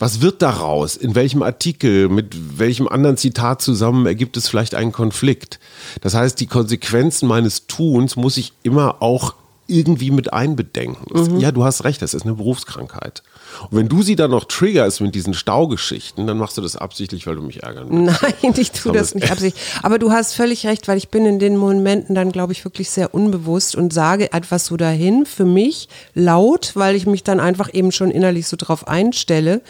was 0.00 0.22
wird 0.22 0.40
daraus? 0.40 0.96
In 0.96 1.14
welchem 1.14 1.42
Artikel, 1.42 2.08
mit 2.08 2.58
welchem 2.58 2.88
anderen 2.88 3.18
Zitat 3.18 3.60
zusammen 3.60 4.06
ergibt 4.06 4.36
es 4.38 4.48
vielleicht 4.48 4.74
einen 4.74 4.92
Konflikt? 4.92 5.60
Das 6.00 6.14
heißt, 6.14 6.40
die 6.40 6.46
Konsequenzen 6.46 7.28
meines 7.28 7.66
Tuns 7.66 8.16
muss 8.16 8.38
ich 8.38 8.54
immer 8.62 9.02
auch 9.02 9.34
irgendwie 9.70 10.10
mit 10.10 10.32
einbedenken. 10.32 11.38
Ja, 11.38 11.52
du 11.52 11.64
hast 11.64 11.84
recht, 11.84 12.02
das 12.02 12.14
ist 12.14 12.24
eine 12.24 12.34
Berufskrankheit. 12.34 13.22
Und 13.70 13.78
wenn 13.78 13.88
du 13.88 14.02
sie 14.02 14.16
dann 14.16 14.30
noch 14.30 14.44
triggerst 14.44 15.00
mit 15.00 15.14
diesen 15.14 15.34
Staugeschichten, 15.34 16.26
dann 16.26 16.38
machst 16.38 16.56
du 16.56 16.62
das 16.62 16.76
absichtlich, 16.76 17.26
weil 17.26 17.36
du 17.36 17.42
mich 17.42 17.62
ärgern 17.62 17.88
willst. 17.90 18.22
Nein, 18.22 18.54
ich 18.56 18.72
tue 18.72 18.92
das 18.92 19.14
nicht 19.14 19.30
absichtlich. 19.30 19.62
Aber 19.82 19.98
du 19.98 20.10
hast 20.10 20.34
völlig 20.34 20.66
recht, 20.66 20.88
weil 20.88 20.98
ich 20.98 21.08
bin 21.08 21.26
in 21.26 21.38
den 21.38 21.56
Momenten 21.56 22.14
dann, 22.14 22.32
glaube 22.32 22.52
ich, 22.52 22.64
wirklich 22.64 22.90
sehr 22.90 23.14
unbewusst 23.14 23.76
und 23.76 23.92
sage 23.92 24.32
etwas 24.32 24.66
so 24.66 24.76
dahin 24.76 25.26
für 25.26 25.44
mich 25.44 25.88
laut, 26.14 26.72
weil 26.74 26.96
ich 26.96 27.06
mich 27.06 27.24
dann 27.24 27.40
einfach 27.40 27.72
eben 27.72 27.92
schon 27.92 28.10
innerlich 28.10 28.46
so 28.46 28.56
drauf 28.56 28.88
einstelle. 28.88 29.62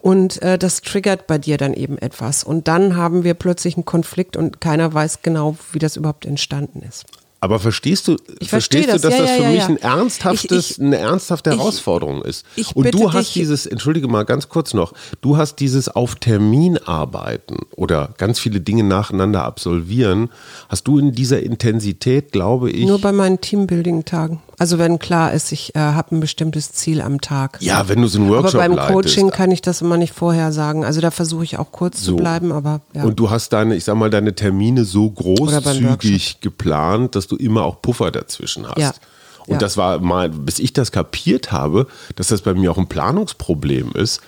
Und 0.00 0.42
äh, 0.42 0.58
das 0.58 0.82
triggert 0.82 1.26
bei 1.26 1.38
dir 1.38 1.56
dann 1.56 1.74
eben 1.74 1.98
etwas. 1.98 2.44
Und 2.44 2.68
dann 2.68 2.96
haben 2.96 3.24
wir 3.24 3.34
plötzlich 3.34 3.76
einen 3.76 3.84
Konflikt 3.84 4.36
und 4.36 4.60
keiner 4.60 4.92
weiß 4.92 5.22
genau, 5.22 5.56
wie 5.72 5.78
das 5.78 5.96
überhaupt 5.96 6.26
entstanden 6.26 6.82
ist. 6.88 7.06
Aber 7.46 7.60
verstehst 7.60 8.08
du, 8.08 8.16
Ich 8.40 8.48
verstehst 8.50 8.88
du, 8.88 8.92
das. 8.94 9.02
dass 9.02 9.14
Ja, 9.14 9.20
das 9.20 9.30
für 9.30 9.42
ja, 9.44 9.48
mich 9.50 9.58
ja. 9.60 9.66
ein 9.68 9.76
ernsthaftes, 9.76 10.70
Ich- 10.70 10.78
ich- 10.78 10.80
eine 10.84 10.96
ernsthafte 10.98 11.50
Herausforderung 11.50 12.22
ist? 12.22 12.44
ich 12.56 12.74
Und 12.74 12.92
du 12.92 13.12
hast 13.12 13.28
dich- 13.28 13.34
dieses, 13.34 13.66
entschuldige 13.66 14.08
mal 14.08 14.24
ganz 14.24 14.48
kurz 14.48 14.74
noch, 14.74 14.92
du 15.20 15.36
hast 15.36 15.60
dieses 15.60 15.88
auf 15.88 16.16
Termin 16.16 16.76
arbeiten 16.78 17.58
oder 17.76 18.14
ganz 18.18 18.40
viele 18.40 18.60
Dinge 18.60 18.82
nacheinander 18.82 19.44
absolvieren, 19.44 20.28
hast 20.68 20.88
du 20.88 20.98
in 20.98 21.12
dieser 21.12 21.40
Intensität, 21.40 22.32
glaube 22.32 22.68
ich. 22.72 22.84
Nur 22.84 23.00
bei 23.00 23.12
meinen 23.12 23.40
Teambuilding-Tagen. 23.40 24.40
Also 24.58 24.78
wenn 24.78 24.98
klar 24.98 25.32
ist, 25.34 25.52
ich 25.52 25.74
äh, 25.76 25.78
habe 25.78 26.16
ein 26.16 26.20
bestimmtes 26.20 26.72
Ziel 26.72 27.02
am 27.02 27.20
Tag. 27.20 27.58
ja, 27.60 27.88
wenn 27.88 28.00
du 28.02 28.08
so 28.08 28.18
einen 28.18 28.28
Workshop 28.30 28.54
aber 28.54 28.62
beim 28.64 28.72
leitest, 28.76 28.92
Coaching 28.94 29.30
kann 29.30 29.50
ich 29.52 29.60
das 29.62 29.82
immer 29.82 29.98
nicht 29.98 30.14
vorher 30.14 30.50
sagen. 30.50 30.82
Also 30.84 31.00
da 31.02 31.10
versuche 31.10 31.44
ich 31.44 31.58
auch 31.58 31.70
kurz 31.70 32.00
So. 32.02 32.12
zu 32.12 32.16
bleiben, 32.16 32.50
aber 32.52 32.80
ja. 32.94 33.04
Und 33.04 33.20
du 33.20 33.28
hast 33.30 33.52
deine, 33.52 33.76
ich 33.76 33.84
sag 33.84 33.96
mal, 33.96 34.08
deine 34.10 34.34
Termine 34.34 34.84
so 34.86 35.10
großzügig 35.10 36.40
geplant, 36.40 37.14
dass 37.14 37.26
du 37.26 37.35
immer 37.36 37.64
auch 37.64 37.80
Puffer 37.82 38.10
dazwischen 38.10 38.66
hast. 38.68 38.78
Ja. 38.78 38.92
Und 39.46 39.54
Ja. 39.54 39.58
das 39.58 39.76
war 39.76 39.98
mal, 40.00 40.28
bis 40.28 40.58
ich 40.58 40.72
das 40.72 40.90
kapiert 40.92 41.52
habe, 41.52 41.86
dass 42.16 42.28
das 42.28 42.42
bei 42.42 42.54
mir 42.54 42.70
auch 42.72 42.78
ein 42.78 42.88
Planungsproblem 42.88 43.92
ist, 43.92 44.20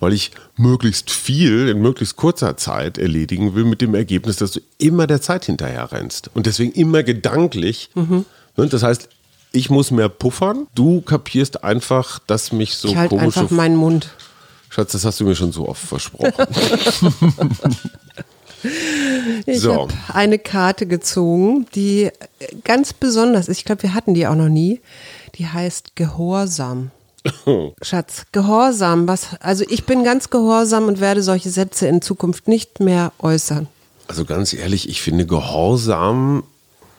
weil 0.00 0.12
ich 0.12 0.32
möglichst 0.56 1.10
viel 1.10 1.68
in 1.68 1.80
möglichst 1.80 2.16
kurzer 2.16 2.58
Zeit 2.58 2.98
erledigen 2.98 3.54
will, 3.54 3.64
mit 3.64 3.80
dem 3.80 3.94
Ergebnis, 3.94 4.36
dass 4.36 4.50
du 4.52 4.60
immer 4.76 5.06
der 5.06 5.22
Zeit 5.22 5.46
hinterher 5.46 5.90
rennst. 5.92 6.30
Und 6.34 6.44
deswegen 6.46 6.72
immer 6.72 7.02
gedanklich. 7.02 7.88
Mhm. 7.94 8.26
Ne, 8.58 8.66
Das 8.66 8.82
heißt, 8.82 9.08
ich 9.52 9.70
muss 9.70 9.90
mehr 9.90 10.10
puffern. 10.10 10.66
Du 10.74 11.00
kapierst 11.00 11.64
einfach, 11.64 12.18
dass 12.26 12.52
mich 12.52 12.74
so 12.76 12.88
ich 12.88 12.96
halte 12.96 13.16
komische 13.16 13.40
einfach 13.40 13.50
meinen 13.56 13.76
Mund. 13.76 14.10
Schatz, 14.68 14.92
das 14.92 15.06
hast 15.06 15.18
du 15.20 15.24
mir 15.24 15.34
schon 15.34 15.52
so 15.52 15.66
oft 15.66 15.82
versprochen. 15.82 16.32
Ich 19.46 19.60
So. 19.60 19.74
habe 19.74 19.94
eine 20.12 20.38
Karte 20.38 20.86
gezogen, 20.86 21.66
die 21.74 22.10
ganz 22.64 22.92
besonders 22.92 23.48
ist. 23.48 23.58
Ich 23.58 23.64
glaube, 23.64 23.82
wir 23.84 23.94
hatten 23.94 24.14
die 24.14 24.26
auch 24.26 24.34
noch 24.34 24.48
nie. 24.48 24.80
Die 25.36 25.46
heißt 25.46 25.96
Gehorsam. 25.96 26.90
Schatz, 27.82 28.22
Gehorsam, 28.32 29.08
was, 29.08 29.28
also 29.40 29.64
ich 29.68 29.84
bin 29.84 30.04
ganz 30.04 30.30
gehorsam 30.30 30.86
und 30.86 31.00
werde 31.00 31.22
solche 31.22 31.50
Sätze 31.50 31.88
in 31.88 32.00
Zukunft 32.00 32.46
nicht 32.48 32.78
mehr 32.80 33.12
äußern. 33.18 33.66
Also 34.06 34.24
ganz 34.24 34.52
ehrlich, 34.52 34.88
ich 34.88 35.02
finde 35.02 35.26
Gehorsam 35.26 36.44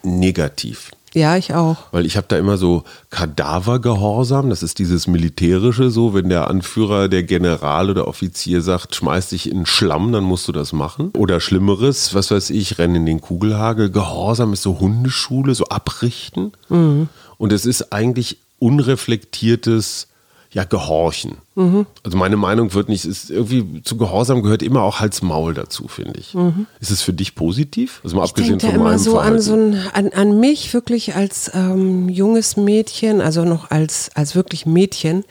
negativ. 0.04 0.92
Ja, 1.18 1.36
ich 1.36 1.56
auch. 1.56 1.78
Weil 1.92 2.06
ich 2.06 2.16
habe 2.16 2.28
da 2.30 2.38
immer 2.38 2.58
so 2.58 2.84
Kadavergehorsam, 3.10 4.52
das 4.52 4.62
ist 4.62 4.78
dieses 4.78 5.08
militärische 5.08 5.90
so, 5.90 6.14
wenn 6.14 6.30
der 6.30 6.48
Anführer, 6.48 7.08
der 7.08 7.24
General 7.24 7.90
oder 7.90 8.08
Offizier 8.08 8.62
sagt, 8.62 8.94
schmeiß 8.94 9.30
dich 9.30 9.50
in 9.50 9.58
den 9.58 9.66
Schlamm, 9.66 10.12
dann 10.12 10.24
musst 10.24 10.48
du 10.48 10.52
das 10.52 10.74
machen. 10.74 11.10
Oder 11.18 11.40
schlimmeres, 11.40 12.14
was 12.14 12.30
weiß 12.30 12.52
ich, 12.52 12.78
renn 12.78 12.94
in 12.94 13.08
den 13.08 13.20
Kugelhagel. 13.20 13.90
Gehorsam 13.90 14.54
ist 14.54 14.62
so 14.62 14.80
Hundeschule, 14.80 15.56
so 15.56 15.66
abrichten. 15.66 16.52
Mhm. 16.70 17.10
Und 17.40 17.52
es 17.52 17.66
ist 17.66 17.92
eigentlich 17.92 18.38
unreflektiertes 18.60 20.08
ja, 20.52 20.64
gehorchen. 20.64 21.38
Mhm. 21.56 21.86
Also 22.04 22.18
meine 22.18 22.38
Meinung 22.38 22.74
wird 22.74 22.88
nicht, 22.88 23.06
ist 23.06 23.30
irgendwie 23.30 23.82
zu 23.82 23.98
Gehorsam 23.98 24.44
gehört 24.44 24.62
immer 24.62 24.84
auch 24.84 25.00
Hals-Maul 25.00 25.54
dazu, 25.54 25.88
finde 25.88 26.20
ich. 26.20 26.36
Ist 26.80 26.92
es 26.92 27.02
für 27.02 27.14
dich 27.14 27.36
positiv? 27.36 28.00
Also 28.04 28.16
mal 28.16 28.24
Ich 28.24 28.30
abgesehen 28.30 28.60
von 28.60 28.70
immer 28.70 28.84
meinem 28.86 29.00
so 29.00 29.18
an 29.20 29.40
so 29.40 29.56
ein, 29.56 29.76
an, 29.94 30.10
an 30.10 30.40
mich 30.40 30.74
wirklich 30.74 31.16
als 31.16 31.52
ähm, 31.54 32.10
junges 32.10 32.58
Mädchen, 32.58 33.22
also 33.22 33.44
noch 33.44 33.72
als, 33.72 34.10
als 34.14 34.36
wirklich 34.36 34.66
Mädchen 34.66 35.26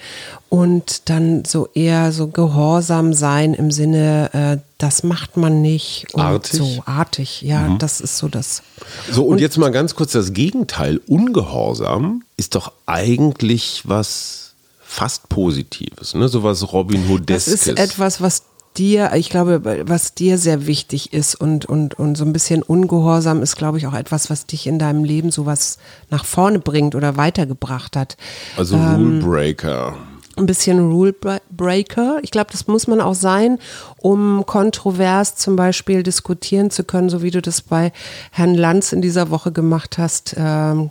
und 0.49 1.09
dann 1.09 1.45
so 1.45 1.69
eher 1.75 2.13
so 2.13 2.29
gehorsam 2.29 3.13
sein 3.13 3.55
im 3.55 3.71
Sinne, 3.71 4.31
äh, 4.33 4.63
das 4.79 5.03
macht 5.03 5.37
man 5.37 5.63
nicht. 5.63 6.07
Und 6.13 6.21
Artig? 6.21 6.61
Mhm. 6.61 6.65
So 6.65 6.83
artig, 6.87 7.43
ja, 7.43 7.77
das 7.79 8.01
ist 8.01 8.19
so 8.19 8.29
das. 8.29 8.63
So, 9.11 9.25
und, 9.25 9.41
jetzt 9.41 9.59
mal 9.59 9.71
ganz 9.71 9.95
kurz 9.95 10.13
das 10.13 10.33
Gegenteil. 10.33 11.01
Ungehorsam 11.07 12.23
ist 12.37 12.55
doch 12.55 12.73
eigentlich 12.87 13.83
was 13.85 14.46
fast 14.87 15.29
Positives, 15.29 16.15
ne? 16.15 16.29
So 16.29 16.43
was 16.43 16.73
Robin 16.73 17.03
Das 17.03 17.11
Hoodeskes. 17.11 17.67
ist 17.67 17.79
etwas, 17.79 18.21
was 18.21 18.45
dir, 18.79 19.13
ich 19.15 19.31
glaube, 19.31 19.85
was 19.87 20.15
dir 20.15 20.39
sehr 20.39 20.67
wichtig 20.67 21.13
ist 21.13 21.35
und, 21.35 21.65
und, 21.65 21.95
und 21.99 22.17
so 22.17 22.25
ein 22.25 22.33
bisschen 22.33 22.63
ungehorsam 22.63 23.43
ist, 23.43 23.57
glaube 23.57 23.79
ich, 23.79 23.87
auch 23.87 23.95
etwas, 23.95 24.31
was 24.31 24.47
dich 24.47 24.67
in 24.67 24.79
deinem 24.79 25.03
Leben 25.05 25.31
sowas 25.31 25.79
nach 26.11 26.25
vorne 26.25 26.59
bringt 26.59 26.95
oder 26.95 27.17
weitergebracht 27.17 27.97
hat. 27.97 28.17
also 28.57 28.77
ähm, 28.77 28.95
Rule 28.95 29.19
Breaker. 29.21 29.97
Ein 30.37 30.47
bisschen 30.47 30.91
Rule 30.91 31.13
Bre- 31.13 31.41
Breaker. 31.51 32.19
Ich 32.23 32.31
glaube, 32.31 32.49
das 32.53 32.67
muss 32.67 32.87
man 32.87 33.01
auch 33.01 33.15
sein, 33.15 33.59
um 33.99 34.45
kontrovers 34.47 35.37
zum 35.37 35.57
Beispiel 35.57 36.03
diskutieren 36.03 36.71
zu 36.71 36.85
können, 36.85 37.09
so 37.09 37.23
wie 37.23 37.31
du 37.31 37.41
das 37.43 37.63
bei 37.63 37.93
Herrn 38.31 38.55
Lanz 38.55 38.93
in 38.93 39.01
dieser 39.03 39.31
Woche 39.31 39.51
gemacht 39.53 39.99
hast. 39.99 40.35
Ähm, 40.39 40.91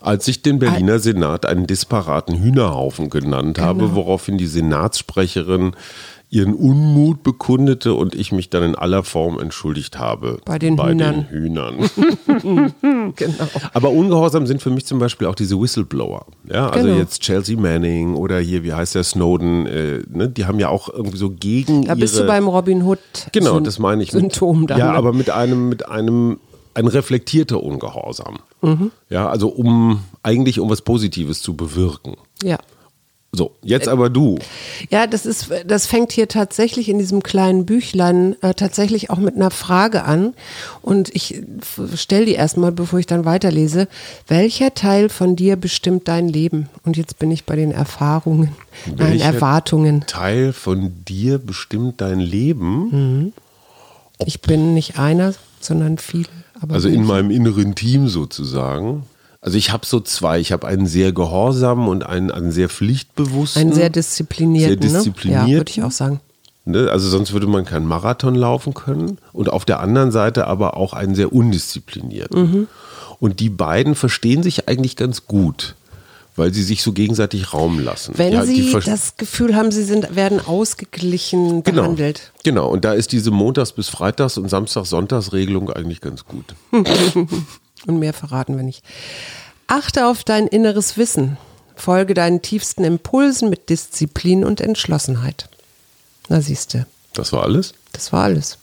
Als 0.00 0.26
ich 0.28 0.42
den 0.42 0.58
Berliner 0.58 0.98
Senat 0.98 1.46
einen 1.46 1.66
disparaten 1.66 2.36
Hühnerhaufen 2.42 3.10
genannt 3.10 3.56
Genau. 3.58 3.68
habe, 3.68 3.94
woraufhin 3.94 4.38
die 4.38 4.46
Senatssprecherin 4.46 5.72
ihren 6.28 6.54
Unmut 6.54 7.22
bekundete 7.22 7.94
und 7.94 8.14
ich 8.14 8.32
mich 8.32 8.50
dann 8.50 8.62
in 8.64 8.74
aller 8.74 9.04
Form 9.04 9.38
entschuldigt 9.38 9.98
habe. 9.98 10.38
Bei 10.44 10.58
den 10.58 10.74
bei 10.76 10.90
Hühnern. 10.90 11.14
Den 11.14 11.28
Hühnern. 11.28 11.90
genau. 13.16 13.34
Aber 13.72 13.90
ungehorsam 13.90 14.46
sind 14.46 14.60
für 14.60 14.70
mich 14.70 14.86
zum 14.86 14.98
Beispiel 14.98 15.28
auch 15.28 15.34
diese 15.36 15.60
Whistleblower. 15.60 16.26
Ja, 16.52 16.68
also 16.68 16.86
Genau. 16.88 16.98
jetzt 16.98 17.20
Chelsea 17.22 17.58
Manning 17.58 18.14
oder 18.16 18.38
hier, 18.40 18.64
wie 18.64 18.72
heißt 18.72 18.94
der 18.96 19.04
Snowden, 19.04 19.66
äh, 19.66 20.02
ne, 20.10 20.28
die 20.28 20.46
haben 20.46 20.58
ja 20.58 20.68
auch 20.68 20.88
irgendwie 20.88 21.16
so 21.16 21.30
gegen 21.30 21.82
Da 21.82 21.90
ihre... 21.92 22.00
bist 22.00 22.18
du 22.18 22.26
beim 22.26 22.48
Robin 22.48 22.82
Hood 22.82 22.98
Genau, 23.32 23.54
Syn- 23.54 23.64
das 23.64 23.78
meine 23.78 24.02
ich. 24.02 24.12
mit- 24.12 24.20
Symptom 24.20 24.66
dann. 24.66 24.78
Ja, 24.78 24.92
ne? 24.92 24.98
aber 24.98 25.12
mit 25.12 25.30
einem, 25.30 25.68
mit 25.68 25.88
einem, 25.88 26.38
ein 26.74 26.88
reflektierter 26.88 27.62
Ungehorsam. 27.62 28.38
Mhm. 28.62 28.90
Ja, 29.10 29.28
also 29.28 29.48
um, 29.48 30.00
eigentlich 30.22 30.58
um 30.60 30.68
was 30.70 30.82
Positives 30.82 31.40
zu 31.40 31.54
bewirken. 31.54 32.16
ja. 32.42 32.58
So, 33.36 33.52
jetzt 33.62 33.86
aber 33.86 34.08
du. 34.08 34.38
Ja, 34.88 35.06
das 35.06 35.26
ist, 35.26 35.50
das 35.66 35.86
fängt 35.86 36.12
hier 36.12 36.26
tatsächlich 36.26 36.88
in 36.88 36.98
diesem 36.98 37.22
kleinen 37.22 37.66
Büchlein 37.66 38.34
äh, 38.40 38.54
tatsächlich 38.54 39.10
auch 39.10 39.18
mit 39.18 39.36
einer 39.36 39.50
Frage 39.50 40.04
an. 40.04 40.32
Und 40.80 41.14
ich 41.14 41.42
stelle 41.94 42.24
die 42.24 42.32
erstmal, 42.32 42.72
bevor 42.72 42.98
ich 42.98 43.06
dann 43.06 43.26
weiterlese. 43.26 43.88
Welcher 44.26 44.72
Teil 44.72 45.10
von 45.10 45.36
dir 45.36 45.56
bestimmt 45.56 46.08
dein 46.08 46.28
Leben? 46.28 46.70
Und 46.84 46.96
jetzt 46.96 47.18
bin 47.18 47.30
ich 47.30 47.44
bei 47.44 47.56
den 47.56 47.72
Erfahrungen, 47.72 48.56
nein, 48.96 49.20
Erwartungen. 49.20 50.04
Teil 50.06 50.54
von 50.54 51.04
dir 51.04 51.38
bestimmt 51.38 52.00
dein 52.00 52.20
Leben. 52.20 52.88
Mhm. 52.90 53.32
Ich 54.24 54.40
bin 54.40 54.72
nicht 54.72 54.98
einer, 54.98 55.34
sondern 55.60 55.98
viele. 55.98 56.28
Aber 56.60 56.74
Also 56.74 56.88
in 56.88 57.04
meinem 57.04 57.30
inneren 57.30 57.74
Team 57.74 58.08
sozusagen. 58.08 59.04
Also 59.46 59.58
ich 59.58 59.70
habe 59.70 59.86
so 59.86 60.00
zwei. 60.00 60.40
Ich 60.40 60.50
habe 60.50 60.66
einen 60.66 60.86
sehr 60.88 61.12
gehorsamen 61.12 61.86
und 61.86 62.04
einen, 62.04 62.32
einen 62.32 62.50
sehr 62.50 62.68
pflichtbewussten. 62.68 63.62
einen 63.62 63.72
sehr 63.72 63.90
disziplinierten. 63.90 64.80
Sehr 64.82 64.90
Ne? 64.90 64.92
Ja, 64.92 64.98
disziplinierten. 64.98 65.52
würde 65.54 65.70
ich 65.70 65.82
auch 65.84 65.92
sagen. 65.92 66.18
Ne? 66.64 66.90
Also 66.90 67.08
sonst 67.08 67.32
würde 67.32 67.46
man 67.46 67.64
keinen 67.64 67.86
Marathon 67.86 68.34
laufen 68.34 68.74
können. 68.74 69.18
Und 69.32 69.48
auf 69.48 69.64
der 69.64 69.78
anderen 69.78 70.10
Seite 70.10 70.48
aber 70.48 70.76
auch 70.76 70.94
einen 70.94 71.14
sehr 71.14 71.32
undisziplinierten. 71.32 72.40
Mhm. 72.40 72.68
Und 73.20 73.38
die 73.38 73.48
beiden 73.48 73.94
verstehen 73.94 74.42
sich 74.42 74.68
eigentlich 74.68 74.96
ganz 74.96 75.28
gut, 75.28 75.76
weil 76.34 76.52
sie 76.52 76.64
sich 76.64 76.82
so 76.82 76.92
gegenseitig 76.92 77.52
Raum 77.54 77.78
lassen. 77.78 78.14
Wenn 78.16 78.32
Ja, 78.32 78.44
Sie 78.44 78.72
das 78.84 79.16
Gefühl 79.16 79.54
haben, 79.54 79.70
Sie 79.70 79.84
sind, 79.84 80.16
werden 80.16 80.40
ausgeglichen 80.44 81.62
genau, 81.62 81.82
behandelt. 81.82 82.32
Genau, 82.42 82.68
und 82.68 82.84
da 82.84 82.94
ist 82.94 83.12
diese 83.12 83.30
Montags- 83.30 83.70
bis 83.70 83.88
Freitags- 83.88 84.38
und 84.38 84.50
Samstag-Sonntags-Regelung 84.50 85.70
eigentlich 85.70 86.00
ganz 86.00 86.24
gut. 86.24 86.56
Und 87.86 87.98
mehr 87.98 88.12
verraten 88.12 88.56
wir 88.56 88.62
nicht. 88.64 88.82
Achte 89.66 90.06
auf 90.06 90.24
dein 90.24 90.46
inneres 90.46 90.96
Wissen. 90.96 91.36
Folge 91.74 92.14
deinen 92.14 92.40
tiefsten 92.40 92.84
Impulsen 92.84 93.50
mit 93.50 93.68
Disziplin 93.68 94.44
und 94.44 94.60
Entschlossenheit. 94.60 95.48
Na 96.28 96.40
siehste, 96.40 96.86
Das 97.12 97.32
war 97.32 97.42
alles? 97.42 97.74
das 97.92 98.12
war 98.12 98.24
alles. 98.24 98.58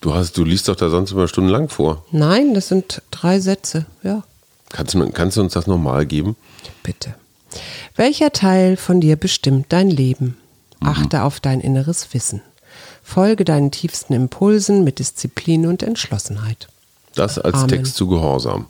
Du, 0.00 0.14
hast, 0.14 0.36
du 0.36 0.44
liest 0.44 0.68
doch 0.68 0.76
da 0.76 0.90
sonst 0.90 1.10
immer 1.12 1.26
stundenlang 1.28 1.68
vor. 1.68 2.04
Nein, 2.12 2.54
das 2.54 2.68
sind 2.68 3.02
drei 3.10 3.40
Sätze. 3.40 3.86
Ja, 4.02 4.22
Kannst 4.70 4.94
du, 4.94 5.08
kannst 5.10 5.36
du 5.36 5.40
uns 5.40 5.54
das 5.54 5.66
nochmal 5.66 6.04
geben? 6.06 6.36
bitte. 6.82 7.14
Welcher 7.96 8.30
Teil 8.32 8.76
von 8.76 9.00
dir 9.00 9.16
bestimmt 9.16 9.66
dein 9.70 9.90
Leben? 9.90 10.36
Achte 10.80 11.22
auf 11.22 11.40
dein 11.40 11.60
inneres 11.60 12.12
Wissen. 12.14 12.42
Folge 13.02 13.44
deinen 13.44 13.70
tiefsten 13.70 14.12
Impulsen 14.12 14.84
mit 14.84 14.98
Disziplin 14.98 15.66
und 15.66 15.82
Entschlossenheit. 15.82 16.68
Das 17.18 17.38
als 17.38 17.56
Amen. 17.56 17.68
Text 17.68 17.96
zu 17.96 18.06
Gehorsam. 18.08 18.66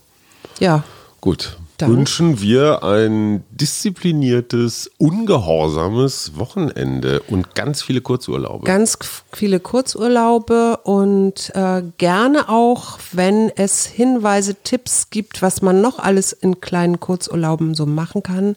Ja, 0.60 0.82
Gut. 1.20 1.56
Dann- 1.78 1.92
Wünschen 1.92 2.40
wir 2.40 2.82
ein 2.82 3.44
diszipliniertes, 3.50 4.90
ungehorsames 4.98 6.32
Wochenende 6.36 7.20
und 7.28 7.54
ganz 7.54 7.82
viele 7.82 8.00
Kurzurlaube. 8.00 8.64
ganz 8.66 8.98
viele 9.32 9.60
Kurzurlaube 9.60 10.78
und 10.82 11.52
äh, 11.54 11.82
gerne 11.98 12.48
auch, 12.48 12.98
wenn 13.12 13.50
es 13.54 13.86
Hinweise, 13.86 14.56
Tipps 14.56 15.10
gibt, 15.10 15.40
was 15.40 15.62
man 15.62 15.80
noch 15.80 16.00
alles 16.00 16.32
in 16.32 16.60
kleinen 16.60 16.98
Kurzurlauben 16.98 17.74
so 17.76 17.86
machen 17.86 18.24
kann, 18.24 18.56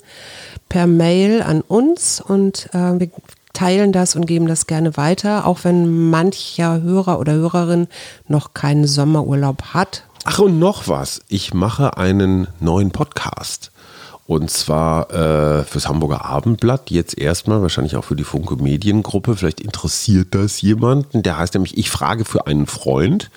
per 0.68 0.88
Mail 0.88 1.44
an 1.44 1.62
uns 1.62 2.22
und 2.22 2.70
äh, 2.74 3.00
wir 3.00 3.12
teilen 3.62 3.92
das 3.92 4.16
und 4.16 4.26
geben 4.26 4.48
das 4.48 4.66
gerne 4.66 4.98
weiter, 4.98 5.46
auch 5.46 5.60
wenn 5.62 6.10
mancher 6.10 6.82
Hörer 6.82 7.20
oder 7.20 7.34
Hörerin 7.34 7.88
noch 8.28 8.56
keinen 8.56 8.88
Sommerurlaub 8.88 9.62
hat. 9.76 10.04
Ach 10.24 10.40
und 10.40 10.58
noch 10.58 10.88
was. 10.88 11.22
Ich 11.28 11.54
mache 11.54 11.96
einen 11.96 12.48
neuen 12.60 12.90
Podcast. 12.90 13.72
Und 14.26 14.50
zwar 14.50 15.12
äh, 15.12 15.64
fürs 15.64 15.88
Hamburger 15.88 16.26
Abendblatt, 16.26 16.90
jetzt 16.90 17.16
erstmal, 17.16 17.62
wahrscheinlich 17.62 17.96
auch 17.98 18.04
für 18.04 18.16
die 18.16 18.24
Funke 18.24 18.56
Mediengruppe. 18.56 19.36
Vielleicht 19.36 19.62
interessiert 19.62 20.30
das 20.32 20.60
jemanden. 20.62 21.22
Der 21.22 21.38
heißt 21.38 21.54
nämlich 21.54 21.78
Ich 21.78 21.92
frage 21.92 22.26
für 22.26 22.48
einen 22.48 22.66
Freund. 22.66 23.30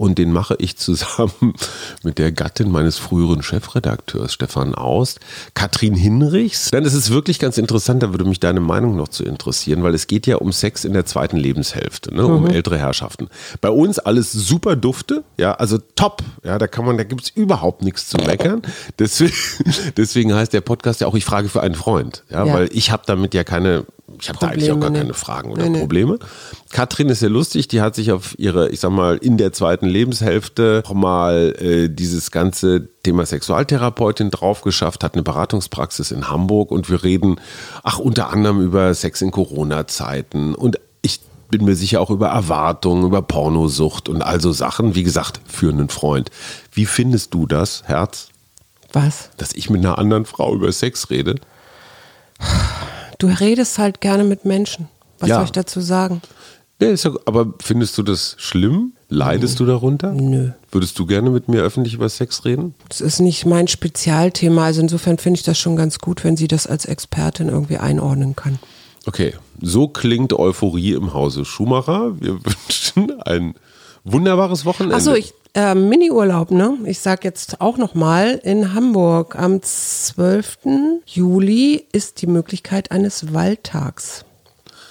Und 0.00 0.16
den 0.16 0.32
mache 0.32 0.56
ich 0.58 0.78
zusammen 0.78 1.52
mit 2.02 2.16
der 2.16 2.32
Gattin 2.32 2.72
meines 2.72 2.96
früheren 2.96 3.42
Chefredakteurs, 3.42 4.32
Stefan 4.32 4.74
Aust, 4.74 5.20
Katrin 5.52 5.94
Hinrichs. 5.94 6.70
Denn 6.70 6.86
es 6.86 6.94
ist 6.94 7.10
wirklich 7.10 7.38
ganz 7.38 7.58
interessant, 7.58 8.02
da 8.02 8.10
würde 8.10 8.24
mich 8.24 8.40
deine 8.40 8.60
Meinung 8.60 8.96
noch 8.96 9.08
zu 9.08 9.24
interessieren, 9.24 9.82
weil 9.82 9.94
es 9.94 10.06
geht 10.06 10.26
ja 10.26 10.36
um 10.36 10.52
Sex 10.52 10.86
in 10.86 10.94
der 10.94 11.04
zweiten 11.04 11.36
Lebenshälfte, 11.36 12.14
ne, 12.14 12.24
um 12.26 12.46
ältere 12.46 12.78
Herrschaften. 12.78 13.28
Bei 13.60 13.68
uns 13.68 13.98
alles 13.98 14.32
super 14.32 14.74
dufte, 14.74 15.22
ja, 15.36 15.52
also 15.52 15.76
top, 15.96 16.22
ja, 16.44 16.56
da 16.56 16.66
kann 16.66 16.86
man, 16.86 16.96
da 16.96 17.04
gibt 17.04 17.24
es 17.24 17.28
überhaupt 17.28 17.82
nichts 17.82 18.08
zu 18.08 18.16
meckern. 18.16 18.62
Deswegen, 18.98 19.34
deswegen 19.98 20.32
heißt 20.34 20.54
der 20.54 20.62
Podcast 20.62 21.02
ja 21.02 21.08
auch 21.08 21.14
Ich 21.14 21.26
frage 21.26 21.50
für 21.50 21.60
einen 21.60 21.74
Freund, 21.74 22.24
ja, 22.30 22.46
Ja. 22.46 22.54
weil 22.54 22.70
ich 22.72 22.90
habe 22.90 23.02
damit 23.04 23.34
ja 23.34 23.44
keine, 23.44 23.84
ich 24.18 24.28
habe 24.28 24.38
da 24.38 24.48
eigentlich 24.48 24.72
auch 24.72 24.80
gar 24.80 24.90
ne? 24.90 24.98
keine 24.98 25.14
Fragen 25.14 25.50
oder 25.50 25.62
Nee, 25.64 25.70
nee. 25.70 25.80
Probleme. 25.80 26.18
Katrin 26.70 27.08
ist 27.08 27.22
ja 27.22 27.28
lustig, 27.28 27.68
die 27.68 27.80
hat 27.80 27.94
sich 27.94 28.12
auf 28.12 28.38
ihre, 28.38 28.68
ich 28.70 28.80
sag 28.80 28.90
mal, 28.90 29.16
in 29.16 29.36
der 29.36 29.52
zweiten 29.52 29.86
Lebenshälfte 29.86 30.82
noch 30.84 30.94
mal 30.94 31.54
äh, 31.58 31.88
dieses 31.88 32.30
ganze 32.30 32.88
Thema 33.02 33.26
Sexualtherapeutin 33.26 34.30
drauf 34.30 34.62
geschafft, 34.62 35.04
hat 35.04 35.14
eine 35.14 35.22
Beratungspraxis 35.22 36.10
in 36.10 36.28
Hamburg 36.28 36.70
und 36.70 36.90
wir 36.90 37.02
reden, 37.02 37.40
ach, 37.82 37.98
unter 37.98 38.30
anderem 38.30 38.60
über 38.60 38.92
Sex 38.94 39.22
in 39.22 39.30
Corona-Zeiten 39.30 40.54
und 40.54 40.78
ich 41.02 41.20
bin 41.50 41.64
mir 41.64 41.74
sicher 41.74 42.00
auch 42.00 42.10
über 42.10 42.28
Erwartungen, 42.28 43.04
über 43.04 43.22
Pornosucht 43.22 44.08
und 44.08 44.22
also 44.22 44.52
Sachen, 44.52 44.94
wie 44.94 45.02
gesagt, 45.02 45.40
für 45.46 45.70
einen 45.70 45.88
Freund. 45.88 46.30
Wie 46.72 46.86
findest 46.86 47.34
du 47.34 47.46
das, 47.46 47.82
Herz, 47.86 48.28
Was? 48.92 49.30
dass 49.36 49.52
ich 49.52 49.70
mit 49.70 49.80
einer 49.80 49.98
anderen 49.98 50.26
Frau 50.26 50.54
über 50.54 50.70
Sex 50.72 51.10
rede? 51.10 51.36
Du 53.20 53.28
redest 53.28 53.78
halt 53.78 54.00
gerne 54.00 54.24
mit 54.24 54.44
Menschen. 54.44 54.88
Was 55.20 55.28
Ja. 55.28 55.36
soll 55.36 55.44
ich 55.44 55.52
dazu 55.52 55.80
sagen? 55.80 56.20
Nee, 56.80 56.92
ist 56.92 57.04
ja, 57.04 57.12
aber 57.26 57.52
findest 57.62 57.96
du 57.98 58.02
das 58.02 58.34
schlimm? 58.38 58.92
Leidest 59.10 59.60
du 59.60 59.66
darunter? 59.66 60.12
Nö. 60.12 60.50
Würdest 60.72 60.98
du 60.98 61.04
gerne 61.04 61.28
mit 61.30 61.48
mir 61.48 61.60
öffentlich 61.62 61.94
über 61.94 62.08
Sex 62.08 62.44
reden? 62.44 62.74
Das 62.88 63.00
ist 63.00 63.20
nicht 63.20 63.44
mein 63.44 63.68
Spezialthema. 63.68 64.64
Also 64.64 64.80
insofern 64.80 65.18
finde 65.18 65.38
ich 65.38 65.44
das 65.44 65.58
schon 65.58 65.76
ganz 65.76 65.98
gut, 65.98 66.24
wenn 66.24 66.36
sie 66.36 66.48
das 66.48 66.66
als 66.66 66.86
Expertin 66.86 67.48
irgendwie 67.48 67.76
einordnen 67.76 68.34
kann. 68.34 68.58
Okay, 69.06 69.34
so 69.60 69.88
klingt 69.88 70.32
Euphorie 70.32 70.92
im 70.92 71.12
Hause 71.12 71.44
Schumacher. 71.44 72.18
Wir 72.20 72.34
wünschen 72.44 73.20
ein 73.22 73.54
wunderbares 74.04 74.64
Wochenende. 74.64 74.96
Achso, 74.96 75.12
ich 75.14 75.34
äh, 75.54 75.74
Mini-Urlaub, 75.74 76.50
ne? 76.50 76.78
Ich 76.84 77.00
sag 77.00 77.24
jetzt 77.24 77.60
auch 77.60 77.76
nochmal, 77.76 78.40
in 78.44 78.74
Hamburg 78.74 79.36
am 79.38 79.60
12. 79.62 80.58
Juli 81.06 81.86
ist 81.92 82.22
die 82.22 82.26
Möglichkeit 82.26 82.90
eines 82.92 83.32
Waldtags. 83.34 84.24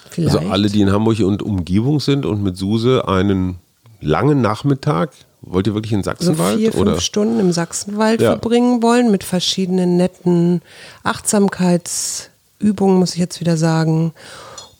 Vielleicht. 0.10 0.36
Also 0.38 0.50
alle, 0.50 0.70
die 0.70 0.82
in 0.82 0.92
Hamburg 0.92 1.20
und 1.20 1.42
Umgebung 1.42 2.00
sind 2.00 2.26
und 2.26 2.42
mit 2.44 2.58
Suse 2.58 3.08
einen 3.08 3.58
langen 4.02 4.42
Nachmittag, 4.42 5.12
wollt 5.42 5.68
ihr 5.68 5.74
wirklich 5.74 5.94
in 5.94 6.04
so 6.04 6.10
Sachsenwald? 6.12 6.58
vier, 6.58 6.72
fünf 6.72 6.82
oder? 6.82 7.00
Stunden 7.02 7.40
im 7.40 7.52
Sachsenwald 7.52 8.20
Ja. 8.22 8.32
verbringen 8.32 8.82
wollen 8.84 9.12
mit 9.12 9.24
verschiedenen 9.24 9.98
netten 9.98 10.62
Achtsamkeitsübungen, 11.04 12.98
muss 12.98 13.14
ich 13.14 13.20
jetzt 13.20 13.40
wieder 13.40 13.58
sagen, 13.58 14.14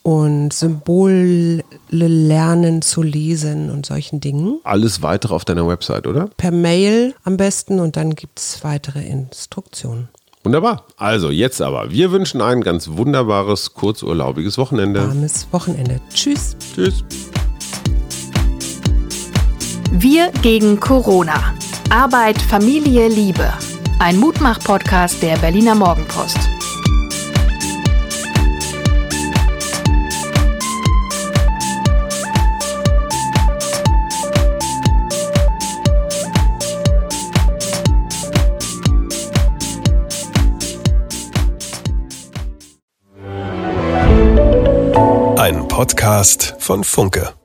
und 0.02 0.52
Symbole 0.52 1.64
lernen 1.90 2.82
zu 2.82 3.02
lesen 3.02 3.70
und 3.70 3.86
solchen 3.86 4.20
Dingen. 4.20 4.60
Alles 4.64 5.02
weitere 5.02 5.34
auf 5.34 5.44
deiner 5.44 5.66
Website, 5.66 6.06
oder? 6.06 6.28
Per 6.36 6.50
Mail 6.50 7.14
am 7.24 7.36
besten 7.36 7.80
und 7.80 7.96
dann 7.96 8.14
gibt 8.14 8.38
es 8.38 8.62
weitere 8.62 9.02
Instruktionen. 9.06 10.08
Wunderbar. 10.42 10.84
Also 10.96 11.30
jetzt 11.30 11.60
aber. 11.60 11.90
Wir 11.90 12.12
wünschen 12.12 12.40
ein 12.40 12.62
ganz 12.62 12.88
wunderbares, 12.88 13.74
kurzurlaubiges 13.74 14.56
Wochenende. 14.56 15.06
Warmes 15.06 15.46
Wochenende. 15.50 16.00
Tschüss. 16.14 16.56
Tschüss. 16.74 17.04
Wir 19.92 20.30
gegen 20.40 20.80
Corona. 20.80 21.54
Arbeit, 21.90 22.40
Familie, 22.40 23.08
Liebe. 23.08 23.52
Ein 23.98 24.16
Mutmach-Podcast 24.16 25.22
der 25.22 25.36
Berliner 25.36 25.74
Morgenpost. 25.74 26.38
Podcast 45.80 46.56
von 46.58 46.84
Funke. 46.84 47.39